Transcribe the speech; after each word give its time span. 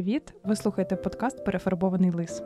Привіт! 0.00 0.34
Ви 0.44 0.56
слухаєте 0.56 0.96
подкаст 0.96 1.44
Перефарбований 1.44 2.10
лис. 2.10 2.42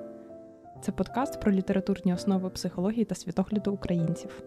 Це 0.83 0.93
подкаст 0.93 1.41
про 1.41 1.53
літературні 1.53 2.15
основи 2.15 2.51
психології 2.51 3.05
та 3.05 3.15
світогляду 3.15 3.73
українців. 3.73 4.43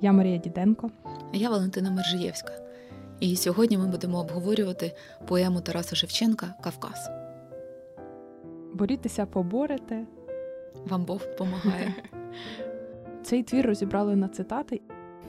Я 0.00 0.12
Марія 0.12 0.38
Діденко. 0.38 0.90
А 1.04 1.36
Я 1.36 1.50
Валентина 1.50 1.90
Мержиєвська. 1.90 2.52
І 3.20 3.36
сьогодні 3.36 3.78
ми 3.78 3.86
будемо 3.86 4.20
обговорювати 4.20 4.92
поему 5.26 5.60
Тараса 5.60 5.96
Шевченка 5.96 6.54
Кавказ. 6.62 7.10
Борітеся, 8.74 9.26
поборете. 9.26 10.06
Вам 10.86 11.04
Бог 11.04 11.20
допомагає. 11.30 11.94
Цей 13.22 13.42
твір 13.42 13.66
розібрали 13.66 14.16
на 14.16 14.28
цитати. 14.28 14.80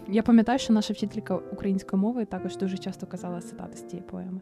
Я 0.08 0.24
пам'ятаю, 0.24 0.60
що 0.60 0.74
наша 0.74 0.94
вчителька 0.94 1.36
української 1.36 2.02
мови 2.02 2.26
також 2.26 2.58
дуже 2.58 2.78
часто 2.78 3.08
казала 3.08 3.42
цитати 3.42 3.78
з 3.78 3.86
цієї 3.86 4.08
поеми. 4.08 4.42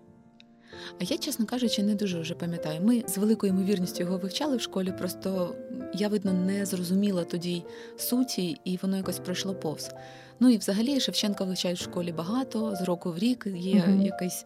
А 1.01 1.03
я, 1.03 1.17
чесно 1.17 1.45
кажучи, 1.45 1.83
не 1.83 1.95
дуже 1.95 2.19
вже 2.19 2.33
пам'ятаю. 2.33 2.81
Ми 2.81 3.03
з 3.07 3.17
великою 3.17 3.53
ймовірністю 3.53 4.03
його 4.03 4.17
вивчали 4.17 4.57
в 4.57 4.61
школі, 4.61 4.93
просто 4.97 5.55
я, 5.93 6.07
видно, 6.07 6.33
не 6.33 6.65
зрозуміла 6.65 7.23
тоді 7.23 7.63
суті, 7.97 8.57
і 8.63 8.79
воно 8.81 8.97
якось 8.97 9.19
пройшло 9.19 9.55
повз. 9.55 9.91
Ну 10.39 10.49
і 10.49 10.57
взагалі 10.57 10.99
Шевченка 10.99 11.43
вивчають 11.43 11.79
в 11.79 11.83
школі 11.83 12.11
багато, 12.11 12.75
з 12.75 12.81
року 12.81 13.11
в 13.11 13.17
рік 13.17 13.47
є 13.55 13.75
uh-huh. 13.75 14.05
якийсь 14.05 14.45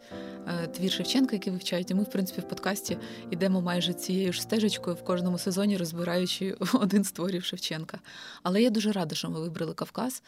е, 0.63 0.67
твір 0.67 0.91
Шевченка, 0.91 1.35
який 1.35 1.53
вивчають. 1.53 1.91
І 1.91 1.93
ми, 1.93 2.03
в 2.03 2.09
принципі, 2.09 2.41
в 2.41 2.47
подкасті 2.47 2.97
йдемо 3.31 3.61
майже 3.61 3.93
цією 3.93 4.33
ж 4.33 4.41
стежечкою 4.41 4.95
в 4.95 5.03
кожному 5.03 5.37
сезоні, 5.37 5.77
розбираючи 5.77 6.55
один 6.73 7.03
з 7.03 7.11
творів 7.11 7.43
Шевченка. 7.43 7.99
Але 8.43 8.61
я 8.61 8.69
дуже 8.69 8.91
рада, 8.91 9.15
що 9.15 9.29
ми 9.29 9.39
вибрали 9.39 9.73
Кавказ 9.73 10.23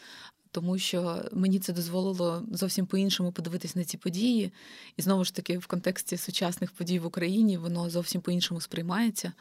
тому 0.55 0.77
що 0.77 1.21
мені 1.31 1.59
це 1.59 1.73
дозволило 1.73 2.43
зовсім 2.51 2.85
по-іншому 2.85 3.31
подивитись 3.31 3.75
на 3.75 3.83
ці 3.83 3.97
події. 3.97 4.51
І 4.97 5.01
знову 5.01 5.23
ж 5.23 5.35
таки, 5.35 5.57
в 5.57 5.67
контексті 5.67 6.17
сучасних 6.17 6.71
подій 6.71 6.99
в 6.99 7.05
Україні 7.05 7.57
воно 7.57 7.89
зовсім 7.89 8.21
по-іншому 8.21 8.61
сприймається. 8.61 9.33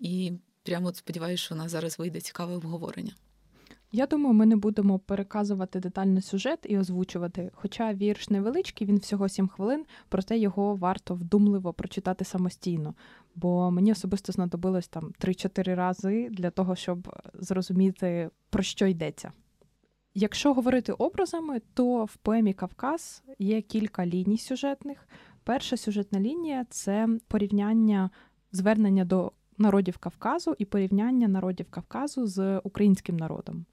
І 0.00 0.32
прямо 0.62 0.94
сподіваюся, 0.94 1.44
що 1.44 1.54
у 1.54 1.58
нас 1.58 1.70
зараз 1.70 1.98
вийде 1.98 2.20
цікаве 2.20 2.54
обговорення. 2.54 3.12
Я 3.92 4.06
думаю, 4.06 4.34
ми 4.34 4.46
не 4.46 4.56
будемо 4.56 4.98
переказувати 4.98 5.80
детально 5.80 6.22
сюжет 6.22 6.58
і 6.68 6.78
озвучувати. 6.78 7.50
Хоча 7.54 7.94
вірш 7.94 8.30
невеличкий, 8.30 8.86
він 8.86 8.98
всього 8.98 9.28
сім 9.28 9.48
хвилин, 9.48 9.84
проте 10.08 10.38
його 10.38 10.76
варто 10.76 11.14
вдумливо 11.14 11.72
прочитати 11.72 12.24
самостійно. 12.24 12.94
Бо 13.34 13.70
мені 13.70 13.92
особисто 13.92 14.32
знадобилось 14.32 14.88
там 14.88 15.12
3-4 15.20 15.74
рази 15.74 16.28
для 16.30 16.50
того, 16.50 16.76
щоб 16.76 17.20
зрозуміти, 17.34 18.30
про 18.50 18.62
що 18.62 18.86
йдеться. 18.86 19.32
Якщо 20.20 20.54
говорити 20.54 20.92
образами, 20.92 21.60
то 21.74 22.04
в 22.04 22.16
поемі 22.16 22.52
Кавказ 22.52 23.22
є 23.38 23.62
кілька 23.62 24.06
ліній 24.06 24.38
сюжетних. 24.38 25.08
Перша 25.44 25.76
сюжетна 25.76 26.20
лінія 26.20 26.66
це 26.70 27.08
порівняння 27.28 28.10
звернення 28.52 29.04
до 29.04 29.32
народів 29.58 29.98
Кавказу 29.98 30.54
і 30.58 30.64
порівняння 30.64 31.28
народів 31.28 31.66
Кавказу 31.70 32.26
з 32.26 32.58
українським 32.58 33.16
народом. 33.16 33.64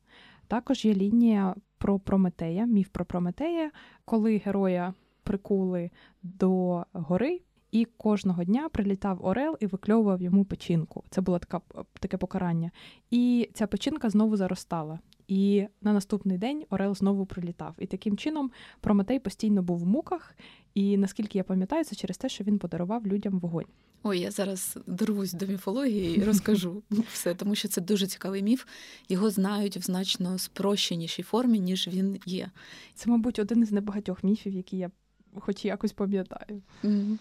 Також 0.47 0.85
є 0.85 0.93
лінія 0.93 1.55
про 1.77 1.99
Прометея, 1.99 2.65
міф 2.65 2.87
про 2.89 3.05
Прометея, 3.05 3.71
коли 4.05 4.37
героя 4.37 4.93
прикули 5.23 5.91
до 6.23 6.83
гори. 6.93 7.41
І 7.71 7.85
кожного 7.85 8.43
дня 8.43 8.69
прилітав 8.69 9.25
Орел 9.25 9.57
і 9.59 9.65
викльовував 9.65 10.21
йому 10.21 10.45
печінку. 10.45 11.03
Це 11.09 11.21
було 11.21 11.39
така, 11.39 11.61
таке 11.99 12.17
покарання. 12.17 12.71
І 13.11 13.49
ця 13.53 13.67
печінка 13.67 14.09
знову 14.09 14.37
заростала. 14.37 14.99
І 15.27 15.67
на 15.81 15.93
наступний 15.93 16.37
день 16.37 16.65
Орел 16.69 16.95
знову 16.95 17.25
прилітав. 17.25 17.75
І 17.79 17.85
таким 17.85 18.17
чином 18.17 18.51
Прометей 18.81 19.19
постійно 19.19 19.63
був 19.63 19.79
в 19.79 19.85
муках. 19.85 20.35
І 20.73 20.97
наскільки 20.97 21.37
я 21.37 21.43
пам'ятаю, 21.43 21.83
це 21.83 21.95
через 21.95 22.17
те, 22.17 22.29
що 22.29 22.43
він 22.43 22.59
подарував 22.59 23.07
людям 23.07 23.39
вогонь. 23.39 23.65
Ой, 24.03 24.19
я 24.19 24.31
зараз 24.31 24.77
дорвусь 24.87 25.33
до 25.33 25.45
міфології 25.45 26.17
і 26.17 26.23
розкажу 26.23 26.83
все, 27.13 27.35
тому 27.35 27.55
що 27.55 27.67
це 27.67 27.81
дуже 27.81 28.07
цікавий 28.07 28.43
міф. 28.43 28.65
Його 29.09 29.29
знають 29.29 29.77
в 29.77 29.81
значно 29.81 30.37
спрощенішій 30.37 31.23
формі, 31.23 31.59
ніж 31.59 31.87
він 31.87 32.19
є. 32.25 32.51
Це, 32.93 33.09
мабуть, 33.09 33.39
один 33.39 33.61
із 33.61 33.71
небагатьох 33.71 34.23
міфів, 34.23 34.53
які 34.53 34.77
я 34.77 34.91
хоч 35.39 35.65
якось 35.65 35.93
пам'ятаю. 35.93 36.61
Mm-hmm. 36.83 37.17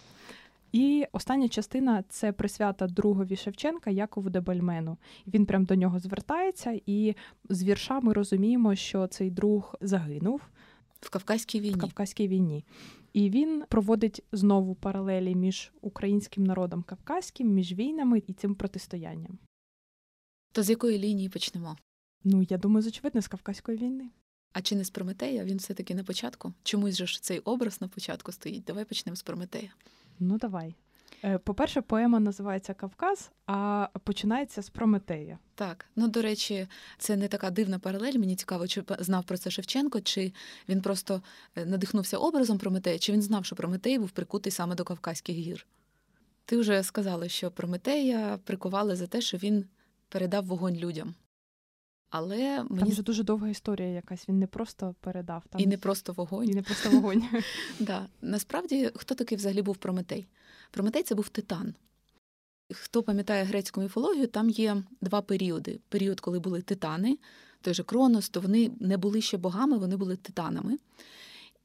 І 0.75 1.07
остання 1.13 1.49
частина 1.49 2.05
це 2.09 2.33
присвята 2.33 2.87
другові 2.87 3.37
Шевченка 3.37 3.91
Якову 3.91 4.31
Дебальмену. 4.31 4.99
Він 5.27 5.47
прям 5.47 5.65
до 5.65 5.75
нього 5.75 5.99
звертається, 5.99 6.81
і 6.87 7.15
з 7.49 7.63
вірша 7.63 8.01
ми 8.01 8.13
розуміємо, 8.13 8.75
що 8.75 9.07
цей 9.07 9.31
друг 9.31 9.75
загинув 9.81 10.41
в 11.01 11.11
Кавказькій 11.11 11.61
війні. 11.61 11.75
В 11.75 11.81
Кавказькій 11.81 12.29
війні. 12.29 12.65
І 13.13 13.31
він 13.31 13.65
проводить 13.69 14.25
знову 14.33 14.75
паралелі 14.75 15.35
між 15.35 15.73
українським 15.81 16.45
народом 16.45 16.83
кавказьким, 16.83 17.49
між 17.49 17.73
війнами 17.73 18.23
і 18.27 18.33
цим 18.33 18.55
протистоянням. 18.55 19.39
То 20.53 20.63
з 20.63 20.71
якої 20.71 20.99
лінії 20.99 21.29
почнемо? 21.29 21.77
Ну, 22.25 22.47
я 22.49 22.59
думаю, 22.59 22.83
з 22.83 22.87
очевидно, 22.87 23.23
з 23.23 23.29
Кавказької 23.29 23.79
війни. 23.79 24.11
А 24.53 24.63
чи 24.63 24.77
не 24.77 24.85
з 24.85 24.91
Прометея? 24.91 25.45
Він 25.45 25.57
все-таки 25.57 25.95
на 25.95 26.05
початку? 26.05 26.53
Чомусь 26.63 26.97
же 26.97 27.07
ж 27.07 27.23
цей 27.23 27.39
образ 27.39 27.81
на 27.81 27.89
початку 27.89 28.33
стоїть. 28.33 28.65
Давай 28.65 28.85
почнемо 28.85 29.17
з 29.17 29.23
Прометея. 29.23 29.71
Ну, 30.21 30.39
давай. 30.39 30.75
Е, 31.25 31.39
по-перше, 31.39 31.81
поема 31.81 32.21
називається 32.21 32.75
Кавказ, 32.75 33.31
а 33.47 33.89
починається 34.05 34.63
з 34.63 34.71
Прометея. 34.71 35.39
Так, 35.55 35.87
ну 35.97 36.09
до 36.09 36.23
речі, 36.23 36.67
це 36.99 37.17
не 37.17 37.29
така 37.29 37.51
дивна 37.51 37.79
паралель. 37.79 38.19
Мені 38.19 38.37
цікаво, 38.37 38.67
чи 38.67 38.85
знав 38.99 39.25
про 39.25 39.39
це 39.39 39.51
Шевченко, 39.51 40.01
чи 40.01 40.33
він 40.69 40.83
просто 40.83 41.23
е, 41.57 41.65
надихнувся 41.65 42.19
образом 42.19 42.59
Прометея, 42.59 42.99
чи 42.99 43.13
він 43.13 43.23
знав, 43.23 43.45
що 43.45 43.57
Прометей 43.57 43.99
був 43.99 44.11
прикутий 44.11 44.53
саме 44.53 44.75
до 44.75 44.85
Кавказьких 44.85 45.37
гір. 45.37 45.67
Ти 46.45 46.57
вже 46.57 46.83
сказала, 46.83 47.29
що 47.29 47.51
Прометея 47.51 48.39
прикували 48.45 48.97
за 48.97 49.07
те, 49.07 49.21
що 49.21 49.37
він 49.37 49.65
передав 50.09 50.47
вогонь 50.47 50.77
людям. 50.77 51.15
Але 52.17 52.65
мені 52.65 52.81
Там 52.81 52.89
вже 52.89 53.03
дуже 53.03 53.23
довга 53.23 53.49
історія 53.49 53.89
якась. 53.89 54.29
Він 54.29 54.39
не 54.39 54.47
просто 54.47 54.95
передав 55.01 55.43
там 55.51 55.61
і 55.61 55.67
не 55.67 55.79
просто 55.79 56.13
вогонь. 56.13 56.51
І 56.51 56.55
не 56.55 56.63
просто 56.63 56.91
вогонь. 56.91 57.23
Да. 57.81 58.07
Насправді, 58.23 58.91
хто 58.95 59.15
такий 59.15 59.39
взагалі 59.39 59.63
був 59.63 59.77
Прометей? 59.77 60.27
Прометей 60.71 61.03
це 61.03 61.15
був 61.15 61.29
титан. 61.29 61.75
Хто 62.73 63.03
пам'ятає 63.03 63.45
грецьку 63.45 63.81
міфологію, 63.81 64.27
там 64.27 64.51
є 64.51 64.83
два 65.01 65.23
періоди: 65.23 65.81
період, 65.89 66.21
коли 66.21 66.39
були 66.39 66.63
титани, 66.63 67.19
той 67.61 67.75
же 67.75 67.83
Кронос, 67.83 68.29
то 68.29 68.41
вони 68.41 68.71
не 68.81 68.97
були 68.97 69.21
ще 69.21 69.37
богами, 69.37 69.79
вони 69.79 69.97
були 69.97 70.17
титанами 70.17 70.79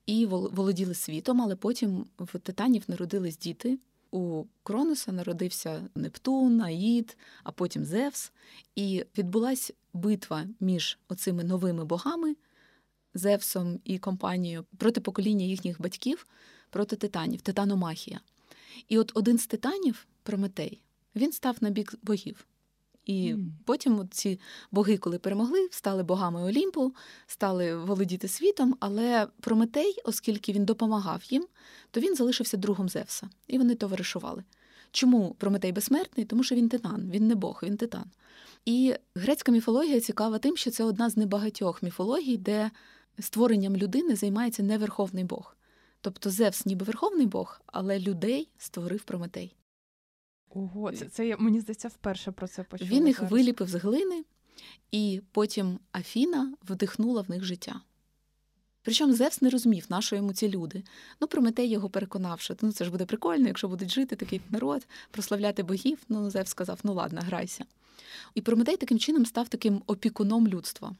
і 0.06 0.26
володіли 0.26 0.94
світом, 0.94 1.42
але 1.42 1.56
потім 1.56 2.06
в 2.20 2.40
титанів 2.40 2.84
народились 2.88 3.38
діти. 3.38 3.80
У 4.12 4.46
Кроноса 4.64 5.12
народився 5.12 5.90
Нептун, 5.96 6.62
Аїд, 6.62 7.18
а 7.44 7.52
потім 7.52 7.86
Зевс. 7.86 8.32
І 8.76 9.06
відбулася 9.18 9.74
битва 9.94 10.48
між 10.60 11.00
оцими 11.08 11.44
новими 11.44 11.86
богами, 11.86 12.36
Зевсом 13.14 13.80
і 13.84 14.00
компанією 14.00 14.66
проти 14.78 15.02
покоління 15.02 15.46
їхніх 15.46 15.82
батьків 15.82 16.28
проти 16.70 16.96
титанів, 16.96 17.42
титаномахія. 17.42 18.20
І 18.88 19.00
от 19.00 19.12
один 19.16 19.38
з 19.38 19.48
титанів, 19.48 20.08
Прометей, 20.24 20.82
він 21.16 21.32
став 21.32 21.58
на 21.62 21.70
бік 21.70 21.96
богів. 22.04 22.46
І 23.06 23.34
mm. 23.34 23.50
потім 23.66 24.10
ці 24.12 24.40
боги, 24.72 24.98
коли 24.98 25.20
перемогли, 25.20 25.70
стали 25.72 26.04
богами 26.04 26.42
Олімпу, 26.42 26.96
стали 27.28 27.76
володіти 27.76 28.28
світом. 28.28 28.76
Але 28.80 29.28
Прометей, 29.42 29.98
оскільки 30.04 30.54
він 30.54 30.66
допомагав 30.66 31.24
їм, 31.30 31.48
то 31.92 32.00
він 32.00 32.16
залишився 32.16 32.58
другом 32.58 32.90
Зевса, 32.90 33.30
і 33.48 33.58
вони 33.58 33.76
товаришували. 33.76 34.44
Чому 34.92 35.36
Прометей 35.38 35.72
безсмертний? 35.72 36.26
Тому 36.26 36.44
що 36.44 36.56
він 36.56 36.70
титан, 36.70 37.10
він 37.12 37.28
не 37.28 37.36
Бог, 37.36 37.60
він 37.64 37.78
титан. 37.78 38.06
І 38.66 38.96
грецька 39.16 39.52
міфологія 39.52 40.00
цікава 40.00 40.38
тим, 40.38 40.58
що 40.58 40.72
це 40.72 40.84
одна 40.84 41.10
з 41.10 41.18
небагатьох 41.18 41.84
міфологій, 41.84 42.38
де 42.38 42.72
створенням 43.20 43.78
людини 43.78 44.16
займається 44.16 44.64
не 44.64 44.78
верховний 44.78 45.24
Бог. 45.24 45.56
Тобто 46.02 46.30
Зевс, 46.30 46.66
ніби 46.66 46.86
верховний 46.86 47.26
Бог, 47.26 47.62
але 47.66 48.00
людей 48.00 48.50
створив 48.58 49.04
Прометей. 49.04 49.56
Ого, 50.50 50.92
це 50.92 51.06
це 51.06 51.38
мені 51.38 51.60
здається 51.60 51.88
вперше 51.88 52.32
про 52.32 52.48
це 52.48 52.64
почула. 52.64 52.92
Він 52.92 53.08
їх 53.08 53.18
зараз. 53.18 53.32
виліпив 53.32 53.68
з 53.68 53.76
глини, 53.76 54.24
і 54.92 55.22
потім 55.32 55.80
Афіна 55.92 56.54
вдихнула 56.70 57.22
в 57.22 57.30
них 57.30 57.44
життя. 57.44 57.82
Причому 58.82 59.14
Зевс 59.14 59.42
не 59.42 59.50
розумів, 59.50 59.86
на 59.90 60.02
що 60.02 60.16
йому 60.16 60.34
ці 60.34 60.50
люди. 60.50 60.84
Ну, 61.22 61.28
Прометей 61.28 61.70
його 61.70 61.90
переконав, 61.90 62.42
що 62.42 62.56
ну, 62.62 62.72
це 62.72 62.86
ж 62.86 62.92
буде 62.92 63.06
прикольно, 63.06 63.48
якщо 63.48 63.68
будуть 63.68 63.92
жити 63.92 64.16
такий 64.16 64.42
народ, 64.50 64.88
прославляти 65.12 65.64
богів. 65.64 65.98
Ну, 66.10 66.30
Зевс 66.30 66.50
сказав: 66.50 66.80
ну 66.84 66.94
ладно, 66.94 67.22
грайся. 67.24 67.66
І 68.36 68.42
Прометей 68.42 68.78
таким 68.78 69.00
чином 69.00 69.26
став 69.26 69.48
таким 69.48 69.82
опікуном 69.88 70.48
людства. 70.48 70.96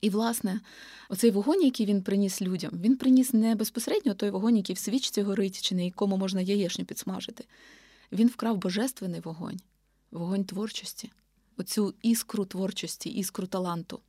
І, 0.00 0.10
власне, 0.10 0.60
оцей 1.08 1.30
вогонь, 1.30 1.62
який 1.62 1.86
він 1.86 2.02
приніс 2.02 2.42
людям, 2.42 2.70
він 2.82 2.96
приніс 2.96 3.32
не 3.32 3.54
безпосередньо 3.54 4.14
той 4.14 4.30
вогонь, 4.30 4.56
який 4.56 4.74
в 4.74 4.78
свічці 4.78 5.22
горить, 5.22 5.62
чи 5.62 5.74
на 5.74 5.82
якому 5.82 6.16
можна 6.16 6.40
яєчню 6.40 6.84
підсмажити. 6.84 7.44
Він 8.12 8.28
вкрав 8.28 8.56
божественний 8.56 9.20
вогонь, 9.20 9.60
вогонь 10.10 10.44
творчості, 10.44 11.10
оцю 11.56 11.94
іскру 12.02 12.44
творчості, 12.44 13.10
іскру 13.10 13.46
таланту. 13.46 14.00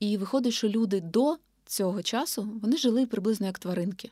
І 0.00 0.16
виходить, 0.16 0.54
що 0.54 0.68
люди 0.68 1.00
до 1.00 1.36
цього 1.66 2.02
часу 2.02 2.48
вони 2.62 2.76
жили 2.76 3.06
приблизно 3.06 3.46
як 3.46 3.58
тваринки. 3.58 4.10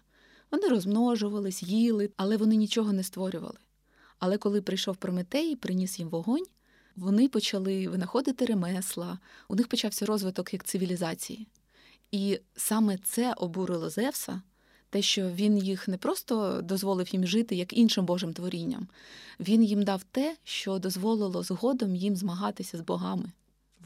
Вони 0.51 0.69
розмножувались, 0.69 1.63
їли, 1.63 2.11
але 2.17 2.37
вони 2.37 2.57
нічого 2.57 2.93
не 2.93 3.03
створювали. 3.03 3.59
Але 4.19 4.39
коли 4.39 4.63
прийшов 4.63 4.97
Прометей 4.97 5.53
і 5.53 5.57
приніс 5.57 5.99
їм 5.99 6.09
вогонь, 6.09 6.47
вони 6.97 7.29
почали 7.29 7.89
винаходити 7.89 8.45
ремесла, 8.45 9.19
у 9.49 9.55
них 9.55 9.69
почався 9.69 10.07
розвиток 10.07 10.53
як 10.53 10.65
цивілізації. 10.65 11.47
І 12.13 12.41
саме 12.57 12.99
це 12.99 13.33
обурило 13.33 13.91
Зевса, 13.91 14.43
те, 14.91 15.03
що 15.03 15.31
він 15.31 15.59
їх 15.59 15.89
не 15.89 15.99
просто 15.99 16.61
дозволив 16.63 17.09
їм 17.09 17.27
жити 17.27 17.57
як 17.57 17.73
іншим 17.73 18.07
Божим 18.07 18.33
творінням, 18.33 18.89
він 19.41 19.65
їм 19.65 19.83
дав 19.83 20.03
те, 20.03 20.37
що 20.45 20.79
дозволило 20.79 21.43
згодом 21.43 21.97
їм 21.97 22.17
змагатися 22.17 22.79
з 22.79 22.81
богами. 22.81 23.33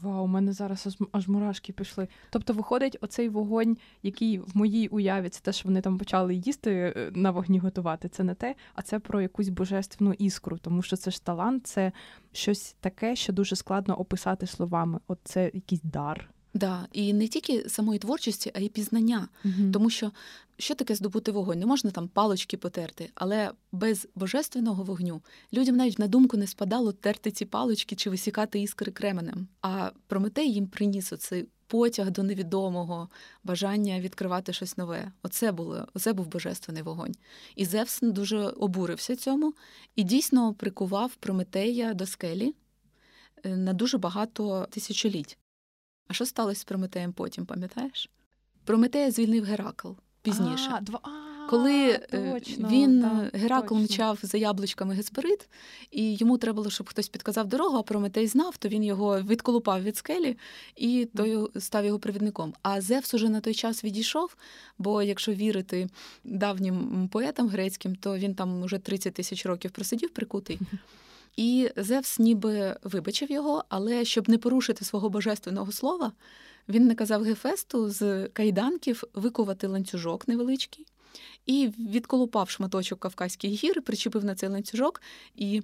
Вау, 0.01 0.23
у 0.23 0.27
мене 0.27 0.53
зараз 0.53 0.97
аж, 1.11 1.27
мурашки 1.27 1.73
пішли. 1.73 2.07
Тобто, 2.29 2.53
виходить, 2.53 2.97
оцей 3.01 3.29
вогонь, 3.29 3.77
який 4.03 4.39
в 4.39 4.51
моїй 4.53 4.87
уяві, 4.87 5.29
це 5.29 5.41
те, 5.41 5.53
що 5.53 5.67
вони 5.67 5.81
там 5.81 5.97
почали 5.97 6.35
їсти 6.35 6.71
е, 6.71 7.11
на 7.15 7.31
вогні 7.31 7.59
готувати. 7.59 8.09
Це 8.09 8.23
не 8.23 8.35
те, 8.35 8.55
а 8.75 8.81
це 8.81 8.99
про 8.99 9.21
якусь 9.21 9.49
божественну 9.49 10.13
іскру, 10.13 10.57
тому 10.57 10.81
що 10.81 10.95
це 10.95 11.11
ж 11.11 11.25
талант, 11.25 11.67
це 11.67 11.91
щось 12.31 12.75
таке, 12.79 13.15
що 13.15 13.33
дуже 13.33 13.55
складно 13.55 13.99
описати 13.99 14.47
словами. 14.47 14.99
От 15.07 15.19
це 15.23 15.51
якийсь 15.53 15.81
дар. 15.83 16.29
Да, 16.53 16.87
і 16.91 17.13
не 17.13 17.27
тільки 17.27 17.69
самої 17.69 17.99
творчості, 17.99 18.51
а 18.55 18.59
й 18.59 18.69
пізнання. 18.69 19.27
Угу. 19.45 19.71
Тому 19.73 19.89
що 19.89 20.11
що 20.59 20.75
таке 20.75 20.95
здобути 20.95 21.31
вогонь? 21.31 21.59
Не 21.59 21.65
можна 21.65 21.91
там 21.91 22.07
палочки 22.07 22.57
потерти, 22.57 23.09
але 23.15 23.51
без 23.71 24.07
божественного 24.15 24.83
вогню 24.83 25.21
людям 25.53 25.75
навіть 25.75 25.99
на 25.99 26.07
думку 26.07 26.37
не 26.37 26.47
спадало 26.47 26.91
терти 26.91 27.31
ці 27.31 27.45
палочки 27.45 27.95
чи 27.95 28.09
висікати 28.09 28.59
іскри 28.61 28.91
кременем. 28.91 29.47
А 29.61 29.91
Прометей 30.07 30.53
їм 30.53 30.67
приніс 30.67 31.13
оцей 31.13 31.47
потяг 31.67 32.11
до 32.11 32.23
невідомого, 32.23 33.09
бажання 33.43 33.99
відкривати 33.99 34.53
щось 34.53 34.77
нове. 34.77 35.11
Оце 35.23 35.51
було, 35.51 35.87
оце 35.93 36.13
був 36.13 36.27
божественний 36.27 36.83
вогонь. 36.83 37.15
І 37.55 37.65
Зевс 37.65 37.99
дуже 38.01 38.37
обурився 38.37 39.15
цьому 39.15 39.53
і 39.95 40.03
дійсно 40.03 40.53
прикував 40.53 41.15
Прометея 41.15 41.93
до 41.93 42.05
скелі 42.05 42.55
е, 43.43 43.55
на 43.55 43.73
дуже 43.73 43.97
багато 43.97 44.67
тисячоліть. 44.69 45.37
А 46.07 46.13
що 46.13 46.25
сталося 46.25 46.61
з 46.61 46.63
Прометеєм 46.63 47.13
потім, 47.13 47.45
пам'ятаєш? 47.45 48.09
Прометея 48.63 49.11
звільнив 49.11 49.43
Геракл 49.43 49.91
пізніше. 50.29 50.69
А, 50.73 50.81
два... 50.81 50.99
а, 51.03 51.09
Коли 51.49 51.97
точно, 52.11 52.69
він 52.69 53.01
так, 53.01 53.41
Геракл 53.41 53.67
точно. 53.75 53.83
мчав 53.83 54.19
за 54.23 54.37
яблучками 54.37 54.95
Гесперид, 54.95 55.49
і 55.91 56.15
йому 56.15 56.37
треба 56.37 56.55
було, 56.55 56.69
щоб 56.69 56.89
хтось 56.89 57.09
підказав 57.09 57.47
дорогу, 57.47 57.77
а 57.77 57.81
Прометей 57.83 58.27
знав, 58.27 58.57
то 58.57 58.67
він 58.69 58.83
його 58.83 59.21
відколупав 59.21 59.83
від 59.83 59.97
скелі 59.97 60.37
і 60.75 61.07
той 61.15 61.47
став 61.59 61.85
його 61.85 61.99
провідником. 61.99 62.53
А 62.61 62.81
Зевс 62.81 63.13
уже 63.13 63.29
на 63.29 63.41
той 63.41 63.53
час 63.53 63.83
відійшов, 63.83 64.35
бо 64.77 65.01
якщо 65.01 65.33
вірити 65.33 65.89
давнім 66.23 67.07
поетам 67.11 67.47
грецьким, 67.49 67.95
то 67.95 68.17
він 68.17 68.35
там 68.35 68.61
уже 68.63 68.77
30 68.77 69.13
тисяч 69.13 69.45
років 69.45 69.71
просидів 69.71 70.09
прикутий. 70.09 70.59
І 71.37 71.69
Зевс 71.75 72.19
ніби 72.19 72.75
вибачив 72.83 73.31
його, 73.31 73.63
але 73.69 74.05
щоб 74.05 74.29
не 74.29 74.37
порушити 74.37 74.85
свого 74.85 75.09
божественного 75.09 75.71
слова, 75.71 76.11
він 76.69 76.87
наказав 76.87 77.23
Гефесту 77.23 77.89
з 77.89 78.27
кайданків 78.27 79.03
викувати 79.13 79.67
ланцюжок 79.67 80.27
невеличкий 80.27 80.85
і 81.45 81.69
відколупав 81.79 82.49
шматочок 82.49 82.99
Кавказьких 82.99 83.51
гір, 83.51 83.81
причепив 83.81 84.25
на 84.25 84.35
цей 84.35 84.49
ланцюжок, 84.49 85.01
і 85.35 85.61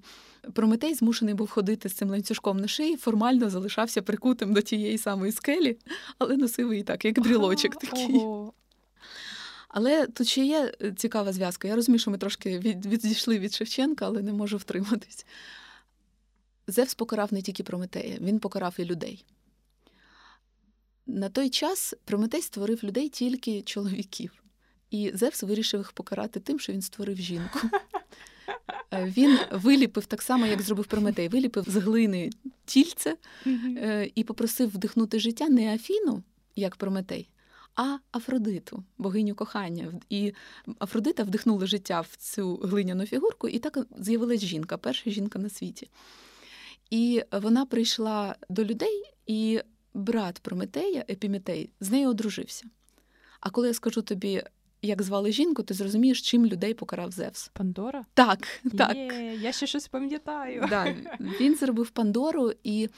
Прометей 0.54 0.94
змушений 0.94 1.34
був 1.34 1.50
ходити 1.50 1.90
з 1.90 1.94
цим 1.94 2.10
ланцюжком 2.10 2.60
на 2.60 2.68
шиї, 2.68 2.98
формально 2.98 3.50
залишався 3.50 4.02
прикутим 4.02 4.54
до 4.54 4.62
тієї 4.62 4.98
самої 4.98 5.32
скелі, 5.32 5.78
але 6.18 6.38
носив 6.38 6.72
її 6.72 6.84
так, 6.84 7.06
як 7.06 7.20
брілочок 7.20 7.76
такий. 7.76 8.22
Але 9.70 10.08
тут 10.08 10.28
ще 10.28 10.46
є 10.46 10.74
цікава 10.96 11.34
зв'язка. 11.34 11.68
Я 11.68 11.76
розумію, 11.76 12.00
що 12.00 12.12
ми 12.12 12.18
трошки 12.18 12.60
від, 12.60 12.86
відійшли 12.86 13.40
від 13.40 13.54
Шевченка, 13.54 14.06
але 14.06 14.22
не 14.22 14.34
можу 14.34 14.58
втриматись. 14.58 15.26
Зевс 16.68 16.96
покарав 16.96 17.34
не 17.34 17.42
тільки 17.42 17.64
Прометея, 17.64 18.18
він 18.22 18.40
покарав 18.40 18.74
і 18.78 18.86
людей. 18.86 19.26
На 21.08 21.30
той 21.30 21.50
час 21.50 21.94
Прометей 22.06 22.42
створив 22.42 22.84
людей 22.84 23.10
тільки 23.10 23.62
чоловіків. 23.62 24.44
І 24.92 25.12
Зевс 25.14 25.44
вирішив 25.44 25.80
їх 25.80 25.92
покарати 25.92 26.40
тим, 26.40 26.60
що 26.60 26.74
він 26.74 26.82
створив 26.82 27.18
жінку. 27.18 27.60
Він 28.92 29.40
виліпив 29.52 30.06
так 30.06 30.22
само, 30.22 30.46
як 30.46 30.62
зробив 30.62 30.86
Прометей, 30.86 31.28
виліпив 31.28 31.64
з 31.68 31.76
глини 31.76 32.30
тільце 32.66 33.18
е, 33.48 34.12
і 34.16 34.24
попросив 34.24 34.70
вдихнути 34.70 35.20
життя 35.20 35.50
не 35.50 35.76
Афіну, 35.76 36.24
як 36.56 36.76
Прометей, 36.76 37.30
а 37.76 37.98
Афродиту, 38.12 38.84
богиню 38.98 39.36
кохання. 39.36 39.94
І 40.10 40.34
Афродита 40.80 41.24
вдихнула 41.24 41.66
життя 41.66 42.02
в 42.02 42.16
цю 42.16 42.56
глиняну 42.56 43.06
фігурку, 43.06 43.48
і 43.48 43.60
так 43.60 43.78
з'явилась 43.98 44.42
жінка, 44.46 44.78
перша 44.78 45.10
жінка 45.10 45.40
на 45.40 45.50
світі. 45.50 45.90
І 46.90 47.24
вона 47.32 47.66
прийшла 47.66 48.36
до 48.50 48.64
людей, 48.64 49.04
і 49.28 49.62
брат 49.96 50.40
Прометея, 50.40 51.06
Епіметей, 51.10 51.70
з 51.80 51.92
нею 51.92 52.10
одружився. 52.10 52.66
А 53.40 53.50
коли 53.50 53.68
я 53.68 53.74
скажу 53.74 54.02
тобі, 54.02 54.44
як 54.82 55.02
звали 55.02 55.32
жінку, 55.32 55.64
ти 55.64 55.74
зрозумієш, 55.74 56.22
чим 56.22 56.46
людей 56.46 56.74
покарав 56.74 57.12
Зевс. 57.12 57.48
Пандора? 57.54 58.06
Так, 58.14 58.48
так. 58.78 58.96
Є, 58.96 59.38
я 59.42 59.52
ще 59.52 59.68
щось 59.68 59.88
пам'ятаю. 59.88 60.66
Да, 60.70 60.96
Він 61.20 61.56
зробив 61.56 61.90
Пандору, 61.90 62.52
і 62.64 62.90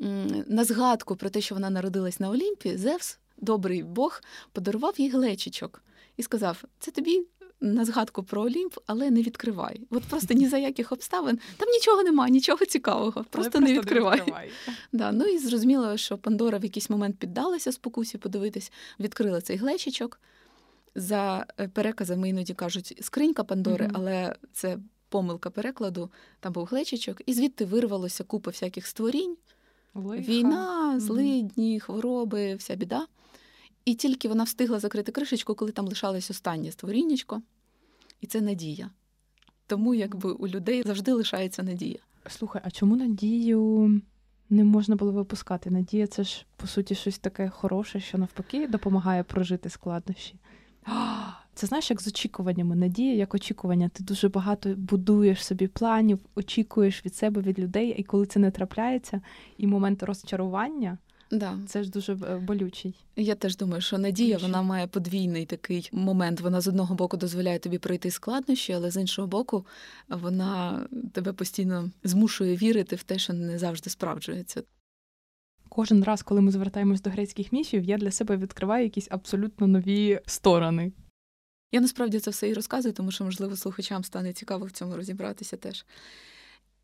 м, 0.00 0.44
на 0.46 0.64
згадку 0.64 1.16
про 1.16 1.30
те, 1.30 1.40
що 1.40 1.54
вона 1.54 1.70
народилась 1.70 2.20
на 2.20 2.30
Олімпі, 2.30 2.76
Зевс, 2.76 3.18
добрий 3.36 3.82
Бог, 3.82 4.20
подарував 4.52 4.94
їй 5.00 5.10
глечичок 5.10 5.82
і 6.16 6.22
сказав: 6.22 6.64
це 6.78 6.90
тобі. 6.90 7.26
На 7.64 7.84
згадку 7.84 8.22
про 8.22 8.42
Олімп, 8.42 8.74
але 8.86 9.10
не 9.10 9.22
відкривай. 9.22 9.80
От 9.90 10.02
просто 10.04 10.34
ні 10.34 10.48
за 10.48 10.58
яких 10.58 10.92
обставин. 10.92 11.38
Там 11.56 11.68
нічого 11.68 12.02
немає, 12.02 12.32
нічого 12.32 12.64
цікавого. 12.66 13.24
Просто, 13.30 13.60
не 13.60 13.72
відкривай. 13.72 14.16
відкривай. 14.18 14.50
Да, 14.92 15.12
ну 15.12 15.24
і 15.24 15.38
зрозуміло, 15.38 15.96
що 15.96 16.18
Пандора 16.18 16.58
в 16.58 16.64
якийсь 16.64 16.90
момент 16.90 17.16
піддалася 17.18 17.72
спокусі 17.72 18.18
подивитись, 18.18 18.72
відкрила 19.00 19.40
цей 19.40 19.56
глечичок. 19.56 20.20
За 20.94 21.46
е, 21.60 21.68
переказами 21.68 22.28
іноді 22.28 22.54
кажуть 22.54 22.98
скринька 23.00 23.44
Пандори, 23.44 23.84
Мгм. 23.86 23.96
але 23.96 24.34
це 24.52 24.78
помилка 25.08 25.50
перекладу. 25.50 26.10
Там 26.40 26.52
був 26.52 26.64
глечичок, 26.66 27.22
і 27.26 27.34
звідти 27.34 27.64
вирвалося 27.64 28.24
купа 28.24 28.50
всяких 28.50 28.86
створінь, 28.86 29.36
Лиха. 29.94 30.22
війна, 30.22 31.00
злидні, 31.00 31.80
хвороби, 31.80 32.54
вся 32.54 32.74
біда. 32.74 33.06
І 33.84 33.94
тільки 33.94 34.28
вона 34.28 34.44
встигла 34.44 34.80
закрити 34.80 35.12
кришечку, 35.12 35.54
коли 35.54 35.72
там 35.72 35.86
лишалось 35.88 36.30
останнє 36.30 36.72
створіннячко, 36.72 37.42
і 38.20 38.26
це 38.26 38.40
надія. 38.40 38.90
Тому 39.66 39.94
якби 39.94 40.32
у 40.32 40.48
людей 40.48 40.82
завжди 40.86 41.12
лишається 41.12 41.62
надія. 41.62 41.98
Слухай, 42.26 42.62
а 42.64 42.70
чому 42.70 42.96
надію 42.96 44.00
не 44.50 44.64
можна 44.64 44.96
було 44.96 45.12
випускати? 45.12 45.70
Надія 45.70 46.06
це 46.06 46.24
ж, 46.24 46.46
по 46.56 46.66
суті, 46.66 46.94
щось 46.94 47.18
таке 47.18 47.48
хороше, 47.48 48.00
що 48.00 48.18
навпаки 48.18 48.66
допомагає 48.66 49.22
прожити 49.22 49.70
складнощі. 49.70 50.34
Це 51.54 51.66
знаєш, 51.66 51.90
як 51.90 52.02
з 52.02 52.08
очікуваннями. 52.08 52.76
Надія, 52.76 53.14
як 53.14 53.34
очікування. 53.34 53.88
Ти 53.88 54.04
дуже 54.04 54.28
багато 54.28 54.74
будуєш 54.76 55.44
собі 55.44 55.66
планів, 55.66 56.18
очікуєш 56.34 57.06
від 57.06 57.14
себе, 57.14 57.40
від 57.40 57.58
людей, 57.58 57.88
і 57.88 58.02
коли 58.02 58.26
це 58.26 58.40
не 58.40 58.50
трапляється, 58.50 59.20
і 59.58 59.66
момент 59.66 60.02
розчарування 60.02 60.98
Да. 61.34 61.58
це 61.66 61.84
ж 61.84 61.90
дуже 61.90 62.12
е, 62.12 62.36
болючий. 62.36 62.94
Я 63.16 63.34
теж 63.34 63.56
думаю, 63.56 63.82
що 63.82 63.98
надія 63.98 64.38
вона 64.38 64.62
має 64.62 64.86
подвійний 64.86 65.46
такий 65.46 65.88
момент. 65.92 66.40
Вона 66.40 66.60
з 66.60 66.68
одного 66.68 66.94
боку 66.94 67.16
дозволяє 67.16 67.58
тобі 67.58 67.78
пройти 67.78 68.10
складнощі, 68.10 68.72
але 68.72 68.90
з 68.90 68.96
іншого 69.00 69.28
боку, 69.28 69.66
вона 70.08 70.86
тебе 71.12 71.32
постійно 71.32 71.90
змушує 72.04 72.56
вірити 72.56 72.96
в 72.96 73.02
те, 73.02 73.18
що 73.18 73.32
не 73.32 73.58
завжди 73.58 73.90
справджується. 73.90 74.62
Кожен 75.68 76.04
раз, 76.04 76.22
коли 76.22 76.40
ми 76.40 76.52
звертаємось 76.52 77.02
до 77.02 77.10
грецьких 77.10 77.52
міфів, 77.52 77.84
я 77.84 77.98
для 77.98 78.10
себе 78.10 78.36
відкриваю 78.36 78.84
якісь 78.84 79.08
абсолютно 79.10 79.66
нові 79.66 80.20
сторони. 80.26 80.92
Я 81.72 81.80
насправді 81.80 82.20
це 82.20 82.30
все 82.30 82.48
і 82.48 82.54
розказую, 82.54 82.94
тому 82.94 83.10
що, 83.10 83.24
можливо, 83.24 83.56
слухачам 83.56 84.04
стане 84.04 84.32
цікаво 84.32 84.66
в 84.66 84.70
цьому 84.70 84.96
розібратися 84.96 85.56
теж. 85.56 85.86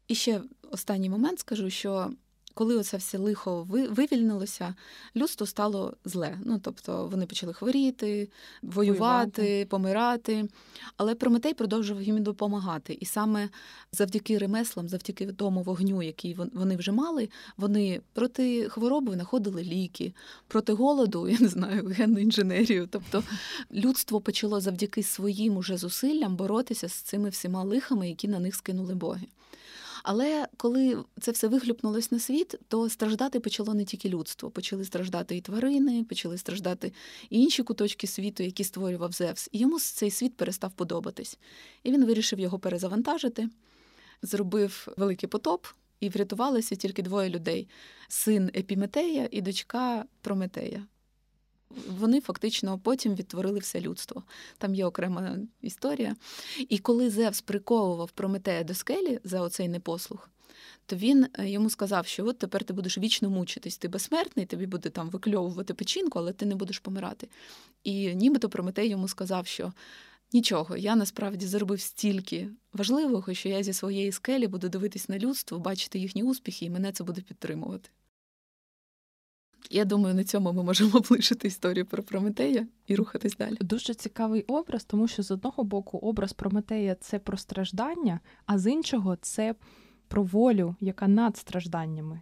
І 0.09 0.15
ще 0.15 0.41
останній 0.71 1.11
момент 1.11 1.39
скажу, 1.39 1.71
що 1.71 2.11
коли 2.55 2.77
оце 2.77 2.97
все 2.97 3.19
лихо 3.19 3.63
ви- 3.69 3.89
вивільнилося, 3.89 4.75
людство 5.17 5.47
стало 5.47 5.97
зле. 6.05 6.39
Ну 6.45 6.61
тобто 6.63 7.09
вони 7.09 7.27
почали 7.27 7.53
хворіти, 7.53 8.29
воювати, 8.63 9.43
Воювати. 9.43 9.67
помирати. 9.71 10.49
Але 10.97 11.15
Прометей 11.15 11.55
продовжував 11.55 12.03
їм 12.03 12.23
допомагати. 12.23 12.97
І 13.01 13.05
саме 13.05 13.49
завдяки 13.93 14.39
ремеслам, 14.39 14.89
завдяки 14.89 15.27
тому 15.27 15.63
вогню, 15.63 16.03
який 16.03 16.37
вони 16.55 16.77
вже 16.77 16.93
мали, 16.93 17.29
вони 17.57 18.01
проти 18.13 18.69
хвороби 18.69 19.15
знаходили 19.15 19.63
ліки, 19.63 20.13
проти 20.49 20.73
голоду, 20.73 21.29
я 21.29 21.39
не 21.41 21.49
знаю, 21.49 21.87
генну 21.87 22.19
інженерію. 22.19 22.89
Тобто 22.91 23.23
людство 23.73 24.21
почало 24.21 24.61
завдяки 24.61 25.03
своїм 25.03 25.57
уже 25.57 25.77
зусиллям 25.77 26.37
боротися 26.37 26.89
з 26.89 26.93
цими 26.93 27.29
всіма 27.29 27.65
лихами, 27.65 28.09
які 28.09 28.29
на 28.29 28.39
них 28.39 28.55
скинули 28.55 28.95
боги. 28.95 29.27
Але 30.03 30.49
коли 30.57 31.05
це 31.21 31.31
все 31.31 31.49
вихлюпнулось 31.49 32.13
на 32.13 32.19
світ, 32.19 32.55
то 32.69 32.89
страждати 32.89 33.41
почало 33.41 33.75
не 33.75 33.85
тільки 33.85 34.09
людство. 34.09 34.51
Почали 34.51 34.85
страждати 34.85 35.37
і 35.37 35.41
тварини, 35.41 36.05
почали 36.05 36.39
страждати 36.39 36.93
і 37.31 37.43
інші 37.43 37.63
куточки 37.63 38.07
світу, 38.07 38.43
які 38.43 38.65
створював 38.65 39.13
Зевс. 39.13 39.49
І 39.53 39.59
йому 39.59 39.81
цей 39.81 40.11
світ 40.11 40.37
перестав 40.37 40.73
подобатись. 40.73 41.39
І 41.83 41.93
він 41.93 42.05
вирішив 42.05 42.39
його 42.39 42.59
перезавантажити. 42.59 43.49
зробив 44.23 44.89
великий 44.97 45.29
потоп, 45.29 45.67
і 46.01 46.09
врятувалися 46.09 46.77
тільки 46.77 47.03
двоє 47.03 47.31
людей: 47.31 47.69
син 48.09 48.51
Епіметея 48.57 49.29
і 49.31 49.41
дочка 49.41 50.05
Прометея. 50.21 50.87
Вони 51.99 52.21
фактично 52.21 52.79
потім 52.79 53.15
відтворили 53.15 53.59
все 53.59 53.81
людство. 53.81 54.23
Там 54.59 54.75
є 54.75 54.87
окрема 54.87 55.37
історія. 55.63 56.17
І 56.69 56.79
коли 56.79 57.11
Зевс 57.11 57.41
приковував 57.41 58.11
Прометея 58.11 58.65
до 58.65 58.75
скелі 58.75 59.21
за 59.25 59.41
оцей 59.41 59.69
непослух, 59.69 60.31
то 60.87 60.97
він 60.97 61.27
е, 61.39 61.49
йому 61.51 61.71
сказав, 61.71 62.07
що 62.07 62.27
от 62.27 62.39
тепер 62.39 62.65
ти 62.65 62.73
будеш 62.73 62.99
вічно 62.99 63.31
мучитись, 63.31 63.79
ти 63.79 63.89
безсмертний, 63.89 64.47
тобі 64.47 64.67
буде 64.67 64.89
там 64.89 65.11
викльовувати 65.11 65.75
печінку, 65.75 66.19
але 66.19 66.33
ти 66.33 66.47
не 66.47 66.55
будеш 66.55 66.79
помирати. 66.79 67.29
І 67.85 68.15
нібито 68.15 68.49
Прометей 68.49 68.89
йому 68.89 69.09
сказав, 69.09 69.47
що 69.47 69.73
нічого, 70.33 70.77
я 70.77 70.97
насправді 70.97 71.47
зробив 71.47 71.81
стільки 71.81 72.49
важливого, 72.73 73.35
що 73.35 73.49
я 73.49 73.63
зі 73.63 73.73
своєї 73.73 74.13
скелі 74.13 74.47
буду 74.47 74.69
дивитись 74.69 75.09
на 75.09 75.19
людство, 75.19 75.59
бачити 75.59 75.99
їхні 75.99 76.23
успіхи, 76.23 76.67
і 76.67 76.71
мене 76.71 76.93
це 76.93 77.05
буде 77.05 77.21
підтримувати. 77.21 77.91
Я 79.73 79.85
думаю, 79.85 80.15
на 80.15 80.25
цьому 80.25 80.53
ми 80.53 80.63
можемо 80.63 80.99
облишити 80.99 81.49
історію 81.49 81.87
про 81.87 82.03
Прометея 82.03 82.67
і 82.87 82.95
рухатись 82.95 83.37
далі. 83.37 83.57
Дуже 83.61 83.95
цікавий 83.95 84.43
образ, 84.43 84.85
тому 84.85 85.09
що 85.09 85.23
з 85.23 85.31
одного 85.31 85.65
боку 85.65 85.99
образ 85.99 86.33
Прометея 86.33 86.95
це 86.95 87.19
про 87.19 87.37
страждання, 87.37 88.21
а 88.47 88.59
з 88.59 88.71
іншого 88.71 89.17
це 89.17 89.55
про 90.09 90.23
волю, 90.23 90.77
яка 90.81 91.09
над 91.09 91.37
стражданнями. 91.37 92.21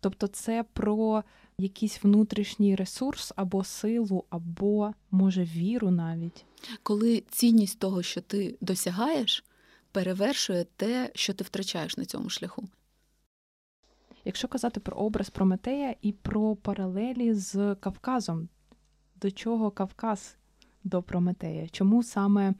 Тобто 0.00 0.26
це 0.26 0.64
про 0.72 1.24
якийсь 1.58 2.04
внутрішній 2.04 2.76
ресурс 2.76 3.32
або 3.36 3.64
силу, 3.64 4.24
або, 4.30 4.92
може, 5.10 5.44
віру 5.44 5.90
навіть. 5.90 6.44
Коли 6.82 7.22
цінність 7.30 7.78
того, 7.78 8.02
що 8.02 8.20
ти 8.20 8.56
досягаєш, 8.60 9.44
перевершує 9.92 10.66
те, 10.76 11.10
що 11.14 11.34
ти 11.34 11.44
втрачаєш 11.44 11.96
на 11.96 12.04
цьому 12.04 12.30
шляху. 12.30 12.68
Якщо 14.28 14.48
казати 14.48 14.80
про 14.80 14.96
образ 14.96 15.30
Прометея 15.30 15.94
і 16.02 16.12
про 16.12 16.56
паралелі 16.56 17.34
з 17.34 17.74
Кавказом, 17.74 18.48
до 19.16 19.30
чого 19.30 19.70
Кавказ 19.70 20.36
до 20.84 21.02
Прометея? 21.02 21.68
Чому 21.68 22.02
саме 22.02 22.54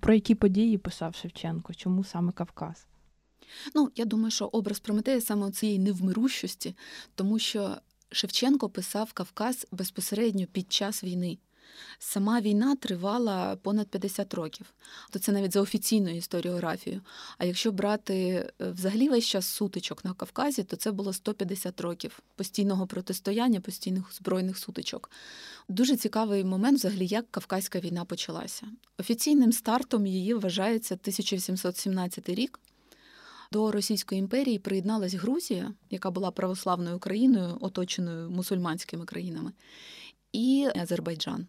про 0.00 0.14
які 0.14 0.34
події 0.34 0.78
писав 0.78 1.14
Шевченко? 1.14 1.74
Чому 1.74 2.04
саме 2.04 2.32
Кавказ? 2.32 2.86
Ну, 3.74 3.90
я 3.96 4.04
думаю, 4.04 4.30
що 4.30 4.46
образ 4.46 4.80
Прометея 4.80 5.20
саме 5.20 5.50
цієї 5.50 5.78
невмирущості, 5.78 6.74
тому 7.14 7.38
що 7.38 7.76
Шевченко 8.10 8.68
писав 8.68 9.12
Кавказ 9.12 9.66
безпосередньо 9.72 10.46
під 10.46 10.72
час 10.72 11.04
війни. 11.04 11.38
Сама 11.98 12.40
війна 12.40 12.76
тривала 12.76 13.56
понад 13.56 13.88
50 13.88 14.34
років, 14.34 14.66
то 15.10 15.18
це 15.18 15.32
навіть 15.32 15.52
за 15.52 15.60
офіційною 15.60 16.16
історіографією. 16.16 17.02
А 17.38 17.44
якщо 17.44 17.72
брати 17.72 18.14
е, 18.14 18.70
взагалі 18.70 19.08
весь 19.08 19.24
час 19.24 19.46
сутичок 19.46 20.04
на 20.04 20.14
Кавказі, 20.14 20.62
то 20.64 20.76
це 20.76 20.92
було 20.92 21.12
150 21.12 21.80
років 21.80 22.20
постійного 22.36 22.86
протистояння, 22.86 23.60
постійних 23.60 24.14
збройних 24.14 24.58
сутичок. 24.58 25.10
Дуже 25.68 25.96
цікавий 25.96 26.44
момент, 26.44 26.78
взагалі, 26.78 27.06
як 27.06 27.30
Кавказька 27.30 27.80
війна 27.80 28.04
почалася. 28.04 28.66
Офіційним 28.98 29.52
стартом 29.52 30.06
її 30.06 30.34
вважається 30.34 30.94
1817 30.94 32.28
рік. 32.28 32.60
До 33.52 33.72
Російської 33.72 34.18
імперії 34.18 34.58
приєдналась 34.58 35.14
Грузія, 35.14 35.72
яка 35.90 36.10
була 36.10 36.30
православною 36.30 36.98
країною, 36.98 37.58
оточеною 37.60 38.30
мусульманськими 38.30 39.04
країнами, 39.04 39.52
і 40.32 40.68
Азербайджан. 40.76 41.46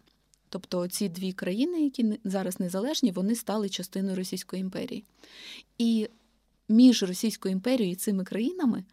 Тобто 0.52 0.88
ці 0.88 1.08
дві 1.08 1.32
країни, 1.32 1.84
які 1.84 2.18
зараз 2.24 2.60
незалежні, 2.60 3.10
вони 3.10 3.34
стали 3.34 3.68
частиною 3.68 4.16
Російської 4.16 4.60
імперії. 4.60 5.04
І 5.78 6.08
між 6.68 7.02
Російською 7.02 7.52
імперією 7.52 7.92
і 7.92 7.96
цими 7.96 8.24
країнами 8.24 8.84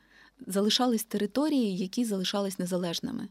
залишались 0.47 1.03
території, 1.03 1.77
які 1.77 2.05
залишались 2.05 2.59
незалежними. 2.59 3.27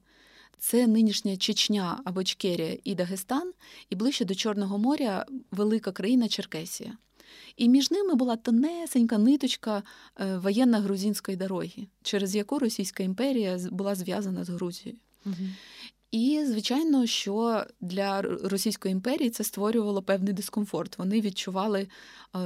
Це 0.59 0.87
нинішня 0.87 1.37
Чечня 1.37 2.01
або 2.05 2.25
Чкерія 2.25 2.79
і 2.85 2.95
Дагестан, 2.95 3.53
і 3.91 3.97
ближче 3.97 4.25
до 4.25 4.35
Чорного 4.35 4.79
моря 4.79 5.27
велика 5.51 5.93
країна 5.93 6.29
Черкесія. 6.29 6.97
І 7.57 7.69
між 7.69 7.91
ними 7.91 8.15
була 8.15 8.37
тонесенька 8.37 9.19
ниточка 9.19 9.83
е, 10.17 10.39
воєнно-грузинської 10.39 11.37
дороги, 11.37 11.87
через 12.03 12.37
яку 12.37 12.59
Російська 12.59 13.03
імперія 13.03 13.59
була 13.71 13.95
зв'язана 13.95 14.45
з 14.45 14.49
Грузією. 14.49 14.99
Угу. 15.27 15.35
І, 16.11 16.45
звичайно, 16.47 17.07
що 17.07 17.65
для 17.81 18.23
Російської 18.23 18.93
імперії 18.93 19.31
це 19.31 19.45
створювало 19.45 20.03
певний 20.03 20.33
дискомфорт. 20.33 20.99
Вони 20.99 21.21
відчували 21.21 21.89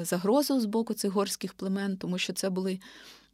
загрозу 0.02 0.60
з 0.60 0.64
боку 0.64 0.94
цих 0.94 1.12
горських 1.12 1.54
племен, 1.54 1.96
тому 1.96 2.18
що 2.18 2.32
це 2.32 2.50
були 2.50 2.80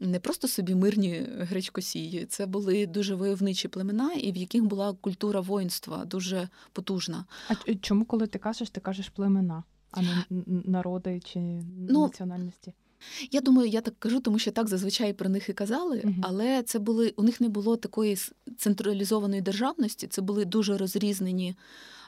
не 0.01 0.21
просто 0.21 0.49
собі 0.49 0.75
мирні 0.75 1.27
гречкосії, 1.39 2.27
це 2.27 2.47
були 2.47 2.87
дуже 2.87 3.15
войовничі 3.15 3.69
племена, 3.69 4.13
і 4.13 4.33
в 4.33 4.37
яких 4.37 4.65
була 4.65 4.93
культура 4.93 5.41
воїнства 5.41 6.05
дуже 6.05 6.49
потужна. 6.73 7.25
А 7.49 7.75
чому, 7.75 8.05
коли 8.05 8.27
ти 8.27 8.39
кажеш, 8.39 8.71
ти 8.71 8.81
кажеш 8.81 9.09
племена, 9.09 9.65
а 9.91 10.03
не 10.03 10.25
народи 10.65 11.21
чи 11.25 11.39
ну, 11.89 12.03
національності? 12.03 12.75
Я 13.31 13.41
думаю, 13.41 13.69
я 13.69 13.81
так 13.81 13.95
кажу, 13.99 14.21
тому 14.21 14.39
що 14.39 14.51
так 14.51 14.69
зазвичай 14.69 15.13
про 15.13 15.29
них 15.29 15.49
і 15.49 15.53
казали, 15.53 15.97
uh 15.97 16.15
але 16.23 16.63
це 16.63 16.79
були 16.79 17.15
у 17.17 17.23
них 17.23 17.41
не 17.41 17.49
було 17.49 17.77
такої 17.77 18.19
централізованої 18.59 19.41
державності, 19.41 20.07
це 20.07 20.23
були 20.23 20.45
дуже 20.45 20.77
розрізнені. 20.77 21.57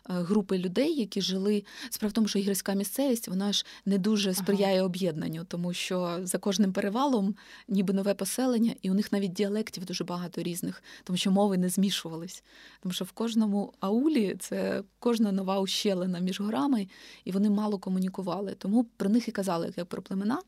Е, 0.08 0.12
групи 0.12 0.58
людей, 0.58 0.94
які 0.94 1.20
жили 1.20 1.64
справа 1.90 2.10
в 2.10 2.12
тому, 2.12 2.28
що 2.28 2.38
гірська 2.38 2.74
місцевість 2.74 3.28
вона 3.28 3.52
ж 3.52 3.66
не 3.86 3.98
дуже 3.98 4.34
сприяє 4.34 4.76
ага. 4.76 4.86
об'єднанню, 4.86 5.44
тому 5.44 5.72
що 5.72 6.18
за 6.22 6.38
кожним 6.38 6.72
перевалом 6.72 7.34
ніби 7.68 7.94
нове 7.94 8.14
поселення, 8.14 8.74
і 8.82 8.90
у 8.90 8.94
них 8.94 9.12
навіть 9.12 9.32
діалектів 9.32 9.84
дуже 9.84 10.04
багато 10.04 10.42
різних, 10.42 10.82
тому 11.04 11.16
що 11.16 11.30
мови 11.30 11.58
не 11.58 11.68
змішувались. 11.68 12.44
Тому 12.82 12.92
що 12.92 13.04
в 13.04 13.12
кожному 13.12 13.72
аулі 13.80 14.36
це 14.38 14.82
кожна 14.98 15.32
нова 15.32 15.60
ущелина 15.60 16.18
між 16.18 16.40
горами, 16.40 16.88
і 17.24 17.32
вони 17.32 17.50
мало 17.50 17.78
комунікували. 17.78 18.54
Тому 18.58 18.86
про 18.96 19.08
них 19.08 19.28
і 19.28 19.32
казали 19.32 19.72
як 19.76 19.86
про 19.86 20.02
племена. 20.02 20.38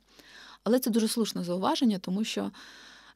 Але 0.65 0.79
це 0.79 0.91
дуже 0.91 1.09
слушне 1.09 1.45
зауваження, 1.45 1.99
тому 1.99 2.25
що 2.25 2.51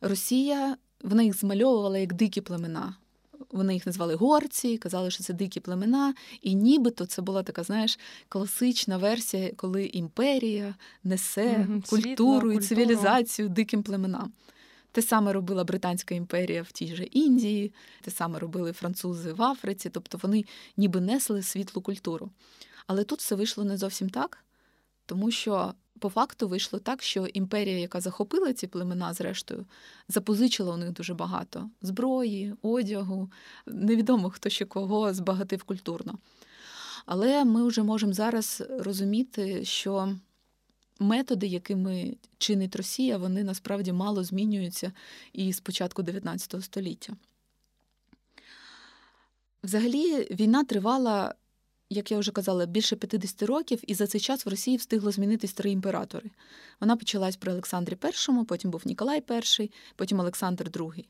Росія 0.01 0.77
вона 1.03 1.23
їх 1.23 1.39
змальовувала 1.39 1.99
як 1.99 2.13
дикі 2.13 2.41
племена. 2.41 2.95
Вони 3.51 3.75
їх 3.75 3.87
назвали 3.87 4.15
горці, 4.15 4.79
казали, 4.79 5.11
що 5.11 5.23
це 5.23 5.33
дикі 5.33 5.61
племена, 5.61 6.15
і 6.43 6.55
нібито 6.55 7.07
це 7.07 7.23
була 7.23 7.43
така, 7.43 7.63
знаєш, 7.63 7.99
класична 8.29 8.99
версія, 8.99 9.53
коли 9.57 9.87
імперія 9.87 10.75
несе 11.05 11.67
угу, 11.69 11.83
культуру 11.89 12.53
і 12.53 12.59
цивілізацію 12.59 13.49
диким 13.49 13.83
племенам. 13.83 14.33
Те 14.93 15.03
саме 15.03 15.33
робила 15.33 15.65
Британська 15.65 16.15
імперія 16.15 16.63
в 16.63 16.73
тій 16.73 16.95
же 16.97 17.05
Індії, 17.05 17.73
те 18.01 18.11
саме 18.11 18.39
робили 18.39 18.73
французи 18.73 19.33
в 19.33 19.43
Африці, 19.43 19.91
тобто 19.91 20.19
вони 20.23 20.45
ніби 20.77 21.01
несли 21.01 21.43
світлу 21.43 21.83
культуру. 21.83 22.31
Але 22.87 23.05
тут 23.05 23.19
все 23.19 23.35
вийшло 23.35 23.65
не 23.65 23.77
зовсім 23.77 24.11
так, 24.11 24.45
тому 25.07 25.31
що 25.31 25.75
по 25.99 26.09
факту 26.09 26.49
вийшло 26.49 26.79
так, 26.79 27.03
що 27.03 27.27
імперія, 27.27 27.79
яка 27.79 28.01
захопила 28.01 28.53
ці 28.53 28.67
племена, 28.67 29.13
зрештою, 29.13 29.67
запозичила 30.09 30.75
у 30.75 30.77
них 30.77 30.91
дуже 30.91 31.15
багато 31.15 31.71
зброї, 31.83 32.55
одягу, 32.63 33.31
невідомо 33.67 34.31
хто 34.31 34.49
ще 34.49 34.65
кого 34.65 35.15
збагатив 35.15 35.63
культурно. 35.63 36.19
Але 37.07 37.45
ми 37.45 37.67
вже 37.67 37.83
можемо 37.83 38.13
зараз 38.13 38.63
розуміти, 38.79 39.65
що 39.65 40.17
методи, 40.99 41.47
якими 41.47 42.17
чинить 42.39 42.77
Росія, 42.77 43.19
вони 43.19 43.45
насправді 43.45 43.93
мало 43.93 44.25
змінюються 44.25 44.93
і 45.33 45.53
з 45.53 45.61
початку 45.61 46.03
19 46.03 46.65
століття. 46.65 47.13
Взагалі, 49.63 50.27
війна 50.31 50.65
тривала 50.65 51.35
як 51.91 52.11
я 52.11 52.19
вже 52.19 52.33
казала, 52.33 52.67
більше 52.67 52.97
50 52.97 53.43
років, 53.43 53.81
і 53.87 53.95
за 53.95 54.07
цей 54.07 54.21
час 54.21 54.47
в 54.47 54.49
Росії 54.49 54.77
встигло 54.77 55.11
змінитись 55.11 55.53
три 55.53 55.71
імператори. 55.71 56.31
Вона 56.81 56.97
почалась 56.97 57.37
при 57.37 57.53
Олександрі 57.53 57.97
І, 58.29 58.45
потім 58.45 58.71
був 58.71 58.83
Ніколай 58.85 59.25
І, 59.61 59.71
потім 59.97 60.21
Олександр 60.21 60.71
II. 60.71 61.05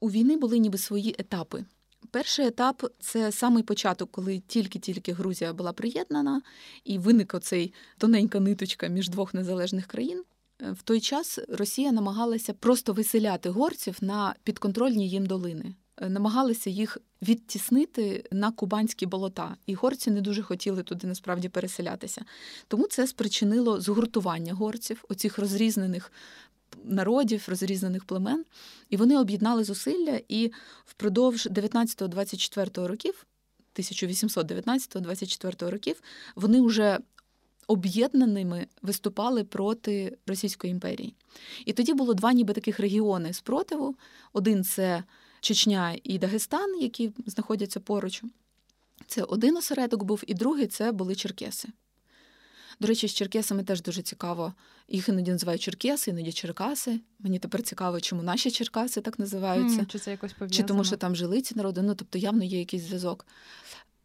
У 0.00 0.10
війни 0.10 0.36
були 0.36 0.58
ніби 0.58 0.78
свої 0.78 1.14
етапи. 1.18 1.64
Перший 2.10 2.46
етап 2.46 2.82
це 3.00 3.32
самий 3.32 3.62
початок, 3.62 4.10
коли 4.10 4.42
тільки-тільки 4.46 5.12
Грузія 5.12 5.52
була 5.52 5.72
приєднана, 5.72 6.42
і 6.84 6.98
виник 6.98 7.34
оцей 7.34 7.72
тоненька 7.98 8.40
ниточка 8.40 8.86
між 8.86 9.08
двох 9.08 9.34
незалежних 9.34 9.86
країн. 9.86 10.24
В 10.60 10.82
той 10.82 11.00
час 11.00 11.38
Росія 11.48 11.92
намагалася 11.92 12.52
просто 12.52 12.92
виселяти 12.92 13.50
горців 13.50 13.98
на 14.00 14.34
підконтрольні 14.44 15.08
їм 15.08 15.26
долини 15.26 15.74
намагалися 16.08 16.70
їх 16.70 16.98
відтіснити 17.22 18.24
на 18.32 18.52
кубанські 18.52 19.06
болота, 19.06 19.56
і 19.66 19.74
горці 19.74 20.10
не 20.10 20.20
дуже 20.20 20.42
хотіли 20.42 20.82
туди 20.82 21.06
насправді 21.06 21.48
переселятися. 21.48 22.24
Тому 22.68 22.86
це 22.86 23.06
спричинило 23.06 23.80
згуртування 23.80 24.54
горців, 24.54 25.04
оцих 25.08 25.38
розрізнених. 25.38 26.12
Народів, 26.84 27.44
розрізнених 27.48 28.04
племен, 28.04 28.44
і 28.90 28.96
вони 28.96 29.18
об'єднали 29.18 29.64
зусилля, 29.64 30.20
і 30.28 30.52
впродовж 30.84 31.46
19-24 31.46 32.86
років, 32.86 33.26
1819-24 33.74 35.70
років, 35.70 36.02
вони 36.36 36.60
вже 36.60 36.98
об'єднаними 37.66 38.66
виступали 38.82 39.44
проти 39.44 40.16
Російської 40.26 40.70
імперії. 40.70 41.14
І 41.66 41.72
тоді 41.72 41.94
було 41.94 42.14
два 42.14 42.32
ніби 42.32 42.54
таких 42.54 42.80
регіони 42.80 43.32
спротиву. 43.32 43.94
Один 44.32 44.64
це 44.64 45.04
Чечня 45.40 45.96
і 46.04 46.18
Дагестан, 46.18 46.80
які 46.80 47.12
знаходяться 47.26 47.80
поруч. 47.80 48.22
Це 49.06 49.22
один 49.22 49.56
осередок 49.56 50.02
був, 50.02 50.22
і 50.26 50.34
другий 50.34 50.66
це 50.66 50.92
були 50.92 51.14
Черкеси. 51.14 51.68
До 52.80 52.88
речі, 52.88 53.08
з 53.08 53.14
Черкесами 53.14 53.64
теж 53.64 53.82
дуже 53.82 54.02
цікаво. 54.02 54.54
Їх 54.88 55.08
іноді 55.08 55.30
називають 55.30 55.62
Черкеси, 55.62 56.10
іноді 56.10 56.32
Черкаси. 56.32 57.00
Мені 57.18 57.38
тепер 57.38 57.62
цікаво, 57.62 58.00
чому 58.00 58.22
наші 58.22 58.50
Черкаси 58.50 59.00
так 59.00 59.18
називаються. 59.18 59.84
Чи 59.88 59.98
це 59.98 60.10
якось 60.10 60.32
пов'язано? 60.32 60.56
Чи 60.56 60.62
тому, 60.62 60.84
що 60.84 60.96
там 60.96 61.16
жили 61.16 61.42
ці 61.42 61.54
народи, 61.54 61.82
ну 61.82 61.94
тобто 61.94 62.18
явно 62.18 62.44
є 62.44 62.58
якийсь 62.58 62.82
зв'язок. 62.82 63.26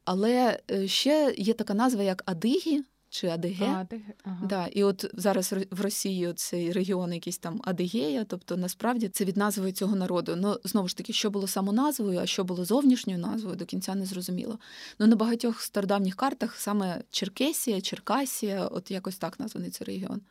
Але 0.05 0.59
е, 0.71 0.87
ще 0.87 1.35
є 1.37 1.53
така 1.53 1.73
назва, 1.73 2.03
як 2.03 2.23
Адигі 2.25 2.83
чи 3.15 3.27
Адиге. 3.27 3.65
А, 3.65 3.85
ти... 3.85 4.01
ага. 4.23 4.45
Да, 4.45 4.67
і 4.67 4.83
от 4.83 5.05
зараз 5.13 5.53
в 5.71 5.81
Росії 5.81 6.33
цей 6.35 6.71
регіон 6.71 7.13
якийсь 7.13 7.37
там 7.37 7.61
Адигея, 7.63 8.23
тобто 8.23 8.57
насправді 8.57 9.09
це 9.09 9.25
від 9.25 9.37
назви 9.37 9.71
цього 9.71 9.95
народу. 9.95 10.35
Ну 10.37 10.57
знову 10.63 10.87
ж 10.87 10.97
таки, 10.97 11.13
що 11.13 11.29
було 11.29 11.47
самоназвою, 11.47 12.19
а 12.19 12.25
що 12.25 12.43
було 12.43 12.65
зовнішньою 12.65 13.19
назвою, 13.19 13.55
до 13.55 13.65
кінця 13.65 13.95
не 13.95 14.05
зрозуміло. 14.05 14.59
Ну 14.99 15.07
на 15.07 15.15
багатьох 15.15 15.61
стародавніх 15.61 16.15
картах 16.15 16.55
саме 16.55 17.01
Черкесія, 17.09 17.81
Черкасія, 17.81 18.67
от 18.67 18.91
якось 18.91 19.17
так 19.17 19.39
названий 19.39 19.69
цей 19.69 19.87
регіон. 19.87 20.21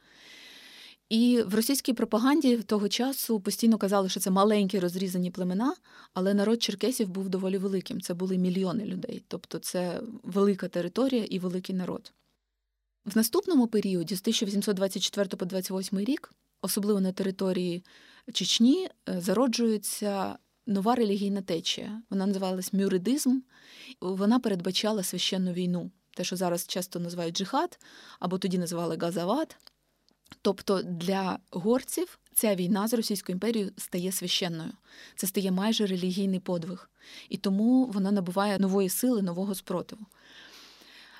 І 1.09 1.43
в 1.47 1.55
російській 1.55 1.93
пропаганді 1.93 2.57
того 2.57 2.89
часу 2.89 3.41
постійно 3.41 3.79
казали, 3.79 4.09
що 4.09 4.21
це 4.21 4.31
маленькі 4.31 4.79
розрізані 4.79 5.31
племена, 5.31 5.75
але 6.15 6.35
народ 6.35 6.63
черкесів 6.63 7.09
був 7.09 7.29
доволі 7.29 7.59
великим. 7.59 8.01
Це 8.01 8.15
були 8.15 8.39
мільйони 8.39 8.85
людей, 8.85 9.23
тобто 9.29 9.59
це 9.59 10.01
велика 10.23 10.69
територія 10.69 11.25
і 11.25 11.39
великий 11.39 11.75
народ. 11.75 12.13
В 13.05 13.17
наступному 13.17 13.67
періоді, 13.67 14.15
з 14.17 14.21
1824 14.21 15.29
по 15.29 15.45
28 15.45 15.99
рік, 15.99 16.33
особливо 16.63 17.01
на 17.01 17.13
території 17.13 17.85
Чечні, 18.33 18.89
е, 19.09 19.21
зароджується 19.21 20.39
нова 20.67 20.95
релігійна 20.95 21.43
течія. 21.43 22.03
Вона 22.11 22.27
називалась 22.27 22.73
мюридизм. 22.73 23.41
Вона 24.01 24.39
передбачала 24.39 25.03
священну 25.03 25.53
війну, 25.53 25.91
те, 26.17 26.25
що 26.25 26.37
зараз 26.37 26.67
часто 26.67 27.01
називають 27.01 27.37
джихад, 27.37 27.79
або 28.21 28.39
тоді 28.39 28.59
називали 28.59 28.97
газават. 28.97 29.57
Тобто 30.43 30.83
для 30.83 31.39
горців 31.51 32.19
ця 32.35 32.55
війна 32.55 32.89
з 32.89 32.95
Російською 32.95 33.35
імперією 33.35 33.73
стає 33.77 34.13
священною. 34.13 34.73
Це 35.17 35.27
стає 35.27 35.51
майже 35.51 35.87
релігійний 35.87 36.41
подвиг. 36.41 36.91
І 37.29 37.37
тому 37.37 37.87
вона 37.87 38.13
набуває 38.13 38.59
нової 38.59 38.89
сили, 38.89 39.23
нового 39.23 39.55
спротиву. 39.55 40.07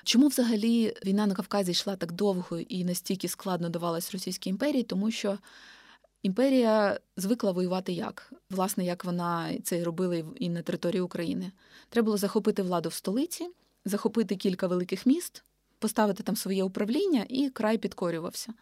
Чому 0.05 0.27
взагалі 0.27 0.93
війна 1.05 1.27
на 1.27 1.35
Кавказі 1.35 1.71
йшла 1.71 1.95
так 1.95 2.11
довго 2.11 2.59
і 2.59 2.83
настільки 2.83 3.27
складно 3.27 3.69
давалась 3.69 4.11
Російській 4.11 4.49
імперії? 4.49 4.83
Тому 4.83 5.11
що 5.11 5.37
імперія 6.23 6.99
звикла 7.17 7.51
воювати 7.51 7.93
як? 7.93 8.33
Власне, 8.49 8.85
як 8.85 9.05
вона 9.05 9.49
це 9.63 9.83
робила 9.83 10.23
і 10.35 10.49
на 10.49 10.61
території 10.61 11.01
України. 11.01 11.51
Треба 11.89 12.05
було 12.05 12.17
захопити 12.17 12.61
владу 12.61 12.89
в 12.89 12.93
столиці, 12.93 13.49
захопити 13.85 14.35
кілька 14.35 14.67
великих 14.67 15.05
міст, 15.05 15.43
поставити 15.79 16.23
там 16.23 16.35
своє 16.35 16.63
управління, 16.63 17.25
і 17.29 17.49
край 17.49 17.77
підкорювався. 17.77 18.53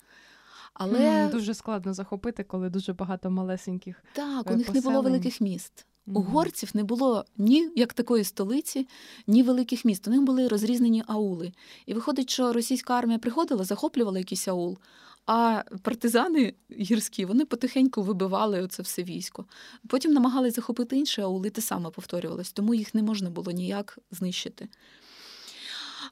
Але 0.73 0.99
mm, 0.99 1.31
дуже 1.31 1.53
складно 1.53 1.93
захопити, 1.93 2.43
коли 2.43 2.69
дуже 2.69 2.93
багато 2.93 3.29
малесеньких. 3.31 4.03
Так, 4.13 4.51
у 4.51 4.55
них 4.55 4.67
поселень. 4.67 4.83
не 4.83 4.89
було 4.89 5.01
великих 5.01 5.41
міст. 5.41 5.85
У 6.07 6.21
горців 6.21 6.69
не 6.73 6.83
було 6.83 7.25
ні 7.37 7.69
як 7.75 7.93
такої 7.93 8.23
столиці, 8.23 8.87
ні 9.27 9.43
великих 9.43 9.85
міст. 9.85 10.07
У 10.07 10.11
них 10.11 10.21
були 10.21 10.47
розрізнені 10.47 11.03
аули. 11.07 11.51
І 11.85 11.93
виходить, 11.93 12.29
що 12.29 12.53
російська 12.53 12.93
армія 12.93 13.19
приходила, 13.19 13.63
захоплювала 13.63 14.17
якийсь 14.17 14.47
аул, 14.47 14.77
а 15.25 15.63
партизани 15.81 16.53
гірські 16.71 17.25
вони 17.25 17.45
потихеньку 17.45 18.01
вибивали 18.01 18.61
оце 18.61 18.83
все 18.83 19.03
військо. 19.03 19.45
Потім 19.87 20.13
намагались 20.13 20.55
захопити 20.55 20.97
інші 20.97 21.21
аули, 21.21 21.49
те 21.49 21.61
саме 21.61 21.89
повторювалось, 21.89 22.51
тому 22.51 22.73
їх 22.73 22.95
не 22.95 23.03
можна 23.03 23.29
було 23.29 23.51
ніяк 23.51 23.99
знищити. 24.11 24.67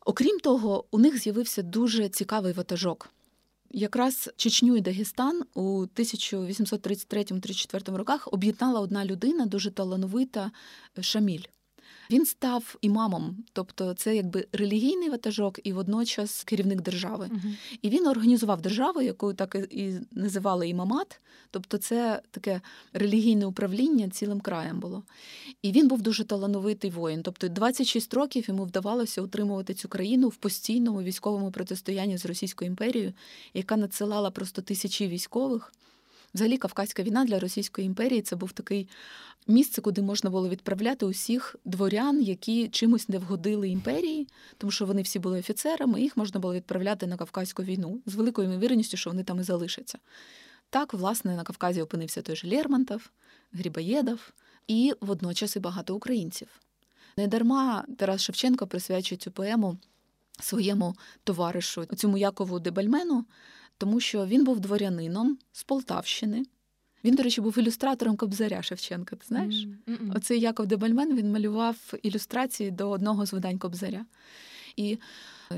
Окрім 0.05 0.39
того, 0.39 0.85
у 0.91 0.99
них 0.99 1.17
з'явився 1.17 1.61
дуже 1.61 2.09
цікавий 2.09 2.53
ватажок. 2.53 3.09
Якраз 3.73 4.29
Чечню 4.35 4.75
і 4.75 4.81
Дагестан 4.81 5.43
у 5.53 5.85
1833-34 5.85 7.95
роках 7.95 8.29
об'єднала 8.31 8.79
одна 8.79 9.05
людина, 9.05 9.45
дуже 9.45 9.71
талановита 9.71 10.51
Шаміль. 11.01 11.43
Він 12.11 12.25
став 12.25 12.75
імамом, 12.81 13.37
тобто 13.53 13.93
це 13.93 14.15
якби 14.15 14.47
релігійний 14.51 15.09
ватажок 15.09 15.59
і 15.63 15.73
водночас 15.73 16.43
керівник 16.43 16.81
держави. 16.81 17.29
Uh-huh. 17.33 17.77
І 17.81 17.89
він 17.89 18.07
організував 18.07 18.61
державу, 18.61 19.01
яку 19.01 19.33
так 19.33 19.55
і 19.69 19.93
називали 20.11 20.69
імамат, 20.69 21.21
тобто 21.51 21.77
це 21.77 22.21
таке 22.31 22.61
релігійне 22.93 23.45
управління 23.45 24.09
цілим 24.09 24.41
краєм 24.41 24.79
було. 24.79 25.03
І 25.61 25.71
він 25.71 25.87
був 25.87 26.01
дуже 26.01 26.23
талановитий 26.23 26.91
воїн. 26.91 27.23
Тобто 27.23 27.47
26 27.47 28.13
років 28.13 28.45
йому 28.47 28.65
вдавалося 28.65 29.21
утримувати 29.21 29.73
цю 29.73 29.89
країну 29.89 30.27
в 30.27 30.35
постійному 30.35 31.01
військовому 31.01 31.51
протистоянні 31.51 32.17
з 32.17 32.25
Російською 32.25 32.71
імперією, 32.71 33.13
яка 33.53 33.77
надсилала 33.77 34.31
просто 34.31 34.61
тисячі 34.61 35.07
військових. 35.07 35.73
Взагалі, 36.33 36.57
Кавказька 36.57 37.03
війна 37.03 37.25
для 37.25 37.39
Російської 37.39 37.87
імперії 37.87 38.21
це 38.21 38.35
був 38.35 38.51
такий 38.51 38.87
місце, 39.47 39.81
куди 39.81 40.01
можна 40.01 40.29
було 40.29 40.49
відправляти 40.49 41.05
усіх 41.05 41.55
дворян, 41.65 42.21
які 42.21 42.69
чимось 42.69 43.09
не 43.09 43.17
вгодили 43.17 43.69
імперії, 43.69 44.27
тому 44.57 44.71
що 44.71 44.85
вони 44.85 45.01
всі 45.01 45.19
були 45.19 45.39
офіцерами, 45.39 46.01
їх 46.01 46.17
можна 46.17 46.39
було 46.39 46.53
відправляти 46.53 47.07
на 47.07 47.17
Кавказьку 47.17 47.63
війну 47.63 48.01
з 48.05 48.15
великою 48.15 48.49
ймовірністю, 48.49 48.97
що 48.97 49.09
вони 49.09 49.23
там 49.23 49.39
і 49.39 49.43
залишаться. 49.43 49.99
Так, 50.69 50.93
власне, 50.93 51.35
на 51.35 51.43
Кавказі 51.43 51.81
опинився 51.81 52.21
той 52.21 52.35
же 52.35 52.47
Лермонтов, 52.47 53.09
Грібоєдов 53.53 54.31
і 54.67 54.93
водночас 55.01 55.55
і 55.55 55.59
багато 55.59 55.95
українців. 55.95 56.47
Недарма 57.17 57.85
Тарас 57.97 58.21
Шевченко 58.21 58.67
присвячує 58.67 59.19
цю 59.19 59.31
поему 59.31 59.77
своєму 60.39 60.95
товаришу, 61.23 61.85
цьому 61.85 62.17
Якову 62.17 62.59
Дебальмену, 62.59 63.25
тому 63.81 63.99
що 63.99 64.25
він 64.25 64.43
був 64.43 64.59
дворянином 64.59 65.37
з 65.51 65.63
Полтавщини. 65.63 66.45
Він, 67.03 67.15
до 67.15 67.23
речі, 67.23 67.41
був 67.41 67.59
ілюстратором 67.59 68.17
Кобзаря 68.17 68.61
Шевченка. 68.61 69.15
Ти 69.15 69.25
знаєш? 69.27 69.55
Mm-mm. 69.87 70.17
Оцей 70.17 70.39
Яков 70.39 70.67
Дебальмен 70.67 71.15
він 71.17 71.31
малював 71.31 71.93
ілюстрації 72.03 72.71
до 72.71 72.89
одного 72.89 73.25
з 73.25 73.33
видань 73.33 73.57
Кобзаря. 73.57 74.05
І 74.75 74.97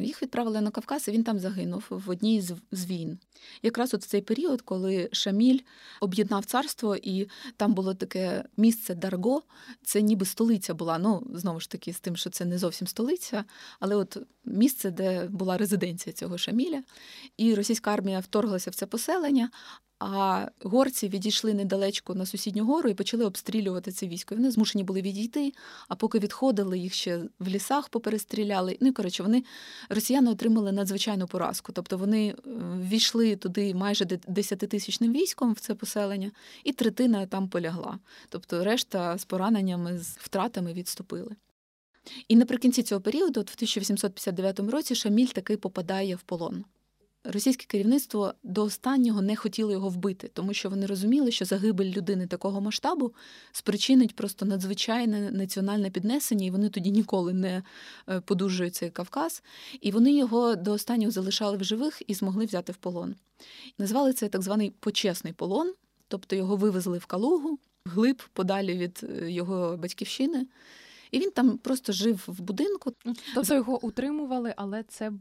їх 0.01 0.21
відправили 0.21 0.61
на 0.61 0.71
Кавказ, 0.71 1.07
і 1.07 1.11
він 1.11 1.23
там 1.23 1.39
загинув 1.39 1.83
в 1.89 2.09
одній 2.09 2.41
з 2.71 2.85
війн. 2.85 3.19
Якраз 3.61 3.93
от 3.93 4.03
в 4.03 4.07
цей 4.07 4.21
період, 4.21 4.61
коли 4.61 5.09
Шаміль 5.11 5.59
об'єднав 6.01 6.45
царство, 6.45 6.95
і 6.95 7.29
там 7.57 7.73
було 7.73 7.93
таке 7.93 8.43
місце 8.57 8.95
Дарго, 8.95 9.41
це 9.83 10.01
ніби 10.01 10.25
столиця 10.25 10.73
була. 10.73 10.97
Ну, 10.97 11.27
знову 11.33 11.59
ж 11.59 11.69
таки, 11.69 11.93
з 11.93 11.99
тим, 11.99 12.15
що 12.15 12.29
це 12.29 12.45
не 12.45 12.57
зовсім 12.57 12.87
столиця, 12.87 13.43
але 13.79 13.95
от 13.95 14.17
місце, 14.45 14.91
де 14.91 15.25
була 15.25 15.57
резиденція 15.57 16.13
цього 16.13 16.37
Шаміля. 16.37 16.83
І 17.37 17.55
російська 17.55 17.93
армія 17.93 18.19
вторглася 18.19 18.71
в 18.71 18.75
це 18.75 18.85
поселення. 18.85 19.49
А 20.05 20.47
горці 20.61 21.07
відійшли 21.07 21.53
недалечко 21.53 22.15
на 22.15 22.25
сусідню 22.25 22.65
гору 22.65 22.89
і 22.89 22.93
почали 22.93 23.25
обстрілювати 23.25 23.91
це 23.91 24.07
військо. 24.07 24.35
Вони 24.35 24.51
змушені 24.51 24.83
були 24.83 25.01
відійти. 25.01 25.53
А 25.87 25.95
поки 25.95 26.19
відходили, 26.19 26.79
їх 26.79 26.93
ще 26.93 27.19
в 27.39 27.47
лісах 27.47 27.89
поперестріляли. 27.89 28.77
Ну 28.81 28.93
коротше, 28.93 29.23
вони 29.23 29.43
росіяни 29.89 30.31
отримали 30.31 30.71
надзвичайну 30.71 31.27
поразку. 31.27 31.71
Тобто 31.71 31.97
вони 31.97 32.27
е, 32.27 32.35
ввійшли 32.89 33.35
туди 33.35 33.73
майже 33.73 34.05
десятитисячним 34.27 35.13
військом 35.13 35.53
в 35.53 35.59
це 35.59 35.75
поселення, 35.75 36.31
і 36.63 36.73
третина 36.73 37.25
там 37.25 37.49
полягла. 37.49 37.99
Тобто, 38.29 38.63
решта 38.63 39.17
з 39.17 39.25
пораненнями, 39.25 39.97
з 39.97 40.17
втратами 40.17 40.73
відступили. 40.73 41.35
І 42.27 42.35
наприкінці 42.35 42.83
цього 42.83 43.01
періоду, 43.01 43.39
от 43.39 43.51
в 43.51 43.53
1859 43.55 44.59
році, 44.59 44.95
Шаміль 44.95 45.27
таки 45.27 45.57
попадає 45.57 46.15
в 46.15 46.21
полон. 46.21 46.63
Російське 47.25 47.65
керівництво 47.67 48.33
до 48.43 48.63
останнього 48.63 49.21
не 49.21 49.35
хотіло 49.35 49.71
його 49.71 49.89
вбити, 49.89 50.29
тому 50.33 50.53
що 50.53 50.69
вони 50.69 50.85
розуміли, 50.85 51.31
що 51.31 51.45
загибель 51.45 51.91
людини 51.91 52.27
такого 52.27 52.61
масштабу 52.61 53.13
спричинить 53.51 54.15
просто 54.15 54.45
надзвичайне 54.45 55.31
національне 55.31 55.89
піднесення, 55.89 56.45
і 56.45 56.51
вони 56.51 56.69
тоді 56.69 56.91
ніколи 56.91 57.33
не 57.33 57.63
е, 58.09 58.21
подужують 58.21 58.75
цей 58.75 58.89
Кавказ. 58.89 59.43
І 59.81 59.91
вони 59.91 60.13
його 60.13 60.55
до 60.55 60.71
останнього 60.71 61.11
залишали 61.11 61.57
в 61.57 61.63
живих 61.63 62.01
і 62.07 62.13
змогли 62.13 62.45
взяти 62.45 62.71
в 62.71 62.75
полон. 62.75 63.15
Назвали 63.77 64.13
це 64.13 64.29
так 64.29 64.41
званий 64.41 64.73
почесний 64.79 65.33
полон, 65.33 65.73
тобто 66.07 66.35
його 66.35 66.55
вивезли 66.55 66.97
в 66.97 67.05
Калугу, 67.05 67.59
глиб 67.85 68.21
подалі 68.33 68.77
від 68.77 69.01
е, 69.03 69.31
його 69.31 69.77
батьківщини. 69.77 70.47
І 71.13 71.19
він 71.19 71.31
там 71.31 71.57
просто 71.57 71.93
жив 71.93 72.23
в 72.27 72.41
будинку. 72.41 72.93
Тобто 73.35 73.55
його 73.55 73.85
утримували, 73.85 74.53
але 74.57 74.83
це 74.83 75.11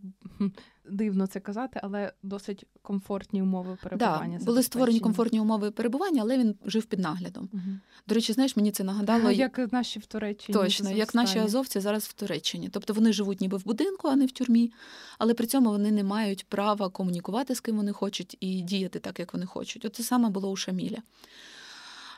дивно 0.90 1.26
це 1.26 1.40
казати, 1.40 1.80
але 1.82 2.12
досить 2.22 2.66
комфортні 2.82 3.42
умови 3.42 3.78
перебування. 3.82 4.38
Да, 4.38 4.44
Були 4.44 4.62
створені 4.62 5.00
комфортні 5.00 5.40
умови 5.40 5.70
перебування, 5.70 6.22
але 6.22 6.38
він 6.38 6.54
жив 6.66 6.84
під 6.84 6.98
наглядом. 6.98 7.48
Угу. 7.52 7.62
До 8.06 8.14
речі, 8.14 8.32
знаєш, 8.32 8.56
мені 8.56 8.70
це 8.70 8.84
нагадало. 8.84 9.30
Як 9.30 9.72
наші 9.72 9.98
в 9.98 10.06
Туреччині. 10.06 10.58
Точно, 10.58 10.90
як 10.90 11.14
наші 11.14 11.38
азовці 11.38 11.80
зараз 11.80 12.04
в 12.04 12.12
Туреччині. 12.12 12.68
Тобто 12.68 12.92
вони 12.92 13.12
живуть 13.12 13.40
ніби 13.40 13.56
в 13.56 13.64
будинку, 13.64 14.08
а 14.08 14.16
не 14.16 14.26
в 14.26 14.30
тюрмі, 14.30 14.72
але 15.18 15.34
при 15.34 15.46
цьому 15.46 15.70
вони 15.70 15.90
не 15.90 16.04
мають 16.04 16.46
права 16.46 16.88
комунікувати 16.88 17.54
з 17.54 17.60
ким 17.60 17.76
вони 17.76 17.92
хочуть 17.92 18.36
і 18.40 18.60
діяти 18.60 18.98
так, 18.98 19.18
як 19.18 19.34
вони 19.34 19.46
хочуть. 19.46 19.84
От 19.84 19.96
це 19.96 20.02
саме 20.02 20.28
було 20.28 20.50
у 20.50 20.56
Шаміля. 20.56 20.98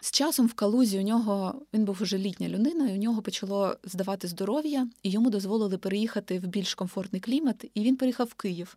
З 0.04 0.10
часом 0.10 0.46
в 0.46 0.54
Калузі 0.54 0.98
у 0.98 1.02
нього 1.02 1.62
він 1.74 1.84
був 1.84 1.98
уже 2.02 2.18
літня 2.18 2.48
людина, 2.48 2.90
і 2.90 2.92
у 2.92 2.96
нього 2.96 3.22
почало 3.22 3.76
здавати 3.84 4.28
здоров'я, 4.28 4.88
і 5.02 5.10
йому 5.10 5.30
дозволили 5.30 5.78
переїхати 5.78 6.38
в 6.38 6.46
більш 6.46 6.74
комфортний 6.74 7.20
клімат, 7.20 7.64
і 7.74 7.80
він 7.80 7.96
переїхав 7.96 8.26
в 8.26 8.34
Київ. 8.34 8.76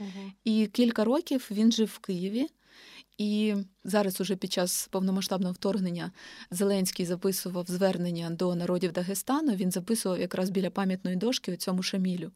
Угу. 0.00 0.32
І 0.44 0.66
кілька 0.66 1.04
років 1.04 1.48
він 1.50 1.72
жив 1.72 1.90
в 1.94 1.98
Києві. 1.98 2.46
І 3.18 3.54
зараз, 3.84 4.20
уже 4.20 4.36
під 4.36 4.52
час 4.52 4.88
повномасштабного 4.90 5.52
вторгнення, 5.52 6.12
Зеленський 6.50 7.06
записував 7.06 7.66
звернення 7.68 8.30
до 8.30 8.54
народів 8.54 8.92
Дагестану. 8.92 9.54
Він 9.54 9.70
записував 9.70 10.20
якраз 10.20 10.50
біля 10.50 10.70
пам'ятної 10.70 11.16
дошки 11.16 11.52
у 11.52 11.56
цьому 11.56 11.82
Шамілю. 11.82 12.30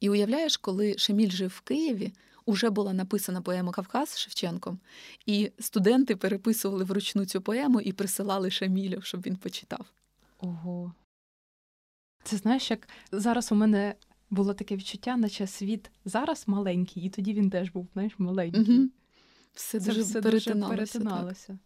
І 0.00 0.10
уявляєш, 0.10 0.56
коли 0.56 0.98
Шаміль 0.98 1.30
жив 1.30 1.52
в 1.56 1.60
Києві, 1.60 2.12
уже 2.44 2.70
була 2.70 2.92
написана 2.92 3.42
поема 3.42 3.72
Кавказ 3.72 4.18
Шевченком, 4.18 4.78
і 5.26 5.52
студенти 5.58 6.16
переписували 6.16 6.84
вручну 6.84 7.24
цю 7.24 7.40
поему 7.40 7.80
і 7.80 7.92
присилали 7.92 8.50
Шамілю, 8.50 9.02
щоб 9.02 9.20
він 9.20 9.36
почитав. 9.36 9.86
Ого. 10.38 10.92
Це 12.24 12.36
знаєш, 12.36 12.70
як 12.70 12.88
зараз 13.12 13.52
у 13.52 13.54
мене 13.54 13.94
було 14.30 14.54
таке 14.54 14.76
відчуття, 14.76 15.16
наче 15.16 15.46
світ 15.46 15.90
зараз 16.04 16.44
маленький, 16.46 17.02
і 17.02 17.08
тоді 17.08 17.32
він 17.32 17.50
теж 17.50 17.70
був 17.70 17.88
знаєш, 17.92 18.12
маленький. 18.18 18.78
Угу. 18.78 18.88
Все 19.54 19.80
Це 19.80 19.86
дуже 19.86 20.02
все 20.02 20.22
перетиналося. 20.22 20.76
перетиналося. 20.76 21.58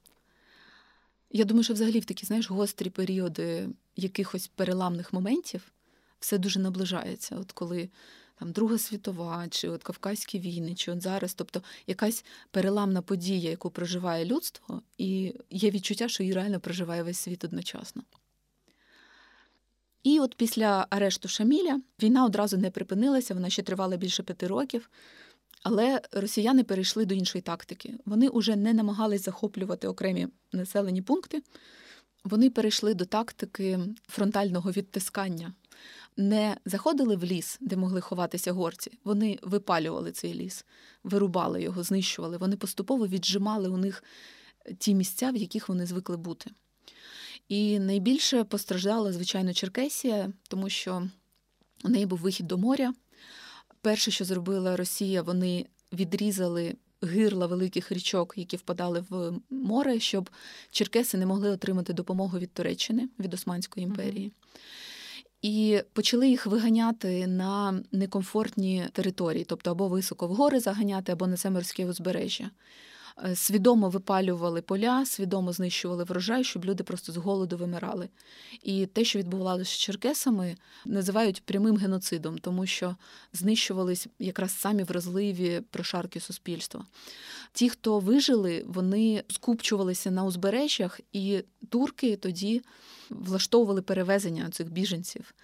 Я 1.30 1.44
думаю, 1.44 1.64
що 1.64 1.74
взагалі 1.74 2.00
в 2.00 2.04
такі 2.04 2.26
знаєш, 2.26 2.50
гострі 2.50 2.90
періоди 2.90 3.68
якихось 3.96 4.48
переламних 4.48 5.12
моментів 5.12 5.72
все 6.20 6.38
дуже 6.38 6.60
наближається. 6.60 7.36
От 7.36 7.52
коли 7.52 7.88
там 8.38 8.52
Друга 8.52 8.78
світова, 8.78 9.48
чи 9.50 9.68
от 9.68 9.82
Кавказькі 9.82 10.38
війни, 10.38 10.74
чи 10.74 10.92
от 10.92 11.02
зараз, 11.02 11.34
тобто 11.34 11.62
якась 11.86 12.24
переламна 12.50 13.02
подія, 13.02 13.50
яку 13.50 13.70
проживає 13.70 14.24
людство, 14.24 14.82
і 14.98 15.34
є 15.50 15.70
відчуття, 15.70 16.08
що 16.08 16.22
її 16.22 16.34
реально 16.34 16.60
проживає 16.60 17.02
весь 17.02 17.18
світ 17.18 17.44
одночасно. 17.44 18.02
І 20.02 20.20
от 20.20 20.34
після 20.34 20.86
арешту 20.90 21.28
Шаміля 21.28 21.80
війна 22.02 22.24
одразу 22.24 22.56
не 22.56 22.70
припинилася, 22.70 23.34
вона 23.34 23.50
ще 23.50 23.62
тривала 23.62 23.96
більше 23.96 24.22
п'яти 24.22 24.46
років. 24.46 24.90
Але 25.62 26.00
росіяни 26.12 26.64
перейшли 26.64 27.04
до 27.04 27.14
іншої 27.14 27.42
тактики. 27.42 27.94
Вони 28.04 28.30
вже 28.34 28.56
не 28.56 28.74
намагались 28.74 29.24
захоплювати 29.24 29.88
окремі 29.88 30.28
населені 30.52 31.02
пункти. 31.02 31.42
Вони 32.24 32.50
перейшли 32.50 32.94
до 32.94 33.04
тактики 33.04 33.78
фронтального 34.08 34.70
відтискання 34.70 35.52
не 36.16 36.56
заходили 36.64 37.16
в 37.16 37.24
ліс, 37.24 37.58
де 37.60 37.76
могли 37.76 38.00
ховатися 38.00 38.52
горці. 38.52 38.98
Вони 39.04 39.38
випалювали 39.42 40.12
цей 40.12 40.34
ліс, 40.34 40.64
вирубали 41.04 41.62
його, 41.62 41.82
знищували. 41.82 42.36
Вони 42.36 42.56
поступово 42.56 43.06
віджимали 43.06 43.68
у 43.68 43.76
них 43.76 44.04
ті 44.78 44.94
місця, 44.94 45.30
в 45.30 45.36
яких 45.36 45.68
вони 45.68 45.86
звикли 45.86 46.16
бути. 46.16 46.50
І 47.48 47.78
найбільше 47.78 48.44
постраждала, 48.44 49.12
звичайно, 49.12 49.54
Черкесія, 49.54 50.32
тому 50.48 50.68
що 50.68 51.08
у 51.84 51.88
неї 51.88 52.06
був 52.06 52.18
вихід 52.18 52.46
до 52.46 52.58
моря. 52.58 52.94
Перше, 53.80 54.10
що 54.10 54.24
зробила 54.24 54.76
Росія, 54.76 55.22
вони 55.22 55.66
відрізали 55.92 56.76
гирла 57.02 57.46
великих 57.46 57.92
річок, 57.92 58.34
які 58.36 58.56
впадали 58.56 59.04
в 59.08 59.32
море, 59.50 60.00
щоб 60.00 60.30
черкеси 60.70 61.18
не 61.18 61.26
могли 61.26 61.50
отримати 61.50 61.92
допомогу 61.92 62.38
від 62.38 62.52
Туреччини 62.52 63.08
від 63.18 63.34
Османської 63.34 63.86
імперії. 63.86 64.28
Mm-hmm 64.28 64.85
і 65.46 65.82
почали 65.92 66.28
їх 66.28 66.46
виганяти 66.46 67.26
на 67.26 67.82
некомфортні 67.92 68.84
території, 68.92 69.44
тобто 69.44 69.70
або 69.70 69.88
високо 69.88 70.26
в 70.28 70.34
гори 70.34 70.60
заганяти, 70.60 71.12
або 71.12 71.26
на 71.26 71.36
це 71.36 71.50
морське 71.50 71.86
узбережжя. 71.86 72.50
Е, 73.24 73.36
свідомо 73.36 73.88
випалювали 73.88 74.62
поля, 74.62 75.06
свідомо 75.06 75.52
знищували 75.52 76.04
врожай, 76.04 76.44
щоб 76.44 76.64
люди 76.64 76.84
просто 76.84 77.12
з 77.12 77.16
голоду 77.16 77.56
вимирали. 77.56 78.08
І 78.62 78.86
те, 78.86 79.04
що 79.04 79.18
відбувалося 79.18 79.70
з 79.70 79.78
черкесами, 79.78 80.56
називають 80.84 81.42
прямим 81.44 81.76
геноцидом, 81.76 82.38
тому 82.38 82.66
що 82.66 82.96
знищувались 83.32 84.06
якраз 84.18 84.58
самі 84.58 84.82
вразливі 84.82 85.62
прошарки 85.70 86.20
суспільства. 86.20 86.84
Ті, 87.52 87.68
хто 87.68 87.98
вижили, 87.98 88.64
вони 88.66 89.24
скупчувалися 89.28 90.10
на 90.10 90.24
узбережжях, 90.24 91.00
і 91.12 91.44
турки 91.68 92.16
тоді 92.16 92.62
влаштовували 93.10 93.82
перевезення 93.82 94.50
цих 94.50 94.72
біженців. 94.72 95.34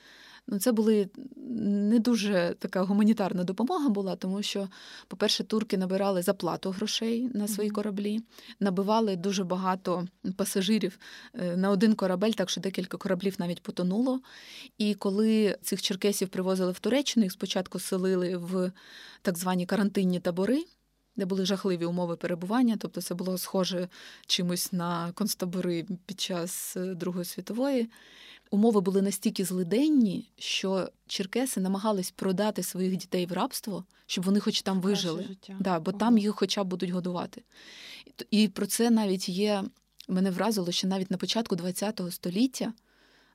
Ну, 0.49 0.59
це 0.59 0.73
були 0.73 1.09
не 1.37 1.99
дуже 1.99 2.55
така 2.59 2.83
гуманітарна 2.83 3.45
допомога 3.45 3.89
була, 3.89 4.17
тому 4.17 4.43
що, 4.43 4.69
по-перше, 5.09 5.45
турки 5.45 5.79
набирали 5.79 6.23
заплату 6.23 6.71
грошей 6.71 7.31
на 7.35 7.49
свої 7.49 7.71
кораблі, 7.71 8.21
набивали 8.61 9.17
дуже 9.17 9.45
багато 9.45 10.07
пасажирів 10.37 10.99
е, 11.35 11.57
на 11.57 11.71
один 11.71 11.95
корабель, 11.95 12.31
так 12.31 12.51
що 12.51 12.61
декілька 12.61 12.97
кораблів 12.97 13.35
навіть 13.39 13.63
потонуло. 13.63 14.21
І 14.79 14.95
коли 14.95 15.59
цих 15.63 15.83
черкесів 15.83 16.29
привозили 16.29 16.73
в 16.73 16.79
Туреччину, 16.79 17.25
їх 17.25 17.33
спочатку 17.33 17.79
селили 17.79 18.37
в 18.37 18.73
так 19.23 19.39
звані 19.39 19.67
карантинні 19.67 20.21
табори 20.21 20.65
де 21.17 21.25
були 21.25 21.47
жахливі 21.47 21.85
умови 21.85 22.17
перебування, 22.17 22.77
тобто 22.81 23.03
це 23.03 23.15
було 23.15 23.39
схоже 23.39 23.89
чимось 24.27 24.73
на 24.73 25.13
концтабори 25.13 25.87
під 26.07 26.21
час 26.21 26.77
е, 26.77 26.95
Другої 26.95 27.25
світової. 27.25 27.91
Умови 28.51 28.81
були 28.81 29.03
настільки 29.03 29.45
злиденні, 29.45 30.31
що 30.39 30.89
черкеси 31.07 31.61
намагались 31.61 32.11
продати 32.11 32.63
своїх 32.63 32.97
дітей 32.97 33.27
в 33.27 33.33
рабство, 33.33 33.85
щоб 34.07 34.25
вони 34.25 34.41
хоч 34.41 34.63
там 34.63 34.81
вижили, 34.81 35.37
Да, 35.61 35.81
бо 35.81 35.91
Ого. 35.91 35.99
там 35.99 36.19
їх 36.19 36.35
хоча 36.37 36.65
б 36.65 36.67
будуть 36.67 36.91
годувати. 36.91 37.43
І 38.31 38.49
про 38.49 38.67
це 38.67 38.91
навіть 38.91 39.29
є. 39.29 39.65
Мене 40.09 40.31
вразило, 40.31 40.73
що 40.73 40.89
навіть 40.89 41.11
на 41.11 41.17
початку 41.17 41.57
ХХ 41.57 42.13
століття 42.13 42.73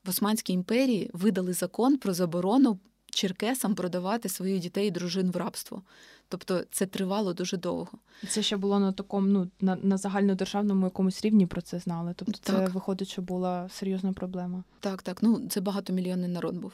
в 0.06 0.10
Османській 0.10 0.54
імперії 0.54 1.10
видали 1.14 1.54
закон 1.54 1.98
про 1.98 2.14
заборону 2.14 2.80
черкесам 3.10 3.76
продавати 3.76 4.30
своїх 4.30 4.60
дітей 4.60 4.88
і 4.88 4.92
дружин 4.92 5.32
в 5.32 5.36
рабство. 5.36 5.82
Тобто 6.30 6.64
це 6.72 6.86
тривало 6.86 7.34
дуже 7.34 7.58
довго. 7.58 7.98
Це 8.30 8.42
ще 8.44 8.58
було 8.58 8.80
на 8.80 8.92
такому, 8.92 9.28
ну 9.28 9.50
на 9.62 9.76
на 9.76 9.98
загальнодержавному 9.98 10.86
якомусь 10.86 11.22
рівні 11.26 11.46
про 11.46 11.62
це 11.62 11.80
знали. 11.80 12.14
Тобто, 12.16 12.40
це 12.44 12.54
так. 12.54 12.74
виходить, 12.74 13.08
що 13.08 13.22
була 13.22 13.70
серйозна 13.70 14.14
проблема. 14.14 14.64
Так, 14.80 15.02
так. 15.02 15.24
Ну 15.24 15.48
це 15.50 15.62
багатомільйонний 15.62 16.30
народ 16.30 16.56
був. 16.56 16.72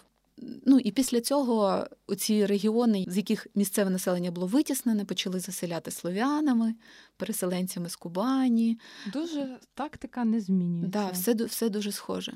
Ну 0.66 0.80
і 0.80 0.92
після 0.92 1.22
цього 1.22 1.88
ці 2.18 2.46
регіони, 2.46 3.06
з 3.08 3.18
яких 3.18 3.48
місцеве 3.56 3.90
населення 3.90 4.32
було 4.32 4.48
витіснене, 4.48 5.06
почали 5.06 5.40
заселяти 5.40 5.92
слов'янами, 5.92 6.76
переселенцями 7.18 7.90
з 7.90 7.96
Кубані. 7.96 8.80
Дуже 9.14 9.58
тактика 9.74 10.26
не 10.26 10.40
змінюється. 10.40 11.00
Так, 11.00 11.08
да, 11.08 11.12
все, 11.12 11.34
все 11.34 11.70
дуже 11.70 11.92
схоже. 11.92 12.34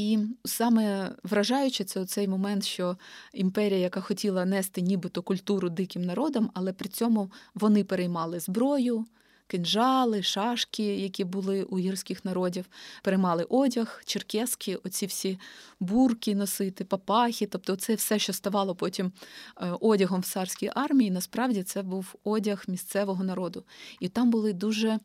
І 0.00 0.18
саме 0.44 1.12
вражаюче 1.22 1.84
це 1.84 2.06
цей 2.06 2.28
момент, 2.28 2.64
що 2.64 2.96
імперія, 3.32 3.80
яка 3.80 4.00
хотіла 4.00 4.44
нести 4.44 4.80
нібито 4.80 5.22
культуру 5.22 5.68
диким 5.68 6.02
народам, 6.02 6.50
але 6.54 6.72
при 6.72 6.88
цьому 6.88 7.30
вони 7.54 7.84
переймали 7.84 8.40
зброю, 8.40 9.06
кинжали, 9.46 10.22
шашки, 10.22 10.82
які 10.82 11.24
були 11.24 11.62
у 11.62 11.78
гірських 11.78 12.24
народів, 12.24 12.66
переймали 13.02 13.46
одяг, 13.48 14.02
черкески, 14.04 14.76
оці 14.76 15.06
всі 15.06 15.38
бурки 15.80 16.34
носити, 16.34 16.84
папахи. 16.84 17.46
Тобто, 17.46 17.76
це 17.76 17.94
все, 17.94 18.18
що 18.18 18.32
ставало 18.32 18.74
потім 18.74 19.12
е, 19.56 19.72
одягом 19.80 20.20
в 20.20 20.26
царській 20.26 20.70
армії, 20.74 21.10
насправді 21.10 21.62
це 21.62 21.82
був 21.82 22.14
одяг 22.24 22.64
місцевого 22.68 23.24
народу. 23.24 23.64
І 24.00 24.08
там 24.08 24.30
були 24.30 24.52
дуже 24.52 24.98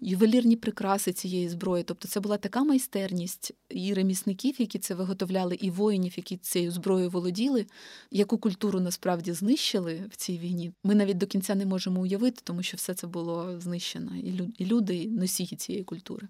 ювелірні 0.00 0.56
прикраси 0.56 1.12
цієї 1.12 1.48
зброї. 1.48 1.84
Тобто 1.84 2.08
це 2.08 2.20
була 2.20 2.36
така 2.36 2.64
майстерність 2.64 3.52
і 3.68 3.94
ремісників, 3.94 4.54
які 4.58 4.78
це 4.78 4.94
виготовляли, 4.94 5.54
і 5.54 5.70
воїнів, 5.70 6.12
які 6.16 6.36
цією 6.36 6.70
зброєю 6.70 7.10
володіли, 7.10 7.66
яку 8.10 8.38
культуру 8.38 8.80
насправді 8.80 9.32
знищили 9.32 10.04
в 10.10 10.16
цій 10.16 10.38
війні. 10.38 10.72
Ми 10.84 10.94
навіть 10.94 11.18
до 11.18 11.26
кінця 11.26 11.54
не 11.54 11.66
можемо 11.66 12.00
уявити, 12.00 12.40
тому 12.44 12.62
що 12.62 12.76
все 12.76 12.94
це 12.94 13.06
було 13.06 13.60
знищено, 13.60 14.16
і 14.58 14.66
люди, 14.66 14.96
і 14.96 15.08
носії 15.08 15.56
цієї 15.56 15.84
культури. 15.84 16.28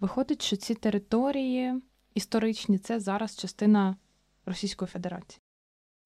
Виходить, 0.00 0.42
що 0.42 0.56
ці 0.56 0.74
території 0.74 1.74
історичні 2.14 2.78
це 2.78 3.00
зараз 3.00 3.36
частина 3.36 3.96
Російської 4.46 4.88
Федерації. 4.88 5.40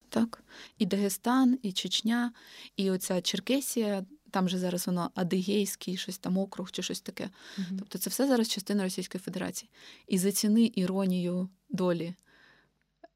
Так, 0.09 0.43
і 0.77 0.85
Дагестан, 0.85 1.59
і 1.61 1.71
Чечня, 1.71 2.33
і 2.77 2.91
оця 2.91 3.21
Черкесія 3.21 4.05
там 4.33 4.49
же 4.49 4.57
зараз 4.57 4.87
воно 4.87 5.11
Адигейський, 5.15 5.97
щось 5.97 6.17
там 6.17 6.37
округ 6.37 6.71
чи 6.71 6.81
щось 6.83 7.01
таке. 7.01 7.29
Мгм. 7.57 7.77
Тобто 7.79 7.97
це 7.97 8.09
все 8.09 8.27
зараз 8.27 8.49
частина 8.49 8.83
Російської 8.83 9.21
Федерації. 9.21 9.69
І 10.07 10.17
заціни 10.17 10.71
іронію 10.75 11.49
долі 11.69 12.13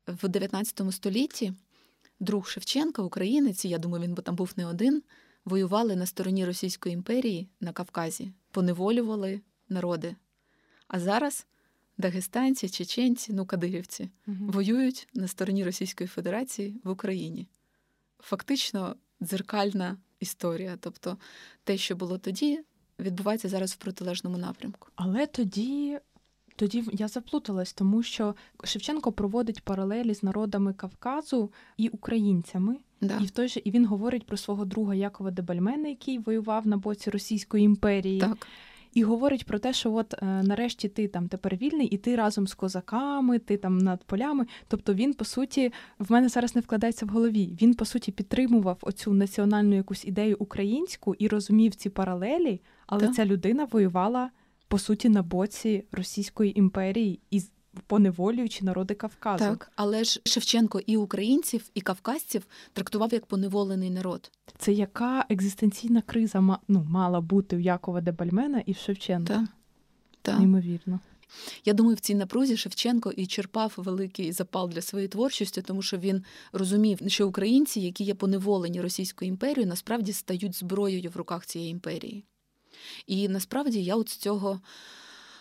в 0.08 0.28
19 0.28 0.92
столітті 0.92 1.54
друг 2.20 2.48
Шевченка, 2.50 3.02
українець, 3.02 3.66
я 3.66 3.78
думаю, 3.78 4.04
він 4.04 4.14
бо 4.14 4.22
там 4.22 4.36
був 4.36 4.54
не 4.56 4.66
один, 4.66 5.04
воювали 5.46 5.96
на 5.96 6.06
стороні 6.06 6.46
Російської 6.46 6.94
імперії 6.94 7.50
на 7.62 7.74
Кавказі, 7.74 8.32
поневолювали 8.52 9.42
народи. 9.70 10.16
А 10.88 11.00
зараз 11.00 11.46
дагестанці, 11.98 12.70
чеченці, 12.70 13.34
ну 13.34 13.46
кадирівці 13.46 14.10
Мгм. 14.26 14.52
воюють 14.52 15.08
на 15.14 15.28
стороні 15.28 15.64
Російської 15.64 16.08
Федерації 16.08 16.82
в 16.84 16.90
Україні. 16.90 17.48
Фактично 18.20 18.96
дзеркальна 19.22 19.98
історія. 20.20 20.78
Тобто 20.80 21.18
те, 21.64 21.78
що 21.78 21.96
було 21.96 22.18
тоді, 22.18 22.60
відбувається 23.00 23.50
зараз 23.50 23.72
в 23.72 23.76
протилежному 23.76 24.38
напрямку. 24.38 24.88
Але 24.96 25.26
тоді, 25.26 26.00
тоді 26.56 26.84
я 26.94 27.08
заплуталась, 27.08 27.74
тому 27.74 28.04
що 28.04 28.36
Шевченко 28.64 29.12
проводить 29.12 29.62
паралелі 29.62 30.16
з 30.16 30.24
народами 30.24 30.74
Кавказу 30.74 31.52
і 31.78 31.88
українцями. 31.88 32.78
Да. 33.02 33.20
І 33.22 33.26
в 33.26 33.32
той 33.32 33.48
же 33.48 33.62
і 33.64 33.72
він 33.72 33.86
говорить 33.86 34.26
про 34.26 34.38
свого 34.38 34.66
друга 34.66 34.96
Якова 34.96 35.32
Дебальмена, 35.32 35.90
який 35.90 36.20
воював 36.20 36.68
на 36.68 36.78
боці 36.78 37.10
Російської 37.10 37.64
імперії, 37.64 38.20
Так, 38.20 38.48
і 38.98 39.04
говорить 39.04 39.46
про 39.46 39.60
те, 39.60 39.74
що 39.74 39.94
от 39.94 40.14
е, 40.14 40.26
нарешті 40.26 40.90
ти 40.90 41.08
там 41.08 41.28
тепер 41.28 41.56
вільний, 41.56 41.88
і 41.88 41.98
ти 41.98 42.16
разом 42.16 42.48
з 42.48 42.54
козаками, 42.54 43.40
ти 43.40 43.58
там 43.58 43.78
над 43.78 44.04
полями. 44.04 44.46
Тобто 44.68 44.94
він 44.94 45.14
по 45.14 45.26
суті 45.26 45.74
в 46.00 46.12
мене 46.12 46.30
зараз 46.30 46.56
не 46.56 46.62
вкладається 46.62 47.06
в 47.06 47.10
голові. 47.10 47.58
Він 47.62 47.74
по 47.74 47.86
суті 47.86 48.12
підтримував 48.12 48.78
оцю 48.82 49.14
національну 49.14 49.76
якусь 49.76 50.06
ідею 50.06 50.36
українську 50.40 51.16
і 51.20 51.28
розумів 51.28 51.76
ці 51.76 51.90
паралелі, 51.90 52.62
але 52.88 53.02
Так. 53.02 53.16
ця 53.16 53.26
людина 53.26 53.66
воювала 53.72 54.30
по 54.68 54.78
суті 54.78 55.10
на 55.10 55.22
боці 55.22 55.84
Російської 55.92 56.60
імперії 56.60 57.20
і 57.32 57.42
поневолюючи 57.80 58.66
народи 58.66 58.94
Кавказу. 58.94 59.44
так. 59.44 59.72
Але 59.76 60.04
ж 60.04 60.22
Шевченко 60.26 60.80
і 60.86 60.98
українців, 60.98 61.70
і 61.74 61.82
кавказців 61.82 62.48
трактував 62.74 63.14
як 63.14 63.26
поневолений 63.26 63.90
народ. 63.90 64.32
Це 64.58 64.74
яка 64.74 65.26
екзистенційна 65.30 66.02
криза 66.02 66.60
ну, 66.68 66.88
мала 66.90 67.22
бути 67.22 67.56
в 67.56 67.62
Якова 67.62 68.02
Дебальмена 68.02 68.64
і 68.66 68.72
в 68.72 68.78
Шевченка? 68.78 69.34
Так. 69.34 69.46
Так. 70.22 70.40
Неймовірно. 70.40 71.00
Я 71.66 71.74
думаю, 71.74 71.96
в 71.96 72.00
цій 72.00 72.16
напрузі 72.16 72.58
Шевченко 72.58 73.12
і 73.12 73.26
черпав 73.26 73.74
великий 73.78 74.32
запал 74.32 74.70
для 74.70 74.82
своєї 74.82 75.08
творчості, 75.08 75.62
тому 75.62 75.82
що 75.82 75.98
він 75.98 76.24
розумів, 76.54 77.00
що 77.08 77.28
українці, 77.28 77.80
які 77.80 78.04
є 78.04 78.14
поневолені 78.14 78.82
Російською 78.82 79.30
імперією, 79.30 79.70
насправді 79.70 80.14
стають 80.14 80.56
зброєю 80.56 81.10
в 81.10 81.18
руках 81.18 81.46
цієї 81.46 81.72
імперії. 81.72 82.24
І 83.08 83.28
насправді 83.28 83.84
я 83.84 83.96
от 83.96 84.10
з 84.10 84.18
цього 84.18 84.60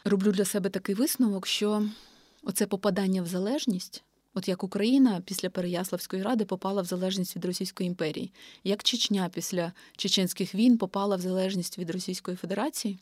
роблю 0.04 0.32
для 0.32 0.44
себе 0.44 0.70
такий 0.70 0.94
висновок, 0.94 1.46
що 1.46 1.88
оце 2.46 2.66
попадання 2.66 3.22
в 3.22 3.26
залежність, 3.26 4.04
от 4.34 4.48
як 4.48 4.64
Україна 4.64 5.22
після 5.24 5.50
Переяславської 5.50 6.22
ради 6.22 6.44
попала 6.44 6.82
в 6.82 6.84
залежність 6.84 7.36
від 7.36 7.44
Російської 7.44 7.86
імперії, 7.86 8.32
як 8.64 8.82
Чечня 8.82 9.30
після 9.34 9.72
чеченських 9.96 10.54
війн 10.54 10.78
попала 10.78 11.16
в 11.16 11.20
залежність 11.20 11.78
від 11.78 11.90
Російської 11.90 12.36
Федерації. 12.36 12.98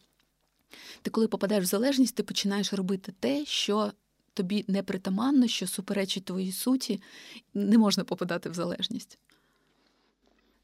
Ти, 1.03 1.11
коли 1.11 1.29
попадаєш 1.29 1.65
в 1.65 1.69
залежність, 1.69 2.15
ти 2.15 2.23
починаєш 2.23 2.73
робити 2.73 3.13
те, 3.21 3.45
що 3.45 3.93
тобі 4.35 4.65
не 4.69 4.83
притаманно, 4.83 5.47
що 5.47 5.67
суперечить 5.67 6.25
твоїй 6.25 6.53
суті, 6.53 7.03
не 7.55 7.79
можна 7.79 8.05
попадати 8.05 8.51
в 8.51 8.55
залежність. 8.55 9.19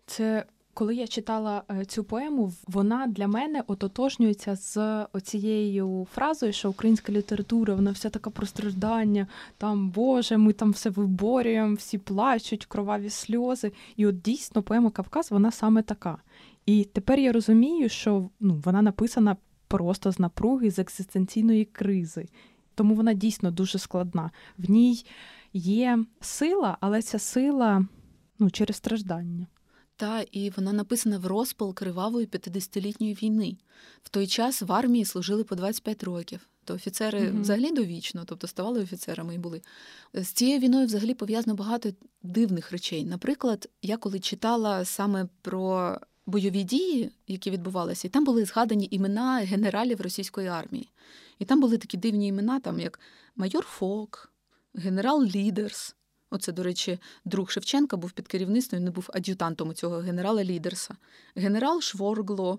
Це 0.07 0.45
коли 0.81 0.95
я 0.95 1.07
читала 1.07 1.63
е, 1.71 1.85
цю 1.85 2.05
поему, 2.05 2.53
вона 2.67 3.07
для 3.07 3.27
мене 3.27 3.63
ототожнюється 3.67 4.57
з 4.57 5.07
оцією 5.13 6.07
фразою, 6.13 6.53
що 6.53 6.71
українська 6.71 7.13
література, 7.13 7.75
вона 7.75 7.91
вся 7.91 8.11
така 8.11 8.31
про 8.31 8.47
страждання, 8.47 9.27
там 9.59 9.91
Боже, 9.91 10.37
ми 10.37 10.53
там 10.53 10.71
все 10.71 10.91
виборюємо, 10.91 11.75
всі 11.75 11.99
плачуть, 11.99 12.67
кроваві 12.67 13.11
сльози. 13.11 13.73
І 13.97 14.07
от 14.07 14.23
дійсно 14.23 14.63
поема 14.63 14.91
Кавказ, 14.91 15.31
вона 15.31 15.51
саме 15.51 15.83
така. 15.83 16.19
І 16.67 16.85
тепер 16.85 17.19
я 17.19 17.33
розумію, 17.33 17.89
що 17.89 18.31
ну, 18.41 18.63
вона 18.65 18.83
написана 18.83 19.37
просто 19.69 20.13
з 20.13 20.19
напруги, 20.19 20.71
з 20.71 20.79
екзистенційної 20.79 21.65
кризи. 21.65 22.29
Тому 22.75 22.95
вона 22.95 23.15
дійсно 23.15 23.51
дуже 23.51 23.79
складна. 23.79 24.31
В 24.59 24.71
ній 24.71 25.05
є 25.53 26.05
сила, 26.21 26.77
але 26.81 27.03
ця 27.03 27.19
сила 27.19 27.87
ну, 28.39 28.51
через 28.51 28.77
страждання. 28.77 29.47
Та 30.01 30.25
і 30.33 30.51
вона 30.51 30.73
написана 30.73 31.19
в 31.19 31.27
розпал 31.27 31.75
кривавої 31.75 32.27
50-літньої 32.27 33.23
війни. 33.23 33.57
В 34.03 34.09
той 34.09 34.27
час 34.27 34.63
в 34.63 34.73
армії 34.73 35.05
служили 35.05 35.45
по 35.45 35.55
25 35.55 36.03
років. 36.05 36.49
То 36.65 36.75
офіцери 36.75 37.21
Мгм. 37.21 37.43
взагалі 37.43 37.71
довічно, 37.73 38.25
тобто 38.25 38.47
ставали 38.47 38.83
офіцерами 38.83 39.35
і 39.35 39.39
були. 39.39 39.63
З 40.15 40.27
цією 40.29 40.59
війною 40.61 40.87
взагалі 40.87 41.15
пов'язано 41.15 41.57
багато 41.57 41.91
дивних 42.23 42.73
речей. 42.73 43.05
Наприклад, 43.05 43.69
я 43.83 43.97
коли 43.97 44.21
читала 44.21 44.85
саме 44.85 45.29
про 45.43 45.97
бойові 46.27 46.63
дії, 46.63 47.11
які 47.29 47.51
відбувалися, 47.51 48.09
і 48.09 48.11
там 48.11 48.25
були 48.25 48.45
згадані 48.45 48.89
імена 48.91 49.37
генералів 49.37 50.01
російської 50.01 50.49
армії. 50.49 50.89
І 51.39 51.45
там 51.45 51.61
були 51.61 51.79
такі 51.79 51.97
дивні 51.97 52.27
імена, 52.27 52.61
там 52.61 52.81
як 52.81 53.01
майор 53.37 53.65
Фок, 53.65 54.33
генерал 54.75 55.25
Лідерс. 55.25 55.97
Оце, 56.31 56.53
до 56.53 56.63
речі, 56.63 56.99
друг 57.25 57.51
Шевченка 57.51 57.97
був 57.97 58.13
під 58.13 58.29
керівництвом, 58.29 58.85
він 58.85 58.93
був 58.93 59.11
ад'ютантом 59.15 59.69
у 59.69 59.73
цього 59.73 59.99
генерала 59.99 60.45
Лідерса, 60.45 60.97
генерал 61.35 61.81
Шворгло, 61.81 62.59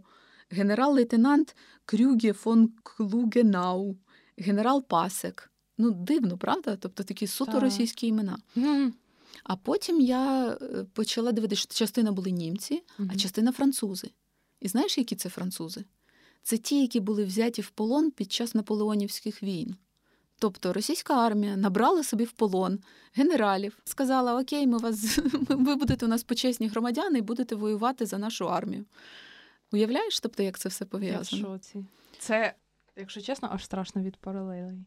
генерал-лейтенант 0.50 1.56
Крюге 1.86 2.34
фон 2.34 2.70
Клугенау, 2.84 3.98
генерал 4.38 4.84
Пасек. 4.88 5.52
Ну, 5.78 5.92
дивно, 5.92 6.38
правда? 6.38 6.76
Тобто 6.76 7.04
такі 7.04 7.28
суто 7.28 7.60
російські 7.60 8.08
імена. 8.08 8.38
А 9.44 9.56
потім 9.56 10.02
я 10.02 10.52
е, 10.62 10.86
почала 10.94 11.32
дивитися, 11.32 11.62
що 11.62 11.74
частина 11.74 12.12
були 12.12 12.32
німці, 12.32 12.84
а 13.10 13.16
частина 13.16 13.52
французи. 13.52 14.12
І 14.60 14.68
знаєш, 14.68 14.98
які 14.98 15.16
це 15.16 15.30
французи? 15.30 15.86
Це 16.44 16.58
ті, 16.58 16.82
які 16.82 17.00
були 17.00 17.24
взяті 17.24 17.62
в 17.62 17.70
полон 17.70 18.12
під 18.12 18.32
час 18.32 18.56
наполеонівських 18.56 19.44
війн. 19.44 19.76
Тобто 20.42 20.74
російська 20.74 21.14
армія 21.14 21.58
набрала 21.58 22.04
собі 22.04 22.24
в 22.24 22.32
полон 22.32 22.80
генералів, 23.14 23.78
сказала: 23.84 24.40
Окей, 24.42 24.68
ми 24.68 24.78
вас, 24.78 25.20
ви 25.50 25.76
будете 25.76 26.06
у 26.06 26.10
нас 26.10 26.24
почесні 26.24 26.68
громадяни 26.68 27.20
і 27.20 27.22
будете 27.22 27.56
воювати 27.56 28.06
за 28.06 28.18
нашу 28.18 28.50
армію. 28.50 28.86
Уявляєш, 29.72 30.20
тобто, 30.20 30.44
як 30.44 30.60
це 30.60 30.70
все 30.70 30.84
Я 30.84 30.88
в 30.88 30.90
пов'язано? 30.90 31.42
шоці. 31.42 31.86
Це, 32.20 32.54
якщо 32.96 33.22
чесно, 33.22 33.50
аж 33.52 33.66
страшно 33.66 34.02
від 34.02 34.18
паралелей. 34.18 34.86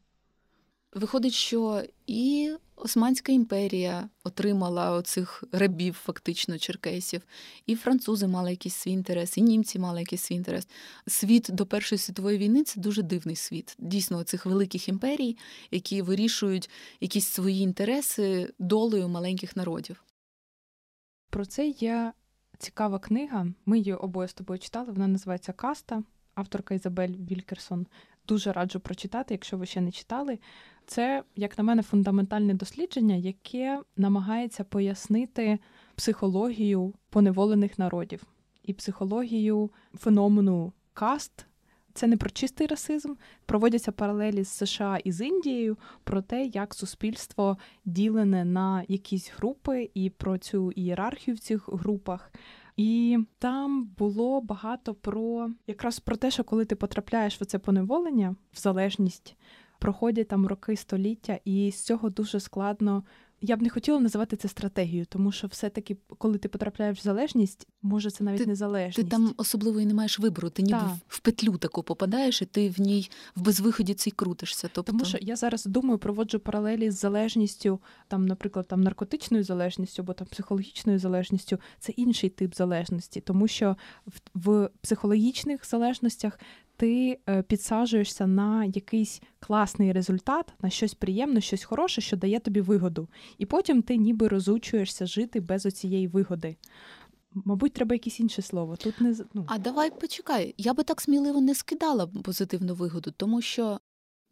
Виходить, 0.95 1.33
що 1.33 1.83
і 2.07 2.53
Османська 2.77 3.33
імперія 3.33 4.09
отримала 4.25 4.91
оцих 4.91 5.45
рабів, 5.53 5.95
фактично, 5.95 6.59
черкесів, 6.59 7.23
і 7.67 7.77
французи 7.77 8.27
мали 8.27 8.51
якийсь 8.51 8.75
свій 8.75 8.91
інтерес, 8.91 9.39
і 9.39 9.43
німці 9.43 9.79
мали 9.79 10.01
якийсь 10.01 10.23
свій 10.23 10.35
інтерес. 10.35 10.69
Світ 11.07 11.47
до 11.53 11.67
Першої 11.67 11.99
світової 11.99 12.39
війни 12.39 12.65
це 12.65 12.81
дуже 12.81 13.03
дивний 13.03 13.37
світ. 13.37 13.77
Дійсно, 13.79 14.25
цих 14.25 14.47
великих 14.47 14.89
імперій, 14.89 15.37
які 15.71 16.03
вирішують 16.03 16.71
якісь 17.01 17.27
свої 17.27 17.61
інтереси 17.63 18.53
долею 18.59 19.09
маленьких 19.09 19.57
народів. 19.57 20.05
Про 21.31 21.47
це 21.47 21.67
є 21.69 22.13
цікава 22.59 22.99
книга. 22.99 23.47
Ми 23.67 23.79
її 23.79 23.95
обоє 23.95 24.29
з 24.29 24.35
тобою 24.35 24.59
читали. 24.59 24.93
Вона 24.93 25.09
називається 25.09 25.53
Каста, 25.53 26.03
авторка 26.35 26.75
Ізабель 26.75 27.09
Вількерсон. 27.31 27.87
Дуже 28.29 28.53
раджу 28.53 28.79
прочитати, 28.79 29.35
якщо 29.35 29.57
ви 29.57 29.67
ще 29.67 29.81
не 29.81 29.93
читали. 29.93 30.39
Це, 30.87 31.23
як 31.37 31.59
на 31.59 31.65
мене, 31.65 31.83
фундаментальне 31.83 32.55
дослідження, 32.55 33.15
яке 33.15 33.81
намагається 33.97 34.65
пояснити 34.65 35.59
психологію 35.95 36.95
поневолених 37.11 37.79
народів 37.79 38.23
і 38.63 38.73
психологію 38.73 39.71
феномену 39.95 40.73
каст. 40.93 41.47
Це 41.95 42.07
не 42.07 42.17
про 42.17 42.31
чистий 42.31 42.67
расизм. 42.67 43.15
Проводяться 43.47 43.93
паралелі 43.93 44.45
з 44.45 44.49
США 44.49 44.99
і 45.05 45.13
з 45.13 45.27
Індією 45.27 45.77
про 46.05 46.23
те, 46.23 46.45
як 46.45 46.75
суспільство 46.75 47.59
ділене 47.85 48.45
на 48.45 48.85
якісь 48.89 49.33
групи 49.37 49.91
і 49.95 50.11
про 50.11 50.39
цю 50.39 50.73
ієрархію 50.73 51.35
в 51.35 51.39
цих 51.39 51.69
групах. 51.69 52.33
І 52.77 53.19
там 53.39 53.85
було 53.99 54.41
багато 54.41 54.95
про 54.95 55.51
якраз 55.67 56.01
про 56.01 56.17
те, 56.17 56.31
що 56.31 56.45
коли 56.45 56.65
ти 56.65 56.77
потрапляєш 56.77 57.41
в 57.41 57.45
це 57.45 57.59
поневолення, 57.59 58.37
в 58.53 58.59
залежність, 58.59 59.37
проходять 59.85 60.29
там 60.29 60.47
роки 60.47 60.77
століття, 60.77 61.39
і 61.45 61.71
з 61.71 61.81
цього 61.81 62.11
дуже 62.11 62.41
складно 62.41 63.05
Я 63.41 63.57
б 63.57 63.63
не 63.63 63.69
хотіла 63.69 64.01
називати 64.01 64.37
це 64.37 64.49
стратегією, 64.49 65.07
тому 65.07 65.33
що 65.33 65.47
все-таки, 65.47 65.97
коли 66.19 66.39
ти 66.39 66.49
потрапляєш 66.49 66.99
в 66.99 67.03
залежність, 67.03 67.69
може 67.83 68.11
це 68.11 68.25
навіть 68.25 68.39
ти, 68.39 68.47
незалежність. 68.47 68.97
Ти 68.97 69.05
там 69.05 69.35
особливо 69.37 69.81
і 69.81 69.87
не 69.87 69.95
маєш 69.95 70.19
вибору. 70.19 70.51
Ти 70.51 70.63
ніби 70.63 70.79
так. 70.79 70.97
в 71.09 71.21
петлю 71.21 71.57
таку 71.57 71.83
попадаєш, 71.83 72.43
і 72.43 72.45
ти 72.45 72.69
в 72.71 72.81
ній 72.81 73.11
в 73.37 73.43
безвиході 73.43 73.95
цей 73.95 74.13
крутишся. 74.13 74.69
Тобто... 74.73 74.93
Тому 74.93 75.05
що 75.05 75.19
я 75.21 75.37
зараз 75.37 75.65
думаю, 75.67 75.99
проводжу 75.99 76.39
паралелі 76.39 76.91
з 76.91 77.01
залежністю, 77.01 77.81
там, 78.09 78.27
наприклад, 78.27 78.69
там 78.69 78.81
наркотичною 78.81 79.45
залежністю 79.45 80.03
або 80.03 80.13
там 80.13 80.27
психологічною 80.27 80.99
залежністю. 80.99 81.59
Це 81.79 81.93
інший 81.93 82.31
тип 82.31 82.55
залежності, 82.55 83.21
тому 83.21 83.49
що 83.49 83.77
в, 84.07 84.13
в 84.35 84.71
психологічних 84.81 85.67
залежностях 85.67 86.39
ти 86.77 87.19
е, 87.29 87.43
підсаджуєшся 87.43 88.27
на 88.27 88.65
якийсь 88.65 89.23
класний 89.41 89.93
результат, 89.93 90.53
на 90.63 90.71
щось 90.71 90.95
приємне, 90.95 91.41
щось 91.41 91.65
хороше, 91.65 92.01
що 92.01 92.17
дає 92.17 92.41
тобі 92.41 92.61
вигоду. 92.61 93.09
І 93.39 93.47
потім 93.47 93.83
ти 93.83 93.97
ніби 93.97 94.29
розучуєшся 94.29 95.07
жити 95.07 95.41
без 95.41 95.67
оцієї 95.67 96.09
вигоди. 96.09 96.57
Мабуть, 97.35 97.73
треба 97.73 97.95
якесь 97.95 98.21
інше 98.21 98.43
слово. 98.43 98.77
Тут 98.77 99.01
не 99.01 99.17
ну. 99.35 99.45
А 99.49 99.59
давай 99.59 100.01
почекай. 100.01 100.55
Я 100.59 100.75
би 100.75 100.83
так 100.83 101.01
сміливо 101.01 101.41
не 101.41 101.55
скидала 101.55 102.07
позитивну 102.07 102.75
вигоду, 102.75 103.13
тому 103.17 103.43
що 103.43 103.81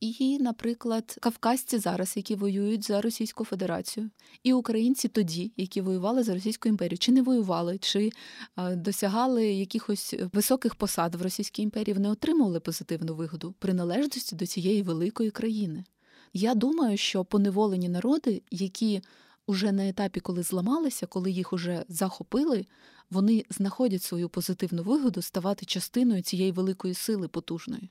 і, 0.02 0.38
наприклад, 0.38 1.16
кавказці 1.20 1.78
зараз, 1.78 2.16
які 2.16 2.34
воюють 2.34 2.86
за 2.86 3.00
Російську 3.00 3.44
Федерацію, 3.44 4.10
і 4.42 4.52
українці 4.52 5.08
тоді, 5.08 5.52
які 5.56 5.80
воювали 5.80 6.22
за 6.22 6.34
Російську 6.34 6.68
імперію, 6.68 6.98
чи 6.98 7.12
не 7.12 7.22
воювали, 7.22 7.78
чи 7.78 8.10
досягали 8.72 9.46
якихось 9.46 10.14
високих 10.32 10.74
посад 10.74 11.14
в 11.14 11.22
Російській 11.22 11.62
імперії, 11.62 11.94
вони 11.94 12.08
отримували 12.08 12.60
позитивну 12.60 13.14
вигоду 13.14 13.54
приналежності 13.58 14.36
до 14.36 14.46
цієї 14.46 14.82
великої 14.82 15.30
країни. 15.30 15.84
Я 16.32 16.54
думаю, 16.54 16.96
що 16.96 17.24
поневолені 17.24 17.88
народи, 17.88 18.42
які 18.50 19.02
уже 19.46 19.72
на 19.72 19.88
етапі, 19.88 20.20
коли 20.20 20.42
зламалися, 20.42 21.06
коли 21.06 21.30
їх 21.30 21.52
уже 21.52 21.84
захопили, 21.88 22.66
вони 23.10 23.44
знаходять 23.50 24.02
свою 24.02 24.28
позитивну 24.28 24.82
вигоду 24.82 25.22
ставати 25.22 25.66
частиною 25.66 26.22
цієї 26.22 26.52
великої 26.52 26.94
сили 26.94 27.28
потужної. 27.28 27.90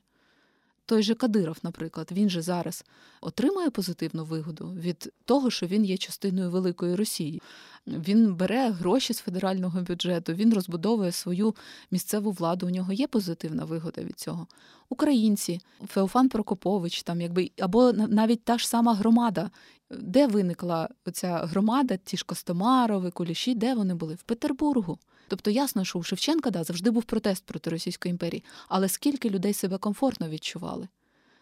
Той 0.86 1.02
же 1.02 1.14
Кадиров, 1.14 1.56
наприклад, 1.62 2.08
він 2.12 2.30
же 2.30 2.42
зараз 2.42 2.84
отримує 3.20 3.70
позитивну 3.70 4.24
вигоду 4.24 4.72
від 4.72 5.12
того, 5.24 5.50
що 5.50 5.66
він 5.66 5.84
є 5.84 5.96
частиною 5.96 6.50
великої 6.50 6.94
Росії. 6.94 7.42
Він 7.86 8.34
бере 8.34 8.70
гроші 8.70 9.14
з 9.14 9.18
федерального 9.18 9.80
бюджету, 9.80 10.32
він 10.32 10.54
розбудовує 10.54 11.12
свою 11.12 11.54
місцеву 11.90 12.30
владу. 12.30 12.66
У 12.66 12.70
нього 12.70 12.92
є 12.92 13.06
позитивна 13.06 13.64
вигода 13.64 14.02
від 14.02 14.18
цього. 14.18 14.46
Українці, 14.88 15.60
Феофан 15.86 16.28
Прокопович, 16.28 17.02
там 17.02 17.20
якби 17.20 17.50
або 17.60 17.92
навіть 17.92 18.44
та 18.44 18.58
ж 18.58 18.68
сама 18.68 18.94
громада. 18.94 19.50
Де 19.90 20.26
виникла 20.26 20.88
ця 21.12 21.38
громада, 21.38 21.96
ті 21.96 22.16
ж 22.16 22.24
Костомарови, 22.24 23.10
Куліші, 23.10 23.54
де 23.54 23.74
вони 23.74 23.94
були? 23.94 24.14
В 24.14 24.22
Петербургу. 24.22 24.98
Тобто 25.32 25.50
ясно, 25.50 25.84
що 25.84 25.98
у 25.98 26.02
Шевченка 26.02 26.50
да, 26.50 26.64
завжди 26.64 26.90
був 26.90 27.04
протест 27.04 27.44
проти 27.44 27.70
Російської 27.70 28.10
імперії, 28.10 28.44
але 28.68 28.88
скільки 28.88 29.30
людей 29.30 29.52
себе 29.52 29.78
комфортно 29.78 30.28
відчували, 30.28 30.88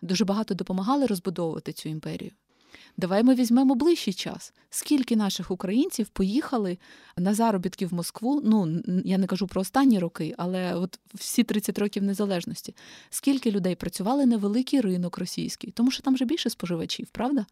дуже 0.02 0.24
багато 0.24 0.54
допомагали 0.54 1.06
розбудовувати 1.06 1.72
цю 1.72 1.88
імперію. 1.88 2.30
Давай 2.96 3.22
ми 3.22 3.34
візьмемо 3.34 3.74
ближчий 3.74 4.14
час. 4.14 4.52
Скільки 4.70 5.16
наших 5.16 5.50
українців 5.50 6.08
поїхали 6.08 6.78
на 7.16 7.34
заробітки 7.34 7.86
в 7.86 7.94
Москву? 7.94 8.42
Ну 8.44 8.82
я 9.04 9.18
не 9.18 9.26
кажу 9.26 9.46
про 9.46 9.60
останні 9.60 9.98
роки, 9.98 10.34
але 10.38 10.74
от 10.74 10.98
всі 11.14 11.44
30 11.44 11.78
років 11.78 12.02
незалежності. 12.02 12.74
Скільки 13.10 13.50
людей 13.50 13.74
працювали 13.74 14.26
на 14.26 14.36
великий 14.36 14.80
ринок 14.80 15.18
російський, 15.18 15.70
тому 15.70 15.90
що 15.90 16.02
там 16.02 16.14
вже 16.14 16.24
більше 16.24 16.50
споживачів, 16.50 17.06
правда? 17.12 17.46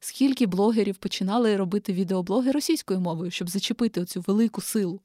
Скільки 0.00 0.46
блогерів 0.46 0.96
починали 0.96 1.56
робити 1.56 1.92
відеоблоги 1.92 2.50
російською 2.50 3.00
мовою, 3.00 3.30
щоб 3.30 3.50
зачепити 3.50 4.00
оцю 4.00 4.24
велику 4.26 4.60
силу? 4.60 5.00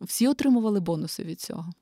Всі 0.00 0.28
отримували 0.28 0.80
бонуси 0.80 1.22
від 1.22 1.40
цього. 1.40 1.72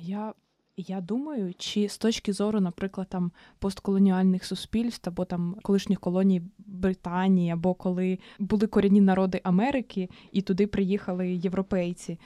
Я 0.00 0.34
я 0.76 1.00
думаю, 1.00 1.54
чи 1.58 1.88
з 1.88 1.98
точки 1.98 2.32
зору, 2.32 2.60
наприклад, 2.60 3.08
там 3.08 3.32
постколоніальних 3.58 4.44
суспільств 4.44 5.08
або 5.08 5.24
там 5.24 5.56
колишніх 5.62 6.00
колоній 6.00 6.42
Британії, 6.58 7.50
або 7.50 7.74
коли 7.74 8.18
були 8.38 8.66
корінні 8.66 9.00
народи 9.00 9.40
Америки, 9.44 10.08
і 10.32 10.42
туди 10.42 10.66
приїхали 10.66 11.28
європейці. 11.34 12.18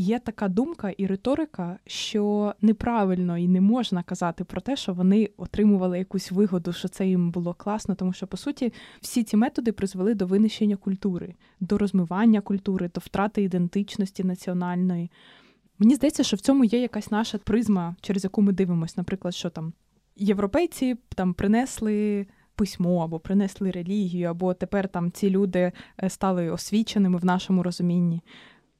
Є 0.00 0.18
така 0.18 0.48
думка 0.48 0.90
і 0.90 1.06
риторика, 1.06 1.78
що 1.86 2.54
неправильно 2.60 3.38
і 3.38 3.48
не 3.48 3.60
можна 3.60 4.02
казати 4.02 4.44
про 4.44 4.60
те, 4.60 4.76
що 4.76 4.92
вони 4.92 5.30
отримували 5.36 5.98
якусь 5.98 6.32
вигоду, 6.32 6.72
що 6.72 6.88
це 6.88 7.06
їм 7.06 7.30
було 7.30 7.54
класно, 7.54 7.94
тому 7.94 8.12
що 8.12 8.26
по 8.26 8.36
суті 8.36 8.72
всі 9.00 9.24
ці 9.24 9.36
методи 9.36 9.72
призвели 9.72 10.14
до 10.14 10.26
винищення 10.26 10.76
культури, 10.76 11.34
до 11.60 11.78
розмивання 11.78 12.40
культури, 12.40 12.90
до 12.94 13.00
втрати 13.00 13.42
ідентичності 13.42 14.24
національної. 14.24 15.10
Мені 15.78 15.94
здається, 15.94 16.22
що 16.22 16.36
в 16.36 16.40
цьому 16.40 16.64
є 16.64 16.80
якась 16.80 17.10
наша 17.10 17.38
призма, 17.38 17.96
через 18.00 18.24
яку 18.24 18.42
ми 18.42 18.52
дивимося, 18.52 18.94
наприклад, 18.96 19.34
що 19.34 19.50
там 19.50 19.72
європейці 20.16 20.96
там 21.14 21.34
принесли. 21.34 22.26
Письмо 22.54 22.98
або 23.04 23.18
принесли 23.18 23.70
релігію, 23.70 24.28
або 24.28 24.54
тепер 24.54 24.88
там 24.88 25.12
ці 25.12 25.30
люди 25.30 25.72
е, 26.02 26.10
стали 26.10 26.50
освіченими 26.50 27.18
в 27.18 27.24
нашому 27.24 27.62
розумінні. 27.62 28.22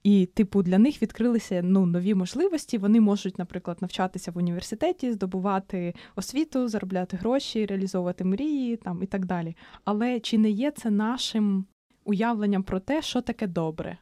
І, 0.02 0.26
типу, 0.26 0.62
для 0.62 0.78
них 0.78 1.02
відкрилися 1.02 1.62
ну, 1.64 1.86
нові 1.86 2.14
можливості. 2.14 2.78
Вони 2.78 3.00
можуть, 3.00 3.38
наприклад, 3.38 3.78
навчатися 3.80 4.30
в 4.30 4.38
університеті, 4.38 5.12
здобувати 5.12 5.94
освіту, 6.16 6.68
заробляти 6.68 7.16
гроші, 7.16 7.66
реалізовувати 7.66 8.24
мрії 8.24 8.76
там 8.76 9.02
і 9.02 9.06
так 9.06 9.26
далі. 9.26 9.56
Але 9.84 10.20
чи 10.20 10.38
не 10.38 10.50
є 10.50 10.70
це 10.70 10.90
нашим 10.90 11.64
уявленням 12.04 12.62
про 12.62 12.80
те, 12.80 13.02
що 13.02 13.20
таке 13.20 13.46
добре? 13.46 13.98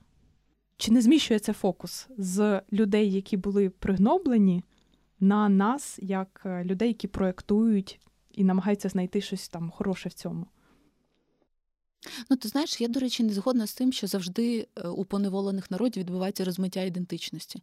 Чи 0.76 0.92
не 0.92 1.02
зміщується 1.02 1.52
фокус 1.52 2.08
з 2.18 2.62
людей, 2.72 3.12
які 3.12 3.36
були 3.36 3.70
пригноблені, 3.70 4.64
на 5.20 5.48
нас, 5.48 5.98
як 6.02 6.42
е, 6.46 6.64
людей, 6.64 6.88
які 6.88 7.08
проєктують 7.08 8.00
і 8.32 8.44
намагаються 8.44 8.88
знайти 8.88 9.20
щось 9.20 9.48
там 9.48 9.70
хороше 9.70 10.08
в 10.08 10.12
цьому? 10.12 10.46
Ну, 12.30 12.36
ти 12.36 12.48
знаєш, 12.48 12.80
я, 12.80 12.88
до 12.88 13.00
речі, 13.00 13.22
не 13.22 13.32
згодна 13.32 13.66
з 13.66 13.74
тим, 13.74 13.92
що 13.92 14.06
завжди 14.06 14.66
е, 14.76 14.88
у 14.88 15.04
поневолених 15.04 15.70
народів 15.70 16.02
відбувається 16.02 16.44
розмиття 16.44 16.82
ідентичності. 16.82 17.62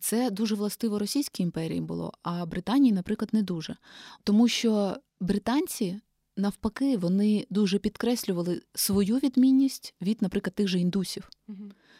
Це 0.00 0.30
дуже 0.30 0.54
властиво 0.54 0.98
Російській 0.98 1.42
імперії 1.42 1.80
було, 1.80 2.12
а 2.22 2.46
Британії, 2.46 2.92
наприклад, 2.92 3.28
не 3.32 3.42
дуже. 3.42 3.76
Тому 4.24 4.48
що 4.48 4.96
британці. 5.20 6.00
Навпаки, 6.36 6.96
вони 6.96 7.46
дуже 7.50 7.78
підкреслювали 7.78 8.62
свою 8.74 9.16
відмінність 9.16 9.94
від, 10.02 10.22
наприклад, 10.22 10.54
тих 10.54 10.68
же 10.68 10.80
індусів. 10.80 11.30
Угу. 11.48 11.58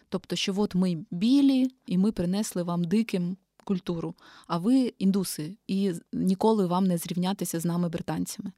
Тобто, 0.08 0.36
що 0.36 0.54
от 0.56 0.74
ми 0.74 1.04
білі, 1.10 1.70
і 1.86 1.98
ми 1.98 2.12
принесли 2.12 2.62
вам 2.62 2.84
диким 2.84 3.36
культуру, 3.64 4.14
а 4.46 4.58
ви 4.58 4.94
індуси, 4.98 5.56
і 5.66 5.92
ніколи 6.12 6.66
вам 6.66 6.86
не 6.86 6.98
зрівнятися 6.98 7.60
з 7.60 7.64
нами 7.64 7.88
британцями. 7.88 8.52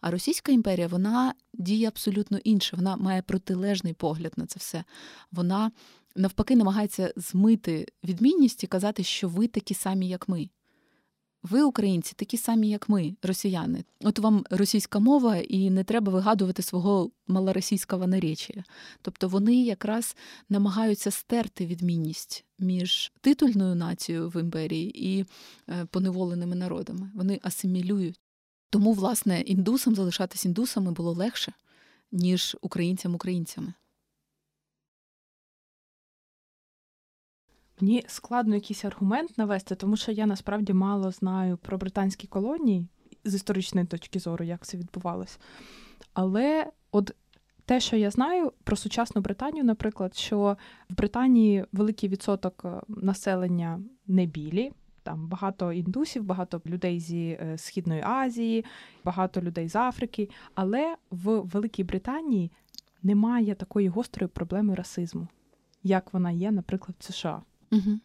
А 0.00 0.10
Російська 0.10 0.52
імперія 0.52 0.86
вона 0.86 1.34
діє 1.54 1.88
абсолютно 1.88 2.38
інше. 2.38 2.76
Вона 2.76 2.96
має 2.96 3.22
протилежний 3.22 3.92
погляд 3.92 4.32
на 4.36 4.46
це 4.46 4.56
все. 4.58 4.84
Вона 5.32 5.70
навпаки 6.16 6.56
намагається 6.56 7.12
змити 7.16 7.86
відмінність 8.04 8.64
і 8.64 8.66
казати, 8.66 9.02
що 9.02 9.28
ви 9.28 9.46
такі 9.46 9.74
самі, 9.74 10.08
як 10.08 10.28
ми. 10.28 10.48
Ви, 11.42 11.62
українці, 11.62 12.14
такі 12.16 12.36
самі, 12.36 12.68
як 12.68 12.88
ми, 12.88 13.16
росіяни. 13.22 13.84
От 14.00 14.18
вам 14.18 14.44
російська 14.50 14.98
мова, 14.98 15.36
і 15.36 15.70
не 15.70 15.84
треба 15.84 16.12
вигадувати 16.12 16.62
свого 16.62 17.10
малоросійського 17.26 18.06
наречія. 18.06 18.64
Тобто 19.02 19.28
вони 19.28 19.62
якраз 19.62 20.16
намагаються 20.48 21.10
стерти 21.10 21.66
відмінність 21.66 22.44
між 22.58 23.12
титульною 23.20 23.74
нацією 23.74 24.28
в 24.28 24.40
імперії 24.40 25.08
і 25.08 25.24
е, 25.68 25.86
поневоленими 25.90 26.56
народами. 26.56 27.10
Вони 27.14 27.40
асимілюють. 27.42 28.20
Тому, 28.70 28.92
власне, 28.92 29.40
індусам 29.40 29.94
залишатись 29.94 30.44
індусами 30.44 30.92
було 30.92 31.12
легше, 31.12 31.52
ніж 32.12 32.56
українцям-українцями. 32.60 33.74
Мені 37.80 38.04
складно 38.08 38.54
якийсь 38.54 38.84
аргумент 38.84 39.38
навести, 39.38 39.74
тому 39.74 39.96
що 39.96 40.12
я 40.12 40.26
насправді 40.26 40.72
мало 40.72 41.10
знаю 41.10 41.56
про 41.56 41.78
британські 41.78 42.26
колонії 42.26 42.86
з 43.24 43.34
історичної 43.34 43.86
точки 43.86 44.18
зору, 44.18 44.44
як 44.44 44.66
це 44.66 44.76
відбувалось. 44.76 45.38
Але 46.12 46.72
от 46.90 47.14
те, 47.64 47.80
що 47.80 47.96
я 47.96 48.10
знаю 48.10 48.52
про 48.64 48.76
сучасну 48.76 49.22
Британію, 49.22 49.64
наприклад, 49.64 50.16
що 50.16 50.56
в 50.90 50.94
Британії 50.94 51.64
великий 51.72 52.08
відсоток 52.08 52.62
е, 52.64 52.80
населення 52.88 53.80
не 54.06 54.26
білі, 54.26 54.72
там 55.08 55.28
багато 55.28 55.72
індусів, 55.72 56.24
багато 56.24 56.60
людей 56.66 57.00
зі 57.00 57.38
е, 57.40 57.58
Східної 57.58 58.02
Азії, 58.02 58.64
багато 59.04 59.40
людей 59.40 59.68
з 59.68 59.76
Африки. 59.76 60.28
Але 60.54 60.96
в 61.10 61.40
Великій 61.40 61.84
Британії 61.84 62.50
немає 63.02 63.54
такої 63.54 63.88
гострої 63.88 64.28
проблеми 64.28 64.74
расизму, 64.74 65.28
як 65.82 66.12
вона 66.12 66.30
є, 66.30 66.50
наприклад, 66.50 66.96
в 66.98 67.04
США. 67.04 67.42
Угу. 67.72 67.98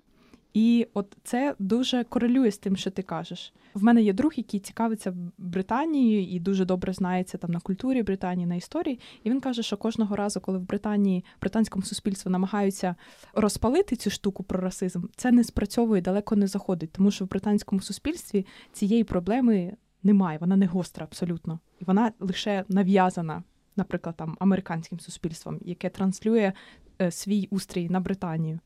І 0.54 0.88
от 0.94 1.18
це 1.24 1.56
дуже 1.60 2.04
корелює 2.04 2.52
з 2.52 2.58
тим, 2.58 2.76
що 2.76 2.92
ти 2.92 3.02
кажеш. 3.02 3.54
В 3.74 3.84
мене 3.84 4.02
є 4.02 4.14
друг, 4.14 4.34
який 4.36 4.60
цікавиться 4.60 5.14
Британією 5.38 6.28
і 6.28 6.40
дуже 6.40 6.66
добре 6.66 6.94
знається 6.94 7.38
там 7.38 7.52
на 7.52 7.60
культурі 7.60 8.04
Британії, 8.04 8.48
на 8.48 8.56
історії. 8.56 9.00
І 9.24 9.30
він 9.30 9.42
каже, 9.42 9.64
що 9.64 9.78
кожного 9.78 10.16
разу, 10.16 10.42
коли 10.42 10.58
в 10.58 10.62
Британії 10.62 11.26
британському 11.42 11.84
суспільству 11.84 12.32
намагаються 12.32 12.96
розпалити 13.34 13.96
цю 13.96 14.10
штуку 14.10 14.44
про 14.44 14.60
расизм, 14.62 15.04
це 15.16 15.32
не 15.32 15.44
спрацьовує, 15.44 16.02
далеко 16.02 16.36
не 16.36 16.48
заходить, 16.48 16.92
тому 16.92 17.12
що 17.12 17.26
в 17.26 17.30
британському 17.30 17.82
суспільстві 17.82 18.46
цієї 18.72 19.04
проблеми 19.04 19.74
немає, 20.04 20.38
вона 20.38 20.56
не 20.56 20.66
гостра 20.66 21.04
абсолютно, 21.06 21.60
і 21.80 21.86
вона 21.86 22.12
лише 22.20 22.66
нав'язана, 22.68 23.44
наприклад, 23.76 24.16
там 24.18 24.38
американським 24.40 25.00
суспільством, 25.00 25.60
яке 25.62 25.90
транслює 25.90 26.54
е, 27.02 27.12
свій 27.12 27.48
устрій 27.52 27.90
на 27.90 28.00
Британію. 28.00 28.60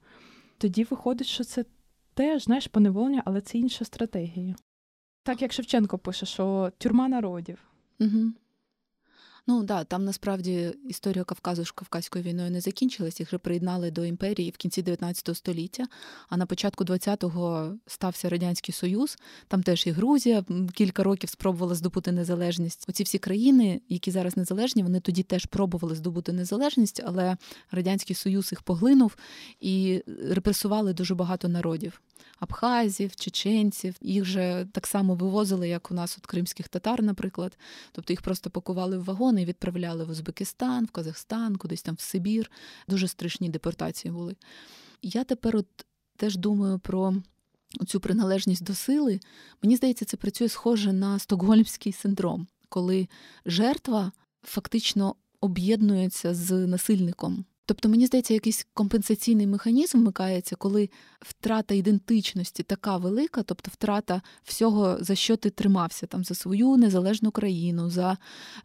Тоді 0.57 0.84
виходить, 0.84 1.28
що 1.28 1.43
це 1.43 1.66
теж 2.18 2.43
знаєш 2.43 2.68
поневолення, 2.68 3.22
але 3.26 3.41
це 3.41 3.57
інша 3.57 3.86
стратегія. 3.86 4.55
Так 5.24 5.41
як 5.41 5.53
Шевченко 5.53 5.97
пише, 5.97 6.26
що 6.26 6.72
тюрма 6.78 7.07
народів. 7.07 7.57
Угу. 7.99 8.32
Ну 9.49 9.63
да, 9.63 9.84
там 9.84 10.05
насправді 10.05 10.74
історія 10.86 11.24
Кавказу 11.24 11.65
з 11.65 11.72
Кавказькою 11.72 12.24
війною 12.24 12.51
не 12.51 12.61
закінчилась. 12.61 13.20
Їх 13.20 13.30
вже 13.30 13.38
приєднали 13.38 13.91
до 13.91 14.05
імперії 14.05 14.51
в 14.51 14.57
кінці 14.57 14.82
19 14.82 15.38
століття. 15.38 15.88
А 16.30 16.38
на 16.38 16.45
початку 16.45 16.84
20-го 16.84 17.76
стався 17.88 18.30
радянський 18.30 18.74
союз. 18.74 19.18
Там 19.47 19.63
теж 19.63 19.88
і 19.88 19.91
Грузія 19.91 20.45
кілька 20.74 21.03
років 21.03 21.30
спробувала 21.30 21.76
здобути 21.76 22.11
незалежність. 22.11 22.86
Оці 22.89 23.03
всі 23.03 23.18
країни, 23.18 23.82
які 23.89 24.11
зараз 24.11 24.38
незалежні, 24.38 24.84
вони 24.84 24.99
тоді 24.99 25.24
теж 25.24 25.45
пробували 25.45 25.95
здобути 25.95 26.34
незалежність, 26.34 27.01
але 27.05 27.38
радянський 27.72 28.15
союз 28.15 28.51
їх 28.51 28.61
поглинув 28.61 29.15
і 29.59 30.03
репресували 30.30 30.93
дуже 30.93 31.15
багато 31.15 31.47
народів 31.47 32.01
абхазів, 32.39 33.15
чеченців. 33.15 33.95
Їх 34.01 34.26
же 34.26 34.68
так 34.72 34.88
само 34.88 35.15
вивозили, 35.15 35.70
як 35.70 35.91
у 35.91 35.93
нас 35.93 36.18
от 36.18 36.26
кримських 36.26 36.68
татар, 36.68 37.03
наприклад. 37.03 37.57
Тобто 37.91 38.13
їх 38.13 38.22
просто 38.22 38.49
пакували 38.49 38.97
в 38.97 39.03
вагони 39.03 39.41
і 39.41 39.45
відправляли 39.45 40.05
в 40.05 40.09
Узбекистан, 40.09 40.86
в 40.86 40.91
Казахстан, 40.91 41.55
кудись 41.55 41.82
там 41.82 41.95
в 41.95 42.01
Сибір. 42.01 42.51
Дуже 42.88 43.07
страшні 43.07 43.49
депортації 43.49 44.11
були. 44.11 44.36
Я 45.01 45.24
тепер 45.24 45.55
от 45.57 45.68
теж 46.18 46.38
думаю 46.38 46.80
про. 46.80 47.15
Цю 47.88 47.99
приналежність 47.99 48.63
до 48.63 48.74
сили, 48.76 49.20
мені 49.63 49.76
здається, 49.76 50.05
це 50.05 50.18
працює 50.18 50.49
схоже 50.49 50.93
на 50.93 51.20
стокгольмський 51.20 51.93
синдром, 51.93 52.47
коли 52.70 53.07
жертва 53.45 54.11
фактично 54.43 55.15
об'єднується 55.41 56.34
з 56.34 56.68
насильником. 56.68 57.45
Тобто, 57.68 57.89
мені 57.89 58.05
здається, 58.05 58.34
якийсь 58.34 58.68
компенсаційний 58.74 59.47
механізм 59.47 59.97
вмикається, 59.97 60.55
коли 60.55 60.89
втрата 61.20 61.76
ідентичності 61.76 62.63
така 62.63 62.97
велика, 62.97 63.43
тобто 63.43 63.72
втрата 63.74 64.22
всього, 64.43 64.97
за 64.99 65.15
що 65.15 65.38
ти 65.38 65.49
тримався, 65.49 66.07
там 66.07 66.24
за 66.24 66.36
свою 66.36 66.78
незалежну 66.78 67.32
країну, 67.32 67.89
за 67.89 68.18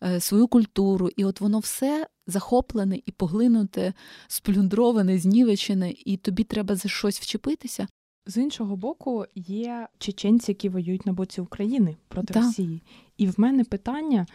е, 0.03 0.21
свою 0.21 0.49
культуру, 0.49 1.09
і 1.17 1.25
от 1.25 1.41
воно 1.41 1.59
все 1.59 2.07
захоплене 2.27 3.01
і 3.07 3.13
поглинуте, 3.13 3.93
сплюндроване, 4.29 5.19
знівечене, 5.19 5.95
і 6.05 6.17
тобі 6.17 6.45
треба 6.45 6.77
за 6.77 6.89
щось 6.89 7.21
вчепитися. 7.21 7.89
З 8.27 8.37
іншого 8.37 8.77
боку, 8.77 9.25
є 9.35 9.89
чеченці, 9.99 10.51
які 10.51 10.69
воюють 10.69 11.07
на 11.07 11.13
боці 11.13 11.41
України 11.41 11.97
проти 12.09 12.35
да. 12.35 12.41
Росії. 12.41 12.83
І 13.17 13.27
в 13.27 13.35
мене 13.37 13.65
питання: 13.65 14.27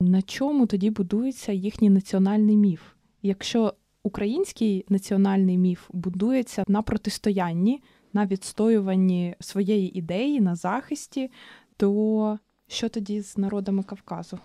на 0.00 0.22
чому 0.22 0.66
тоді 0.66 0.90
будується 0.90 1.52
їхній 1.52 1.90
національний 1.90 2.56
міф? 2.56 2.80
Якщо 3.22 3.74
український 4.04 4.84
національний 4.88 5.58
міф 5.58 5.90
будується 5.92 6.64
на 6.68 6.82
протистоянні, 6.82 7.82
на 8.12 8.26
відстоюванні 8.26 9.34
своєї 9.40 9.98
ідеї, 9.98 10.40
на 10.40 10.54
захисті, 10.54 11.30
то 11.76 12.38
що 12.66 12.88
тоді 12.88 13.20
з 13.20 13.38
народами 13.38 13.82
Кавказу? 13.82 14.38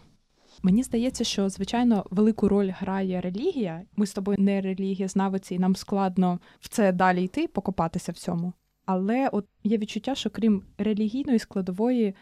Мені 0.63 0.83
здається, 0.83 1.23
що 1.23 1.49
звичайно 1.49 2.05
велику 2.11 2.47
роль 2.47 2.71
грає 2.77 3.21
релігія. 3.21 3.81
Ми 3.95 4.05
з 4.05 4.13
тобою 4.13 4.37
не 4.41 4.61
релігієзнавиці, 4.61 5.55
і 5.55 5.59
нам 5.59 5.75
складно 5.75 6.39
в 6.59 6.69
це 6.69 6.91
далі 6.91 7.23
йти, 7.23 7.47
покопатися 7.47 8.11
в 8.11 8.15
цьому. 8.15 8.53
Але 8.85 9.29
от 9.31 9.45
є 9.63 9.77
відчуття, 9.77 10.15
що 10.15 10.29
крім 10.29 10.63
релігійної 10.77 11.39
складової 11.39 12.15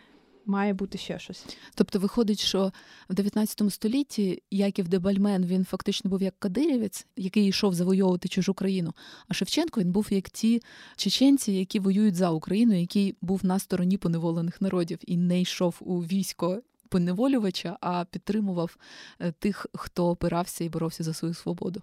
має 0.48 0.74
бути 0.74 0.98
ще 0.98 1.20
щось. 1.20 1.46
Тобто, 1.76 2.00
виходить, 2.00 2.40
що 2.40 2.72
в 3.10 3.14
19 3.14 3.74
столітті 3.74 4.44
Яків 4.52 4.88
Дебальмен 4.88 5.46
він 5.46 5.66
фактично 5.66 6.10
був 6.10 6.22
як 6.22 6.40
кадирівець, 6.40 7.08
який 7.16 7.48
йшов 7.48 7.74
завойовувати 7.74 8.28
чужу 8.28 8.54
країну. 8.54 8.94
А 9.28 9.34
Шевченко 9.34 9.82
він 9.82 9.92
був 9.92 10.08
як 10.10 10.30
ті 10.30 10.62
чеченці, 10.96 11.52
які 11.52 11.80
воюють 11.80 12.16
за 12.16 12.30
Україну, 12.30 12.80
який 12.80 13.16
був 13.22 13.46
на 13.46 13.60
стороні 13.60 13.98
поневолених 13.98 14.62
народів 14.62 15.00
і 15.02 15.18
не 15.18 15.42
йшов 15.42 15.78
у 15.80 16.00
військо. 16.00 16.62
Поневолювача, 16.90 17.78
а 17.82 18.06
підтримував 18.06 18.78
е, 19.20 19.32
тих, 19.32 19.66
хто 19.74 20.10
опирався 20.10 20.64
і 20.64 20.70
боровся 20.70 21.04
за 21.04 21.14
свою 21.14 21.34
свободу. 21.34 21.82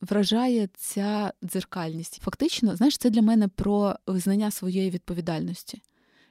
Вражає 0.00 0.68
ця 0.74 1.32
дзеркальність. 1.44 2.20
Фактично, 2.22 2.76
знаєш, 2.76 2.98
це 2.98 3.10
для 3.10 3.22
мене 3.22 3.48
про 3.48 3.96
визнання 4.06 4.50
своєї 4.50 4.90
відповідальності 4.90 5.82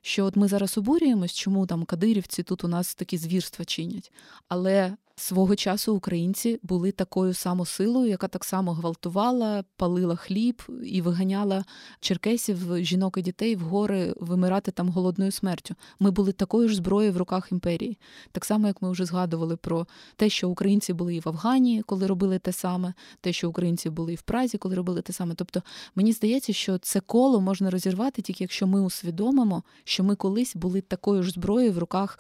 що 0.08 0.26
от 0.26 0.36
ми 0.36 0.47
зараз 0.47 0.78
обурюємось, 0.78 1.34
чому 1.34 1.66
там 1.66 1.84
кадирівці 1.84 2.43
тут 2.43 2.64
у 2.64 2.68
нас 2.68 2.95
такі 2.95 3.18
звірства 3.18 3.66
чинять. 3.66 4.12
Але 4.47 4.95
Свого 5.20 5.55
часу 5.55 5.95
українці 5.95 6.59
були 6.63 6.91
такою 6.91 7.34
самосилою, 7.34 8.09
яка 8.09 8.28
так 8.28 8.45
само 8.45 8.74
гвалтувала, 8.74 9.63
палила 9.76 10.15
хліб 10.15 10.61
і 10.84 11.01
виганяла 11.01 11.65
черкесів, 11.99 12.78
жінок 12.78 13.18
і 13.18 13.22
дітей 13.22 13.55
в 13.55 13.59
гори 13.59 14.13
вимирати 14.20 14.72
там 14.72 14.89
голодною 14.89 15.32
смертю. 15.32 15.76
Ми 15.99 16.11
були 16.11 16.32
такою 16.32 16.70
ж 16.70 16.76
зброєю 16.76 17.13
в 17.13 17.18
руках 17.18 17.51
імперії. 17.51 17.97
Так 18.32 18.45
само, 18.45 18.68
як 18.68 18.82
ми 18.82 18.91
вже 18.91 19.05
згадували 19.05 19.55
про 19.55 19.88
те, 20.15 20.30
що 20.30 20.49
українці 20.49 20.93
були 20.93 21.15
і 21.15 21.20
в 21.20 21.30
Афгані, 21.30 21.84
коли 21.86 22.07
робили 22.07 22.39
те 22.39 22.51
саме, 22.51 22.93
те, 23.22 23.34
що 23.34 23.49
українці 23.49 23.89
були 23.89 24.13
і 24.13 24.15
в 24.15 24.22
Празі, 24.22 24.57
коли 24.57 24.76
робили 24.76 25.01
те 25.01 25.13
саме. 25.13 25.36
Тобто 25.36 25.63
мені 25.95 26.11
здається, 26.13 26.53
що 26.53 26.78
це 26.78 26.99
коло 26.99 27.41
можна 27.41 27.70
розірвати 27.70 28.22
тільки 28.22 28.43
якщо 28.43 28.68
ми 28.68 28.82
усвідомимо, 28.82 29.63
що 29.84 30.03
ми 30.03 30.15
колись 30.15 30.55
були 30.55 30.82
такою 30.82 31.24
ж 31.24 31.32
зброєю 31.32 31.72
в 31.72 31.78
руках 31.78 32.20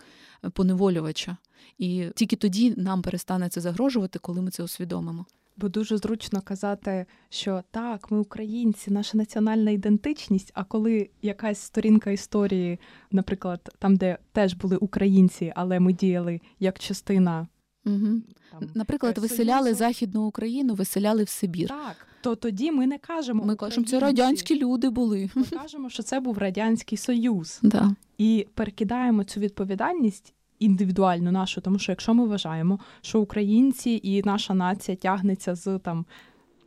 поневолювача. 0.53 1.37
І 1.77 2.07
тільки 2.15 2.35
тоді 2.35 2.73
нам 2.77 3.01
перестане 3.01 3.49
це 3.49 3.61
загрожувати, 3.61 4.19
коли 4.19 4.41
ми 4.41 4.51
це 4.51 4.63
усвідомимо. 4.63 5.25
Бо 5.57 5.69
дуже 5.69 5.97
зручно 5.97 6.41
казати, 6.41 7.05
що 7.29 7.63
так, 7.71 8.11
ми 8.11 8.19
українці, 8.19 8.91
наша 8.91 9.17
національна 9.17 9.71
ідентичність. 9.71 10.51
А 10.53 10.63
коли 10.63 11.09
якась 11.21 11.59
сторінка 11.59 12.11
історії, 12.11 12.79
наприклад, 13.11 13.75
там, 13.79 13.95
де 13.95 14.17
теж 14.31 14.53
були 14.53 14.77
українці, 14.77 15.53
але 15.55 15.79
ми 15.79 15.93
діяли 15.93 16.41
як 16.59 16.79
частина. 16.79 17.47
Угу. 17.85 18.21
Там, 18.51 18.69
Наприклад, 18.73 19.17
виселяли 19.17 19.73
Західну 19.73 20.23
Україну, 20.23 20.73
виселяли 20.73 21.23
в 21.23 21.29
Сибір. 21.29 21.67
Так, 21.67 22.07
то 22.21 22.35
тоді 22.35 22.71
ми 22.71 22.87
не 22.87 22.97
кажемо. 22.97 23.43
Ми 23.45 23.55
кажемо, 23.55 23.87
це 23.87 23.99
радянські 23.99 24.59
люди 24.59 24.89
були. 24.89 25.29
Ми 25.35 25.43
кажемо, 25.43 25.89
що 25.89 26.03
це 26.03 26.19
був 26.19 26.37
радянський 26.37 26.97
союз, 26.97 27.59
да. 27.63 27.95
і 28.17 28.47
перекидаємо 28.53 29.23
цю 29.23 29.39
відповідальність 29.39 30.33
індивідуальну 30.59 31.31
нашу, 31.31 31.61
тому 31.61 31.79
що 31.79 31.91
якщо 31.91 32.13
ми 32.13 32.25
вважаємо, 32.25 32.79
що 33.01 33.21
українці 33.21 33.99
і 34.03 34.23
наша 34.25 34.53
нація 34.53 34.97
тягнеться 34.97 35.55
з 35.55 35.79
там. 35.79 36.05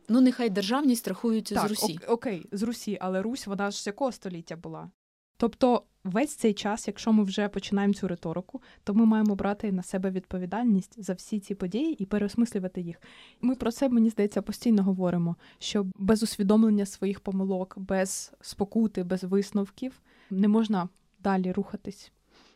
Ну, 0.09 0.21
нехай 0.21 0.49
державність 0.49 1.07
рахується 1.07 1.55
так, 1.55 1.67
з 1.67 1.69
Русі. 1.69 1.99
Окей, 2.07 2.45
з 2.51 2.63
Русі, 2.63 2.97
але 3.01 3.21
Русь, 3.21 3.47
вона 3.47 3.71
ж 3.71 3.83
з 3.83 3.87
якого 3.87 4.11
століття 4.11 4.55
була? 4.55 4.89
Тобто, 5.37 5.83
весь 6.03 6.35
цей 6.35 6.53
час, 6.53 6.87
якщо 6.87 7.13
ми 7.13 7.23
вже 7.23 7.49
починаємо 7.49 7.93
цю 7.93 8.07
риторику, 8.07 8.61
то 8.83 8.93
ми 8.93 9.05
маємо 9.05 9.35
брати 9.35 9.71
на 9.71 9.83
себе 9.83 10.11
відповідальність 10.11 11.03
за 11.03 11.13
всі 11.13 11.39
ці 11.39 11.55
події 11.55 12.03
і 12.03 12.05
переосмислювати 12.05 12.81
їх. 12.81 13.01
Ми 13.41 13.55
про 13.55 13.71
це, 13.71 13.89
мені 13.89 14.09
здається, 14.09 14.41
постійно 14.41 14.83
говоримо: 14.83 15.35
що 15.59 15.85
без 15.95 16.23
усвідомлення 16.23 16.85
своїх 16.85 17.19
помилок, 17.19 17.73
без 17.77 18.33
спокути, 18.41 19.03
без 19.03 19.23
висновків 19.23 20.01
не 20.29 20.47
можна 20.47 20.89
далі 21.19 21.51
рухатись. 21.51 22.11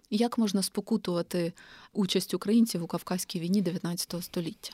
Як 0.09 0.37
можна 0.37 0.63
спокутувати 0.63 1.53
участь 1.93 2.33
українців 2.33 2.83
у 2.83 2.87
Кавказькій 2.87 3.39
війні 3.39 3.61
19 3.61 4.23
століття? 4.23 4.73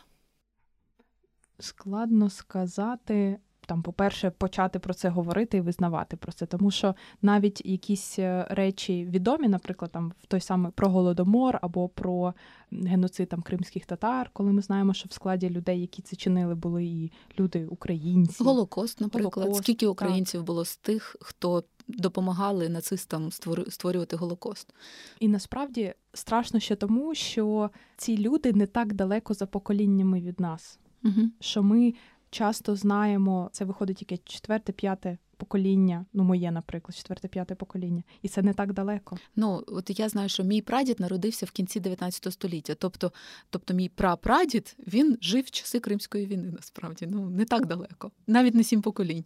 Складно 1.60 2.30
сказати. 2.30 3.40
Там, 3.72 3.82
по-перше, 3.82 4.30
почати 4.30 4.80
про 4.80 4.94
це 4.94 5.10
говорити 5.10 5.58
і 5.58 5.62
визнавати 5.62 6.18
про 6.18 6.32
це, 6.32 6.46
тому 6.46 6.72
що 6.72 6.96
навіть 7.22 7.66
якісь 7.66 8.20
е, 8.20 8.48
речі 8.50 9.06
відомі, 9.06 9.48
наприклад, 9.48 9.92
там 9.92 10.14
в 10.24 10.26
той 10.26 10.40
самий 10.40 10.72
про 10.72 10.90
голодомор 10.90 11.60
або 11.62 11.90
про 11.90 12.34
геноцид 12.72 13.30
там 13.30 13.42
кримських 13.42 13.86
татар, 13.86 14.30
коли 14.34 14.52
ми 14.52 14.62
знаємо, 14.62 14.94
що 14.94 15.08
в 15.10 15.14
складі 15.14 15.50
людей, 15.50 15.82
які 15.82 16.02
це 16.02 16.16
чинили, 16.16 16.56
були 16.56 16.86
і 16.86 17.12
люди 17.40 17.66
українці. 17.66 18.44
Голокост, 18.44 19.02
наприклад, 19.02 19.34
Голокост, 19.36 19.64
скільки 19.64 19.88
українців 19.88 20.40
так. 20.40 20.48
було 20.48 20.66
з 20.66 20.78
тих, 20.78 21.16
хто 21.22 21.64
допомагали 21.88 22.70
нацистам 22.70 23.32
створювати 23.70 24.16
голокост. 24.16 24.74
І 25.20 25.28
насправді 25.28 25.94
страшно 26.14 26.60
ще 26.60 26.76
тому, 26.76 27.16
що 27.16 27.70
ці 27.98 28.18
люди 28.18 28.54
не 28.54 28.66
так 28.66 28.94
далеко 28.94 29.34
за 29.34 29.46
поколіннями 29.46 30.22
від 30.22 30.40
нас, 30.40 30.80
угу. 31.04 31.22
що 31.40 31.64
ми 31.64 31.94
часто 32.32 32.76
знаємо, 32.76 33.50
це 33.52 33.66
виходить 33.66 33.98
тільки 33.98 34.18
четверте, 34.18 34.72
п'яте 34.72 35.18
покоління, 35.38 36.06
ну 36.14 36.24
моє, 36.24 36.52
наприклад, 36.52 36.96
четверте-п'яте 36.96 37.56
покоління, 37.56 38.04
і 38.22 38.28
це 38.28 38.42
не 38.42 38.54
так 38.54 38.74
далеко. 38.74 39.18
Ну 39.36 39.64
от 39.68 40.00
я 40.00 40.10
знаю, 40.10 40.30
що 40.30 40.44
мій 40.44 40.62
прадід 40.62 41.00
народився 41.00 41.46
в 41.46 41.52
кінці 41.52 41.80
19 41.80 42.34
століття. 42.34 42.76
Тобто, 42.76 43.12
тобто, 43.50 43.74
мій 43.74 43.90
прапрадід 43.90 44.76
він 44.88 45.18
жив 45.22 45.44
в 45.44 45.52
часи 45.52 45.80
Кримської 45.80 46.26
війни. 46.26 46.52
Насправді 46.52 47.08
ну 47.08 47.30
не 47.30 47.46
так 47.46 47.66
далеко, 47.66 48.12
навіть 48.28 48.56
не 48.56 48.64
сім 48.64 48.82
поколінь. 48.82 49.26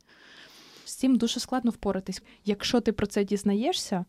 З 0.85 0.95
цим 0.95 1.15
дуже 1.15 1.39
складно 1.39 1.71
впоратись. 1.71 2.23
Якщо 2.45 2.81
ти 2.81 2.91
про 2.91 3.07
це 3.07 3.23
дізнаєшся, 3.23 4.05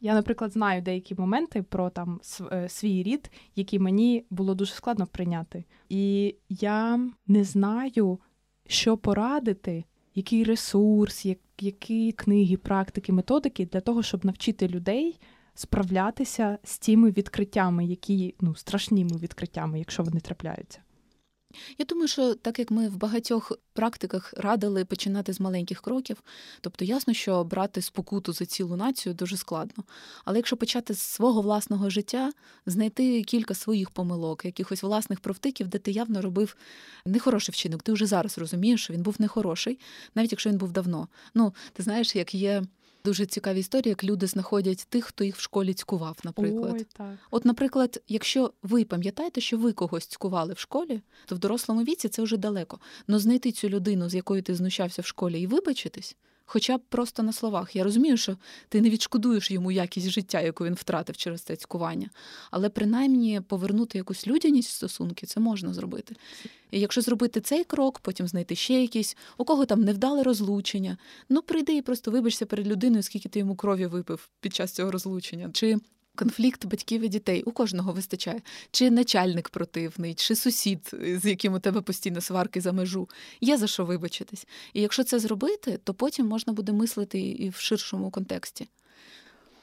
я, 0.00 0.14
наприклад, 0.14 0.52
знаю 0.52 0.82
деякі 0.82 1.14
моменти 1.14 1.62
про 1.62 1.90
там 1.90 2.20
е, 2.52 2.68
свій 2.68 3.02
рід, 3.02 3.30
які 3.56 3.78
мені 3.78 4.24
було 4.30 4.54
дуже 4.54 4.74
складно 4.74 5.06
прийняти. 5.06 5.64
І 5.88 6.34
я 6.48 7.08
не 7.26 7.44
знаю, 7.44 8.18
що 8.66 8.96
порадити, 8.96 9.84
який 10.14 10.44
ресурс, 10.44 11.26
які 11.60 12.12
книги, 12.12 12.56
практики, 12.56 13.12
методики 13.12 13.66
для 13.66 13.80
того, 13.80 14.02
щоб 14.02 14.24
навчити 14.24 14.68
людей 14.68 15.20
справлятися 15.54 16.58
з 16.64 16.78
тими 16.78 17.10
відкриттями, 17.10 17.84
які 17.84 18.34
ну 18.40 18.54
страшніми 18.54 19.16
відкриттями, 19.16 19.78
якщо 19.78 20.02
вони 20.02 20.20
трапляються. 20.20 20.80
Я 21.78 21.84
думаю, 21.84 22.08
що 22.08 22.34
так 22.34 22.58
як 22.58 22.70
ми 22.70 22.88
в 22.88 22.96
багатьох 22.96 23.52
практиках 23.72 24.34
радили 24.36 24.84
починати 24.84 25.32
з 25.32 25.40
маленьких 25.40 25.80
кроків, 25.80 26.22
тобто 26.60 26.84
ясно, 26.84 27.14
що 27.14 27.44
брати 27.44 27.82
спокуту 27.82 28.32
за 28.32 28.46
цілу 28.46 28.76
націю 28.76 29.14
дуже 29.14 29.36
складно. 29.36 29.84
Але 30.24 30.38
якщо 30.38 30.56
почати 30.56 30.94
з 30.94 31.00
свого 31.00 31.40
власного 31.40 31.90
життя, 31.90 32.32
знайти 32.66 33.22
кілька 33.22 33.54
своїх 33.54 33.90
помилок, 33.90 34.44
якихось 34.44 34.82
власних 34.82 35.20
провтиків, 35.20 35.68
де 35.68 35.78
ти 35.78 35.90
явно 35.90 36.22
робив 36.22 36.56
нехороший 37.06 37.52
вчинок, 37.52 37.82
ти 37.82 37.92
вже 37.92 38.06
зараз 38.06 38.38
розумієш, 38.38 38.84
що 38.84 38.92
він 38.94 39.02
був 39.02 39.16
нехороший, 39.18 39.78
навіть 40.14 40.32
якщо 40.32 40.50
він 40.50 40.58
був 40.58 40.72
давно. 40.72 41.08
Ну, 41.34 41.54
ти 41.72 41.82
знаєш, 41.82 42.16
як 42.16 42.34
є. 42.34 42.62
Дуже 43.04 43.26
цікаві 43.26 43.60
історії, 43.60 43.90
як 43.90 44.04
люди 44.04 44.26
знаходять 44.26 44.86
тих, 44.88 45.04
хто 45.04 45.24
їх 45.24 45.36
в 45.36 45.40
школі 45.40 45.74
цькував, 45.74 46.18
наприклад. 46.24 46.74
Ой, 46.74 46.86
так. 46.96 47.18
От, 47.30 47.44
наприклад, 47.44 48.02
якщо 48.08 48.52
ви 48.62 48.84
пам'ятаєте, 48.84 49.40
що 49.40 49.58
ви 49.58 49.72
когось 49.72 50.06
цькували 50.06 50.52
в 50.52 50.58
школі, 50.58 51.00
то 51.26 51.34
в 51.34 51.38
дорослому 51.38 51.82
віці 51.82 52.08
це 52.08 52.22
вже 52.22 52.36
далеко. 52.36 52.78
Но 53.06 53.18
знайти 53.18 53.52
цю 53.52 53.68
людину, 53.68 54.08
з 54.08 54.14
якою 54.14 54.42
ти 54.42 54.54
знущався 54.54 55.02
в 55.02 55.06
школі, 55.06 55.40
і 55.40 55.46
вибачитись, 55.46 56.16
хоча 56.46 56.78
б 56.78 56.80
просто 56.88 57.22
на 57.22 57.32
словах. 57.32 57.76
Я 57.76 57.84
розумію, 57.84 58.16
що 58.16 58.36
ти 58.68 58.80
не 58.80 58.90
відшкодуєш 58.90 59.50
йому 59.50 59.72
якість 59.72 60.10
життя, 60.10 60.40
яку 60.40 60.64
він 60.64 60.74
втратив 60.74 61.16
через 61.16 61.42
це 61.42 61.56
цькування, 61.56 62.10
але 62.50 62.68
принаймні 62.68 63.40
повернути 63.40 63.98
якусь 63.98 64.26
людяність 64.26 64.68
в 64.68 64.72
стосунки 64.72 65.26
це 65.26 65.40
можна 65.40 65.74
зробити. 65.74 66.14
І 66.70 66.80
якщо 66.80 67.00
зробити 67.00 67.40
цей 67.40 67.64
крок, 67.64 67.98
потім 67.98 68.28
знайти 68.28 68.56
ще 68.56 68.82
якийсь, 68.82 69.16
у 69.36 69.44
кого 69.44 69.66
там 69.66 69.84
невдале 69.84 70.22
розлучення, 70.22 70.96
ну 71.28 71.42
прийди 71.42 71.76
і 71.76 71.82
просто 71.82 72.10
вибачся 72.10 72.46
перед 72.46 72.66
людиною, 72.66 73.02
скільки 73.02 73.28
ти 73.28 73.38
йому 73.38 73.56
крові 73.56 73.86
випив 73.86 74.28
під 74.40 74.54
час 74.54 74.72
цього 74.72 74.90
розлучення. 74.90 75.50
Чи 75.52 75.78
Конфлікт 76.16 76.64
батьків 76.64 77.02
і 77.02 77.08
дітей 77.08 77.42
у 77.42 77.52
кожного 77.52 77.92
вистачає. 77.92 78.40
Чи 78.70 78.90
начальник 78.90 79.48
противний, 79.48 80.14
чи 80.14 80.36
сусід, 80.36 80.90
з 80.92 81.24
яким 81.24 81.54
у 81.54 81.58
тебе 81.58 81.80
постійно 81.80 82.20
сварки 82.20 82.60
за 82.60 82.72
межу. 82.72 83.08
Є 83.40 83.56
за 83.56 83.66
що 83.66 83.84
вибачитись. 83.84 84.46
І 84.72 84.80
якщо 84.80 85.04
це 85.04 85.18
зробити, 85.18 85.80
то 85.84 85.94
потім 85.94 86.26
можна 86.26 86.52
буде 86.52 86.72
мислити 86.72 87.20
і 87.20 87.48
в 87.48 87.54
ширшому 87.54 88.10
контексті. 88.10 88.68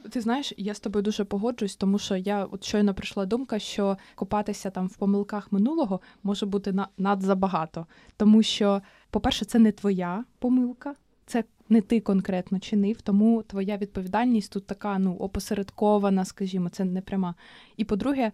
Ти 0.10 0.22
знаєш, 0.22 0.54
я 0.58 0.74
з 0.74 0.80
тобою 0.80 1.04
дуже 1.04 1.24
погоджуюсь, 1.24 1.76
тому 1.76 2.00
що 2.00 2.16
я 2.16 2.46
от 2.46 2.64
щойно 2.64 2.94
прийшла 2.94 3.26
думка, 3.26 3.60
що 3.60 3.98
копатися 4.16 4.70
там 4.70 4.88
в 4.88 4.98
помилках 4.98 5.52
минулого 5.52 6.02
може 6.24 6.46
бути 6.46 6.72
на 6.72 6.88
надзабагато. 6.98 7.86
Тому 8.18 8.44
що, 8.44 8.82
по-перше, 9.10 9.46
це 9.46 9.60
не 9.60 9.72
твоя 9.72 10.24
помилка, 10.40 10.96
це 11.26 11.44
не 11.70 11.82
ти 11.82 12.00
конкретно 12.00 12.60
чинив, 12.60 13.02
тому 13.02 13.44
твоя 13.44 13.78
відповідальність 13.78 14.52
тут 14.52 14.68
така 14.68 15.00
ну 15.00 15.16
опосередкована, 15.16 16.26
скажімо, 16.26 16.70
це 16.70 16.86
не 16.86 17.02
пряма. 17.02 17.36
І 17.78 17.86
по-друге, 17.86 18.32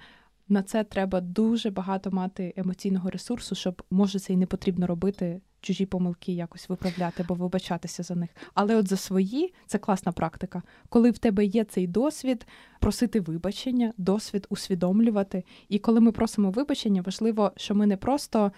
на 0.49 0.63
це 0.63 0.83
треба 0.83 1.21
дуже 1.21 1.69
багато 1.69 2.11
мати 2.11 2.53
емоційного 2.55 3.09
ресурсу, 3.09 3.55
щоб 3.55 3.83
може 3.91 4.19
це 4.19 4.33
і 4.33 4.37
не 4.37 4.45
потрібно 4.45 4.87
робити. 4.87 5.41
Чужі 5.61 5.85
помилки 5.85 6.33
якось 6.33 6.69
виправляти 6.69 7.23
або 7.23 7.33
вибачатися 7.33 8.03
за 8.03 8.15
них. 8.15 8.29
Але 8.53 8.75
от 8.75 8.87
за 8.87 8.97
свої 8.97 9.53
це 9.65 9.77
класна 9.77 10.11
практика. 10.11 10.61
Коли 10.89 11.11
в 11.11 11.17
тебе 11.17 11.45
є 11.45 11.63
цей 11.63 11.87
досвід, 11.87 12.47
просити 12.79 13.19
вибачення, 13.19 13.93
досвід 13.97 14.47
усвідомлювати. 14.49 15.43
І 15.69 15.79
коли 15.79 15.99
ми 15.99 16.11
просимо 16.11 16.51
вибачення, 16.51 17.01
важливо, 17.01 17.51
що 17.57 17.75
ми 17.75 17.85
не 17.85 17.97
просто 17.97 18.51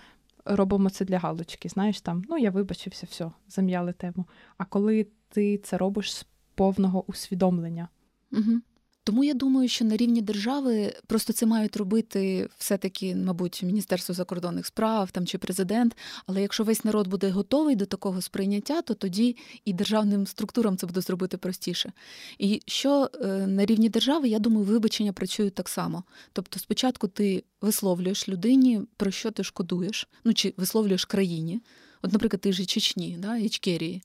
робимо 0.56 0.90
це 0.90 1.06
для 1.06 1.20
галочки. 1.20 1.70
Знаєш, 1.70 2.02
там 2.02 2.24
ну 2.30 2.38
я 2.38 2.52
вибачився, 2.52 3.08
все, 3.10 3.32
зам'яли 3.48 3.94
тему. 3.94 4.26
А 4.58 4.66
коли 4.66 5.08
ти 5.30 5.58
це 5.58 5.78
робиш 5.78 6.14
з 6.14 6.26
повного 6.56 7.04
усвідомлення. 7.08 7.88
Угу. 8.32 8.62
Тому 9.08 9.24
я 9.24 9.34
думаю, 9.34 9.70
що 9.70 9.86
на 9.86 9.98
рівні 9.98 10.22
держави 10.22 10.94
просто 11.08 11.34
це 11.34 11.46
мають 11.46 11.78
робити 11.78 12.50
все-таки, 12.58 13.16
мабуть, 13.16 13.64
Міністерство 13.64 14.16
закордонних 14.16 14.66
справ 14.66 15.12
там 15.12 15.26
чи 15.26 15.38
президент. 15.38 15.98
Але 16.26 16.42
якщо 16.42 16.64
весь 16.64 16.86
народ 16.86 17.08
буде 17.08 17.30
готовий 17.30 17.76
до 17.76 17.86
такого 17.86 18.22
сприйняття, 18.22 18.82
то 18.82 18.94
тоді 18.94 19.38
і 19.66 19.74
державним 19.74 20.28
структурам 20.28 20.78
це 20.78 20.88
буде 20.88 21.02
зробити 21.02 21.38
простіше. 21.38 21.92
І 22.40 22.62
що 22.66 23.10
е, 23.22 23.28
на 23.48 23.66
рівні 23.66 23.90
держави, 23.90 24.30
я 24.30 24.40
думаю, 24.40 24.66
вибачення 24.66 25.14
працюють 25.14 25.54
так 25.54 25.70
само. 25.70 26.04
Тобто, 26.34 26.60
спочатку 26.60 27.08
ти 27.08 27.44
висловлюєш 27.62 28.30
людині, 28.30 28.82
про 28.98 29.12
що 29.12 29.32
ти 29.32 29.44
шкодуєш, 29.44 30.08
ну 30.24 30.34
чи 30.34 30.54
висловлюєш 30.58 31.06
країні. 31.06 31.62
От, 32.02 32.14
наприклад, 32.14 32.42
ти 32.42 32.54
ж 32.54 32.66
Чечні, 32.66 33.18
да, 33.20 33.38
Ічкерії 33.38 34.02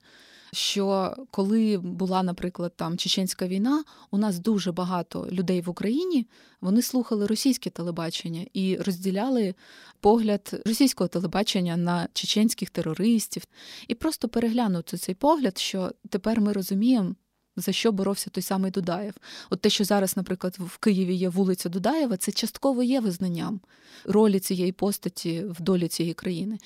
що 0.52 1.16
коли 1.30 1.78
була, 1.78 2.22
наприклад, 2.22 2.72
там 2.76 2.98
чеченська 2.98 3.46
війна, 3.46 3.84
у 4.10 4.18
нас 4.18 4.38
дуже 4.38 4.72
багато 4.72 5.28
людей 5.32 5.60
в 5.60 5.70
Україні 5.70 6.26
вони 6.60 6.82
слухали 6.82 7.26
російське 7.26 7.70
телебачення 7.70 8.46
і 8.52 8.76
розділяли 8.76 9.54
погляд 10.00 10.62
російського 10.66 11.08
телебачення 11.08 11.76
на 11.76 12.08
чеченських 12.12 12.70
терористів, 12.70 13.42
і 13.88 13.94
просто 13.94 14.28
переглянути 14.28 14.96
цей 14.96 15.14
погляд, 15.14 15.58
що 15.58 15.90
тепер 16.08 16.40
ми 16.40 16.52
розуміємо 16.52 17.14
за 17.56 17.72
що 17.72 17.92
боровся 17.92 18.30
той 18.30 18.42
самий 18.42 18.70
Дудаєв. 18.70 19.14
От 19.50 19.60
те, 19.60 19.70
що 19.70 19.84
зараз, 19.84 20.16
наприклад, 20.16 20.56
в 20.58 20.78
Києві 20.78 21.14
є 21.14 21.28
вулиця 21.28 21.68
Дудаєва, 21.68 22.16
це 22.16 22.32
частково 22.32 22.82
є 22.82 23.00
визнанням 23.00 23.60
ролі 24.04 24.40
цієї 24.40 24.72
постаті 24.72 25.44
в 25.44 25.60
долі 25.60 25.88
цієї 25.88 26.14
країни. 26.14 26.58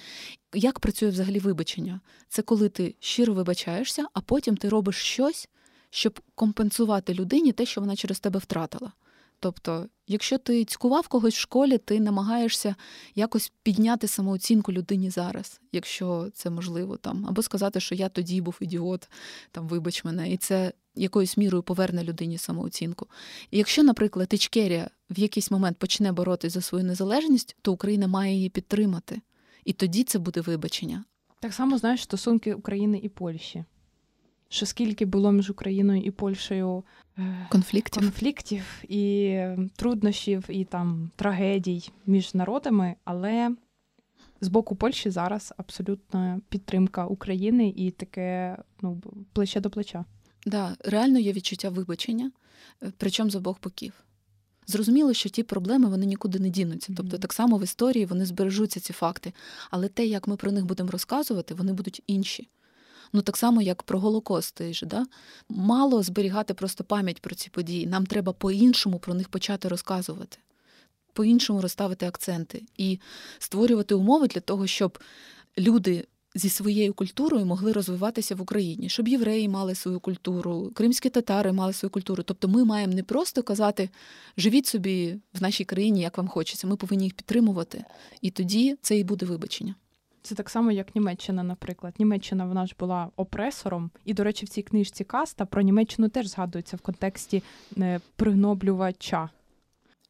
Як 0.55 0.81
працює 0.81 1.09
взагалі 1.09 1.39
вибачення? 1.39 2.01
Це 2.29 2.43
коли 2.43 2.69
ти 2.69 2.95
щиро 3.01 3.35
вибачаєшся, 3.35 4.07
а 4.13 4.21
потім 4.21 4.57
ти 4.57 4.69
робиш 4.69 4.97
щось, 4.97 5.49
щоб 5.91 6.21
компенсувати 6.35 7.15
людині 7.15 7.53
те, 7.53 7.67
що 7.67 7.81
вона 7.81 7.97
через 7.97 8.21
тебе 8.21 8.39
втратила. 8.39 8.93
Тобто, 9.41 9.87
якщо 10.07 10.39
ти 10.39 10.65
цькував 10.65 11.09
когось 11.09 11.35
в 11.35 11.39
школі, 11.39 11.79
ти 11.79 12.01
намагаєшся 12.01 12.75
якось 13.15 13.53
підняти 13.63 14.09
самооцінку 14.09 14.73
людині 14.73 15.11
зараз, 15.11 15.61
якщо 15.73 16.29
це 16.35 16.51
можливо, 16.51 16.97
там, 16.97 17.27
або 17.29 17.43
сказати, 17.43 17.81
що 17.81 17.95
я 17.95 18.09
тоді 18.09 18.41
був 18.41 18.59
ідіот, 18.61 19.09
там 19.51 19.69
вибач 19.69 20.05
мене, 20.05 20.33
і 20.33 20.37
це 20.37 20.73
якоюсь 20.95 21.37
мірою 21.37 21.63
поверне 21.63 22.05
людині 22.05 22.39
самооцінку. 22.39 23.07
І 23.51 23.59
якщо, 23.59 23.83
наприклад, 23.83 24.29
Ічкерія 24.35 24.91
в 25.11 25.19
якийсь 25.19 25.51
момент 25.51 25.79
почне 25.79 26.13
боротися 26.13 26.55
за 26.55 26.61
свою 26.61 26.85
незалежність, 26.85 27.57
то 27.63 27.73
Україна 27.73 28.07
має 28.07 28.35
її 28.35 28.49
підтримати. 28.49 29.21
І 29.65 29.73
тоді 29.73 30.05
це 30.05 30.19
буде 30.19 30.41
вибачення. 30.41 31.05
Так 31.41 31.55
само 31.55 31.79
знаєш 31.79 32.03
стосунки 32.03 32.55
України 32.55 33.01
і 33.03 33.09
Польщі 33.09 33.65
що 34.49 34.67
скільки 34.67 35.05
було 35.05 35.33
між 35.33 35.51
Україною 35.51 36.03
і 36.03 36.11
Польщею 36.11 36.85
е, 37.19 37.47
конфліктів 37.51 38.03
конфліктів 38.03 38.65
і 38.89 39.41
труднощів, 39.77 40.45
і 40.49 40.65
там 40.65 41.11
трагедій 41.17 41.91
між 42.07 42.35
народами, 42.35 42.95
але 43.05 43.57
з 44.41 44.49
боку 44.49 44.77
Польщі 44.77 45.11
зараз 45.11 45.55
абсолютна 45.57 46.41
підтримка 46.49 47.07
України 47.07 47.73
і 47.77 47.91
таке 47.91 48.59
ну, 48.83 49.03
плече 49.33 49.61
до 49.61 49.71
плеча. 49.71 50.05
Да, 50.47 50.77
реально 50.85 51.19
є 51.19 51.33
відчуття 51.33 51.71
вибачення, 51.71 52.31
е, 52.83 52.93
причому 52.97 53.31
з 53.31 53.35
обох 53.35 53.61
боків. 53.63 53.93
Зрозуміло, 54.67 55.13
що 55.13 55.29
ті 55.29 55.43
проблеми 55.43 55.89
вони 55.89 56.07
нікуди 56.07 56.39
не 56.39 56.51
дінуться. 56.51 56.93
Тобто, 56.97 57.19
так 57.19 57.33
само 57.33 57.59
в 57.59 57.65
історії 57.65 58.07
вони 58.07 58.27
збережуться 58.27 58.81
ці 58.81 58.93
факти. 58.93 59.33
Але 59.71 59.89
те, 59.89 60.07
як 60.07 60.29
ми 60.29 60.37
про 60.37 60.53
них 60.53 60.65
будемо 60.65 60.91
розказувати, 60.91 61.55
вони 61.55 61.73
будуть 61.73 62.03
інші. 62.07 62.49
Ну 63.13 63.23
так 63.23 63.37
само, 63.37 63.63
як 63.63 63.83
про 63.83 64.01
Голокост. 64.01 64.55
Теж, 64.55 64.83
да? 64.83 65.07
Мало 65.49 66.03
зберігати 66.03 66.55
просто 66.55 66.85
пам'ять 66.85 67.21
про 67.21 67.35
ці 67.35 67.51
події. 67.51 67.87
Нам 67.87 68.07
треба 68.07 68.33
по-іншому 68.33 68.99
про 68.99 69.15
них 69.15 69.29
почати 69.29 69.69
розказувати, 69.69 70.39
по-іншому 71.13 71.61
розставити 71.61 72.07
акценти 72.07 72.63
і 72.77 72.99
створювати 73.39 73.95
умови 73.95 74.29
для 74.29 74.41
того, 74.41 74.67
щоб 74.67 74.99
люди. 75.59 76.07
Зі 76.35 76.49
своєю 76.49 76.95
культурою 76.95 77.47
могли 77.47 77.73
розвиватися 77.73 78.35
в 78.35 78.43
Україні, 78.43 78.89
щоб 78.89 79.09
євреї 79.09 79.49
мали 79.49 79.75
свою 79.75 80.01
культуру, 80.01 80.71
кримські 80.75 81.11
татари 81.11 81.53
мали 81.53 81.73
свою 81.73 81.91
культуру. 81.91 82.23
Тобто 82.23 82.49
ми 82.49 82.65
маємо 82.65 82.95
не 82.95 83.03
просто 83.03 83.43
казати 83.43 83.91
живіть 84.37 84.67
собі 84.67 85.21
в 85.35 85.43
нашій 85.43 85.65
країні, 85.65 86.01
як 86.01 86.19
вам 86.19 86.29
хочеться. 86.29 86.67
Ми 86.67 86.77
повинні 86.77 87.05
їх 87.05 87.15
підтримувати, 87.15 87.85
і 88.21 88.31
тоді 88.31 88.79
це 88.83 88.99
і 88.99 89.05
буде 89.05 89.27
вибачення. 89.27 89.75
Це 90.27 90.35
так 90.35 90.51
само, 90.51 90.73
як 90.73 90.95
Німеччина, 90.95 91.43
наприклад. 91.43 91.95
Німеччина 91.99 92.47
вона 92.47 92.67
ж 92.67 92.75
була 92.79 93.11
опресором, 93.17 93.91
і, 94.05 94.15
до 94.15 94.25
речі, 94.25 94.47
в 94.47 94.49
цій 94.49 94.63
книжці 94.63 95.05
Каста 95.05 95.45
про 95.45 95.63
Німеччину 95.63 96.09
теж 96.09 96.27
згадується 96.27 96.77
в 96.77 96.81
контексті 96.81 97.43
е, 97.79 98.01
пригноблювача. 98.17 99.31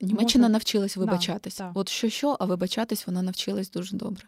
Німеччина 0.01 0.43
Можна... 0.43 0.53
навчилась 0.53 0.97
вибачатись. 0.97 1.59
Да, 1.59 1.73
От 1.75 1.89
що, 1.89 2.09
що, 2.09 2.37
а 2.41 2.45
вибачатись 2.45 3.07
вона 3.07 3.23
навчилась 3.23 3.71
дуже 3.71 3.97
добре. 3.97 4.25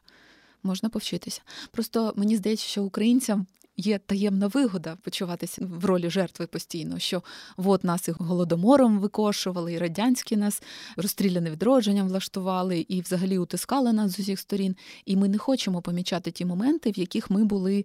Можна 0.62 0.88
повчитися. 0.88 1.42
Просто 1.70 2.12
мені 2.16 2.36
здається, 2.36 2.66
що 2.66 2.84
українцям 2.84 3.46
є 3.78 3.98
таємна 3.98 4.46
вигода 4.46 4.96
почуватися 5.02 5.62
в 5.64 5.84
ролі 5.84 6.10
жертви 6.10 6.46
постійно, 6.46 6.98
що 6.98 7.22
от 7.56 7.84
нас 7.84 8.08
і 8.08 8.10
голодомором 8.10 8.98
викошували, 8.98 9.72
і 9.72 9.78
радянські 9.78 10.36
нас 10.36 10.62
розстріляне 10.96 11.50
відродженням 11.50 12.08
влаштували, 12.08 12.86
і 12.88 13.00
взагалі 13.00 13.38
утискали 13.38 13.92
нас 13.92 14.16
з 14.16 14.20
усіх 14.20 14.40
сторін. 14.40 14.76
І 15.04 15.16
ми 15.16 15.28
не 15.28 15.38
хочемо 15.38 15.82
помічати 15.82 16.30
ті 16.30 16.44
моменти, 16.44 16.90
в 16.90 16.98
яких 16.98 17.30
ми 17.30 17.44
були 17.44 17.84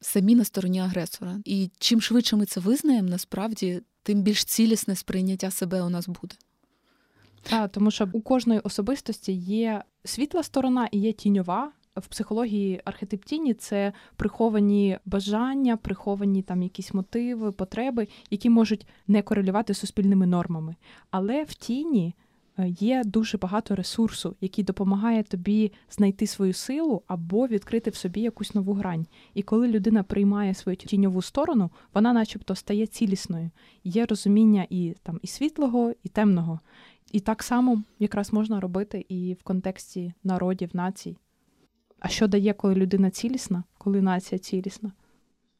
самі 0.00 0.34
на 0.34 0.44
стороні 0.44 0.80
агресора. 0.80 1.38
І 1.44 1.70
чим 1.78 2.00
швидше 2.00 2.36
ми 2.36 2.46
це 2.46 2.60
визнаємо, 2.60 3.08
насправді, 3.08 3.82
тим 4.02 4.22
більш 4.22 4.44
цілісне 4.44 4.96
сприйняття 4.96 5.50
себе 5.50 5.82
у 5.82 5.88
нас 5.88 6.08
буде. 6.08 6.34
Так, 7.42 7.72
тому 7.72 7.90
що 7.90 8.08
у 8.12 8.20
кожної 8.20 8.60
особистості 8.60 9.32
є 9.32 9.82
світла 10.04 10.42
сторона 10.42 10.88
і 10.92 10.98
є 10.98 11.12
тіньова. 11.12 11.72
В 11.96 12.06
психології 12.06 12.80
архетип 12.84 13.24
тіні 13.24 13.54
це 13.54 13.92
приховані 14.16 14.98
бажання, 15.04 15.76
приховані 15.76 16.42
там 16.42 16.62
якісь 16.62 16.94
мотиви, 16.94 17.52
потреби, 17.52 18.08
які 18.30 18.50
можуть 18.50 18.86
не 19.08 19.22
корелювати 19.22 19.74
з 19.74 19.78
суспільними 19.78 20.26
нормами. 20.26 20.76
Але 21.10 21.44
в 21.44 21.54
тіні 21.54 22.14
е, 22.58 22.68
є 22.68 23.02
дуже 23.04 23.38
багато 23.38 23.74
ресурсу, 23.74 24.36
який 24.40 24.64
допомагає 24.64 25.22
тобі 25.22 25.72
знайти 25.90 26.26
свою 26.26 26.52
силу 26.52 27.02
або 27.06 27.46
відкрити 27.46 27.90
в 27.90 27.94
собі 27.94 28.20
якусь 28.20 28.54
нову 28.54 28.72
грань. 28.72 29.06
І 29.34 29.42
коли 29.42 29.68
людина 29.68 30.02
приймає 30.02 30.54
свою 30.54 30.76
тіньову 30.76 31.22
сторону, 31.22 31.70
вона, 31.94 32.12
начебто, 32.12 32.54
стає 32.54 32.86
цілісною. 32.86 33.50
Є 33.84 34.06
розуміння 34.06 34.66
і 34.70 34.94
там 35.02 35.18
і 35.22 35.26
світлого, 35.26 35.94
і 36.02 36.08
темного. 36.08 36.60
І 37.12 37.20
так 37.20 37.42
само 37.42 37.82
якраз 37.98 38.32
можна 38.32 38.60
робити 38.60 39.04
і 39.08 39.36
в 39.40 39.42
контексті 39.42 40.12
народів, 40.24 40.70
націй. 40.72 41.16
А 42.00 42.08
що 42.08 42.26
дає, 42.26 42.52
коли 42.52 42.74
людина 42.74 43.10
цілісна, 43.10 43.64
коли 43.78 44.02
нація 44.02 44.38
цілісна? 44.38 44.92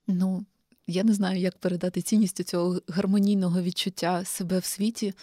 Ну, 0.07 0.45
я 0.87 1.05
не 1.05 1.15
знаю, 1.15 1.41
як 1.41 1.59
передати 1.59 2.03
цінність 2.03 2.45
цього 2.45 2.81
гармонійного 2.89 3.63
відчуття 3.63 4.25
себе 4.25 4.59
в 4.59 4.65
світі. 4.65 5.15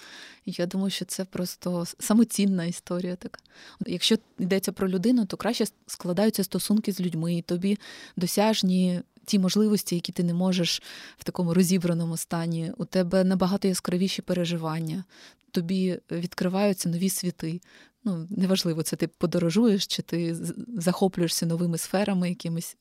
Я 0.46 0.66
думаю, 0.66 0.90
що 0.90 1.06
це 1.06 1.26
просто 1.26 1.86
самоцінна 2.00 2.66
історія. 2.66 3.16
така. 3.16 3.40
Якщо 3.86 4.16
йдеться 4.40 4.72
про 4.72 4.90
людину, 4.90 5.26
то 5.26 5.38
краще 5.38 5.66
складаються 5.88 6.44
стосунки 6.44 6.92
з 6.92 7.02
людьми, 7.02 7.36
і 7.36 7.42
тобі 7.42 7.78
досяжні 8.16 9.02
ті 9.26 9.40
можливості, 9.40 9.96
які 9.96 10.12
ти 10.12 10.24
не 10.24 10.34
можеш 10.34 10.82
в 11.18 11.24
такому 11.24 11.54
розібраному 11.54 12.18
стані. 12.18 12.72
У 12.78 12.86
тебе 12.86 13.24
набагато 13.24 13.68
яскравіші 13.68 14.22
переживання, 14.22 15.04
тобі 15.52 16.00
відкриваються 16.12 16.90
нові 16.90 17.10
світи. 17.10 17.62
Ну, 18.08 18.28
неважливо, 18.30 18.84
це 18.84 18.96
ти 18.96 19.08
подорожуєш, 19.08 19.88
чи 19.88 20.02
ти 20.02 20.38
захоплюєшся 20.78 21.46
новими 21.46 21.78
сферами, 21.78 22.30
якимись 22.30 22.78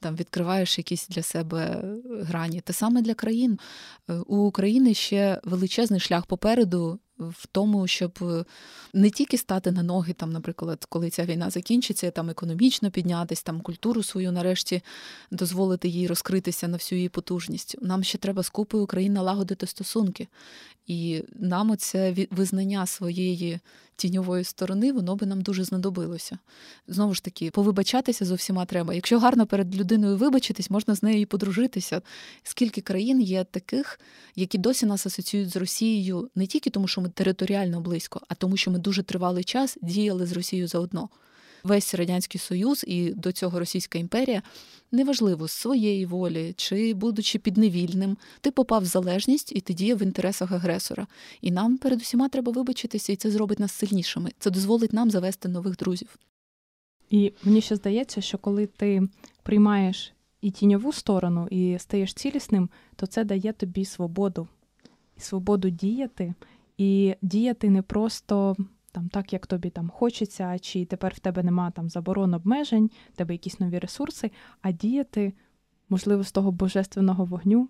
там 0.00 0.16
відкриваєш 0.16 0.78
якісь 0.78 1.08
для 1.08 1.22
себе 1.22 1.84
грані. 2.20 2.60
Те 2.60 2.72
саме 2.72 3.02
для 3.02 3.14
країн. 3.14 3.58
Е, 4.10 4.14
у 4.14 4.36
України 4.36 4.94
ще 4.94 5.40
величезний 5.44 6.00
шлях 6.00 6.26
попереду 6.26 6.98
в 7.18 7.46
тому, 7.46 7.86
щоб 7.86 8.18
е, 8.22 8.44
не 8.92 9.10
тільки 9.10 9.38
стати 9.38 9.72
на 9.72 9.82
ноги, 9.82 10.12
там, 10.12 10.32
наприклад, 10.32 10.84
коли 10.88 11.10
ця 11.10 11.24
війна 11.24 11.50
закінчиться, 11.50 12.10
там 12.10 12.30
економічно 12.30 12.90
піднятись, 12.90 13.42
там 13.42 13.60
культуру 13.60 14.02
свою 14.02 14.32
нарешті 14.32 14.82
дозволити 15.30 15.88
їй 15.88 16.06
розкритися 16.06 16.68
на 16.68 16.76
всю 16.76 16.96
її 16.96 17.08
потужність. 17.08 17.76
Нам 17.82 18.04
ще 18.04 18.18
треба 18.18 18.42
з 18.42 18.48
купою 18.48 18.86
країн 18.86 19.12
налагодити 19.12 19.66
стосунки. 19.66 20.28
І 20.86 21.22
нам 21.34 21.70
оце 21.70 22.14
визнання 22.30 22.86
своєї 22.86 23.60
тіньової 23.96 24.44
сторони, 24.44 24.92
воно 24.92 25.16
би 25.16 25.26
нам 25.26 25.42
дуже 25.42 25.64
знадобилося. 25.64 26.38
Знову 26.88 27.14
ж 27.14 27.24
таки, 27.24 27.50
повибачатися 27.50 28.24
з 28.24 28.30
усіма 28.30 28.64
треба. 28.64 28.94
Якщо 28.94 29.18
гарно 29.18 29.46
перед 29.46 29.76
людиною 29.76 30.16
вибачитись, 30.16 30.70
можна 30.70 30.94
з 30.94 31.02
нею 31.02 31.20
і 31.20 31.26
подружитися. 31.26 32.02
Скільки 32.42 32.80
країн 32.80 33.20
є 33.20 33.44
таких, 33.44 34.00
які 34.36 34.58
досі 34.58 34.86
нас 34.86 35.06
асоціюють 35.06 35.50
з 35.50 35.56
Росією 35.56 36.30
не 36.34 36.46
тільки 36.46 36.70
тому, 36.70 36.88
що 36.88 37.00
ми 37.04 37.10
територіально 37.10 37.80
близько, 37.80 38.20
а 38.28 38.34
тому, 38.34 38.56
що 38.56 38.70
ми 38.70 38.78
дуже 38.78 39.02
тривалий 39.02 39.44
час 39.44 39.78
діяли 39.82 40.26
з 40.26 40.32
Росією 40.32 40.68
заодно 40.68 41.08
весь 41.64 41.94
радянський 41.94 42.40
союз 42.40 42.84
і 42.88 43.10
до 43.10 43.32
цього 43.32 43.58
Російська 43.58 43.98
імперія, 43.98 44.42
неважливо 44.92 45.48
з 45.48 45.52
своєї 45.52 46.06
волі 46.06 46.54
чи 46.56 46.94
будучи 46.94 47.38
підневільним, 47.38 48.16
ти 48.40 48.50
попав 48.50 48.82
в 48.82 48.84
залежність 48.84 49.52
і 49.52 49.60
ти 49.60 49.74
діяв 49.74 49.98
в 49.98 50.02
інтересах 50.02 50.52
агресора. 50.52 51.06
І 51.40 51.50
нам 51.50 51.78
перед 51.78 52.00
усіма 52.00 52.28
треба 52.28 52.52
вибачитися, 52.52 53.12
і 53.12 53.16
це 53.16 53.30
зробить 53.30 53.60
нас 53.60 53.72
сильнішими. 53.72 54.30
Це 54.38 54.50
дозволить 54.50 54.92
нам 54.92 55.10
завести 55.10 55.48
нових 55.48 55.76
друзів. 55.76 56.18
І 57.10 57.32
мені 57.44 57.60
ще 57.60 57.76
здається, 57.76 58.20
що 58.20 58.38
коли 58.38 58.66
ти 58.66 59.08
приймаєш 59.42 60.12
і 60.40 60.50
тіньову 60.50 60.92
сторону, 60.92 61.48
і 61.50 61.78
стаєш 61.78 62.14
цілісним, 62.14 62.68
то 62.96 63.06
це 63.06 63.24
дає 63.24 63.52
тобі 63.52 63.84
свободу, 63.84 64.48
свободу 65.18 65.70
діяти, 65.70 66.34
і 66.76 67.14
діяти 67.22 67.70
не 67.70 67.82
просто 67.82 68.56
там 68.92 69.08
так, 69.08 69.32
як 69.32 69.46
тобі 69.46 69.70
там 69.70 69.90
хочеться, 69.90 70.58
чи 70.58 70.84
тепер 70.84 71.14
в 71.16 71.18
тебе 71.18 71.42
нема 71.42 71.70
там 71.70 71.90
заборон 71.90 72.34
обмежень, 72.34 72.90
в 73.12 73.16
тебе 73.16 73.34
якісь 73.34 73.60
нові 73.60 73.78
ресурси, 73.78 74.30
а 74.62 74.72
діяти, 74.72 75.32
можливо, 75.88 76.24
з 76.24 76.32
того 76.32 76.52
божественного 76.52 77.24
вогню, 77.24 77.68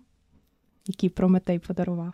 який 0.85 1.09
Прометей 1.09 1.59
подарував. 1.59 2.13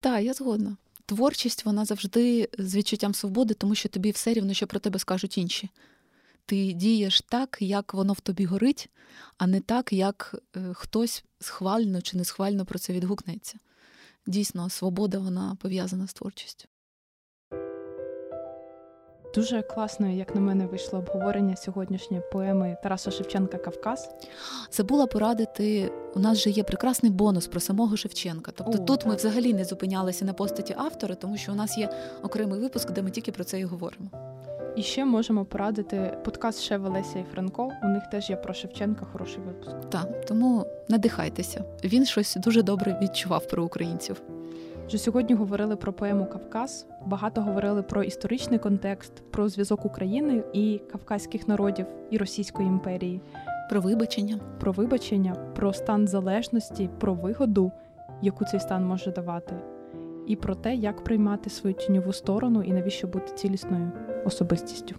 Так, 0.00 0.24
я 0.24 0.32
згодна. 0.32 0.76
Творчість 1.06 1.64
вона 1.64 1.84
завжди 1.84 2.48
з 2.58 2.76
відчуттям 2.76 3.14
свободи, 3.14 3.54
тому 3.54 3.74
що 3.74 3.88
тобі 3.88 4.10
все 4.10 4.34
рівно, 4.34 4.52
що 4.54 4.66
про 4.66 4.80
тебе 4.80 4.98
скажуть 4.98 5.38
інші. 5.38 5.70
Ти 6.46 6.72
дієш 6.72 7.20
так, 7.20 7.58
як 7.60 7.94
воно 7.94 8.12
в 8.12 8.20
тобі 8.20 8.44
горить, 8.44 8.90
а 9.38 9.46
не 9.46 9.60
так, 9.60 9.92
як 9.92 10.34
е, 10.56 10.72
хтось 10.74 11.24
схвально 11.40 12.02
чи 12.02 12.16
не 12.16 12.24
схвально 12.24 12.64
про 12.64 12.78
це 12.78 12.92
відгукнеться. 12.92 13.58
Дійсно, 14.26 14.70
свобода 14.70 15.18
вона 15.18 15.56
пов'язана 15.60 16.06
з 16.06 16.12
творчістю. 16.12 16.68
Дуже 19.34 19.62
класно, 19.62 20.08
як 20.08 20.34
на 20.34 20.40
мене, 20.40 20.66
вийшло 20.66 20.98
обговорення 20.98 21.56
сьогоднішньої 21.56 22.22
поеми 22.32 22.76
Тараса 22.82 23.10
Шевченка 23.10 23.58
Кавказ. 23.58 24.10
Забула 24.70 25.06
порадити. 25.06 25.92
У 26.14 26.18
нас 26.20 26.38
же 26.38 26.50
є 26.50 26.62
прекрасний 26.62 27.12
бонус 27.12 27.46
про 27.46 27.60
самого 27.60 27.96
Шевченка. 27.96 28.52
Тобто 28.54 28.72
О, 28.82 28.84
тут 28.84 29.00
так. 29.00 29.08
ми 29.08 29.16
взагалі 29.16 29.54
не 29.54 29.64
зупинялися 29.64 30.24
на 30.24 30.32
постаті 30.32 30.74
автора, 30.78 31.14
тому 31.14 31.36
що 31.36 31.52
у 31.52 31.54
нас 31.54 31.78
є 31.78 31.90
окремий 32.22 32.60
випуск, 32.60 32.90
де 32.90 33.02
ми 33.02 33.10
тільки 33.10 33.32
про 33.32 33.44
це 33.44 33.60
і 33.60 33.64
говоримо. 33.64 34.33
І 34.76 34.82
ще 34.82 35.04
можемо 35.04 35.44
порадити 35.44 36.18
подкаст 36.24 36.60
ще 36.60 36.76
Велеся 36.76 37.18
і 37.18 37.24
Франко. 37.32 37.70
У 37.82 37.86
них 37.86 38.06
теж 38.06 38.30
є 38.30 38.36
про 38.36 38.54
Шевченка 38.54 39.06
хороший 39.12 39.40
випуск. 39.40 39.90
Так, 39.90 40.24
тому 40.26 40.66
надихайтеся. 40.88 41.64
Він 41.84 42.04
щось 42.04 42.36
дуже 42.36 42.62
добре 42.62 42.98
відчував 43.02 43.48
про 43.48 43.64
українців. 43.64 44.22
Вже 44.86 44.98
сьогодні 44.98 45.34
говорили 45.34 45.76
про 45.76 45.92
поему 45.92 46.26
Кавказ. 46.26 46.86
Багато 47.06 47.40
говорили 47.40 47.82
про 47.82 48.02
історичний 48.02 48.58
контекст, 48.58 49.12
про 49.30 49.48
зв'язок 49.48 49.84
України 49.84 50.42
і 50.52 50.80
кавказьких 50.92 51.48
народів 51.48 51.86
і 52.10 52.18
Російської 52.18 52.68
імперії, 52.68 53.20
про 53.70 53.80
вибачення, 53.80 54.40
про 54.60 54.72
вибачення, 54.72 55.34
про 55.34 55.72
стан 55.72 56.08
залежності, 56.08 56.90
про 57.00 57.14
вигоду, 57.14 57.72
яку 58.22 58.44
цей 58.44 58.60
стан 58.60 58.86
може 58.86 59.10
давати, 59.10 59.54
і 60.26 60.36
про 60.36 60.54
те, 60.54 60.74
як 60.74 61.04
приймати 61.04 61.50
свою 61.50 61.74
тіньову 61.74 62.12
сторону 62.12 62.62
і 62.62 62.72
навіщо 62.72 63.06
бути 63.06 63.32
цілісною 63.34 63.92
особистістю. 64.24 64.94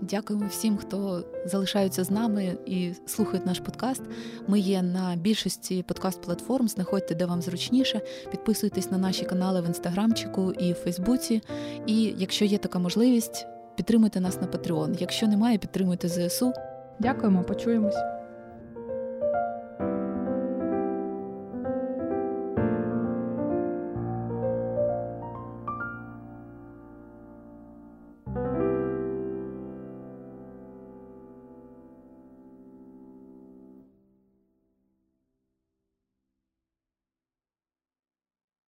Дякуємо 0.00 0.46
всім, 0.50 0.76
хто 0.76 1.24
залишаються 1.44 2.04
з 2.04 2.10
нами 2.10 2.56
і 2.66 2.92
слухають 3.06 3.46
наш 3.46 3.60
подкаст. 3.60 4.02
Ми 4.46 4.58
є 4.58 4.82
на 4.82 5.16
більшості 5.16 5.84
подкаст-платформ. 5.88 6.68
Знаходьте, 6.68 7.14
де 7.14 7.26
вам 7.26 7.42
зручніше. 7.42 8.00
Підписуйтесь 8.30 8.90
на 8.90 8.98
наші 8.98 9.24
канали 9.24 9.60
в 9.60 9.66
інстаграмчику 9.66 10.52
і 10.52 10.72
в 10.72 10.76
Фейсбуці. 10.76 11.42
І 11.86 12.14
якщо 12.18 12.44
є 12.44 12.58
така 12.58 12.78
можливість, 12.78 13.46
підтримуйте 13.76 14.20
нас 14.20 14.40
на 14.40 14.46
Patreon. 14.46 14.96
Якщо 15.00 15.26
немає, 15.26 15.58
підтримуйте 15.58 16.08
ЗСУ. 16.08 16.52
Дякуємо, 16.98 17.42
почуємось. 17.42 18.15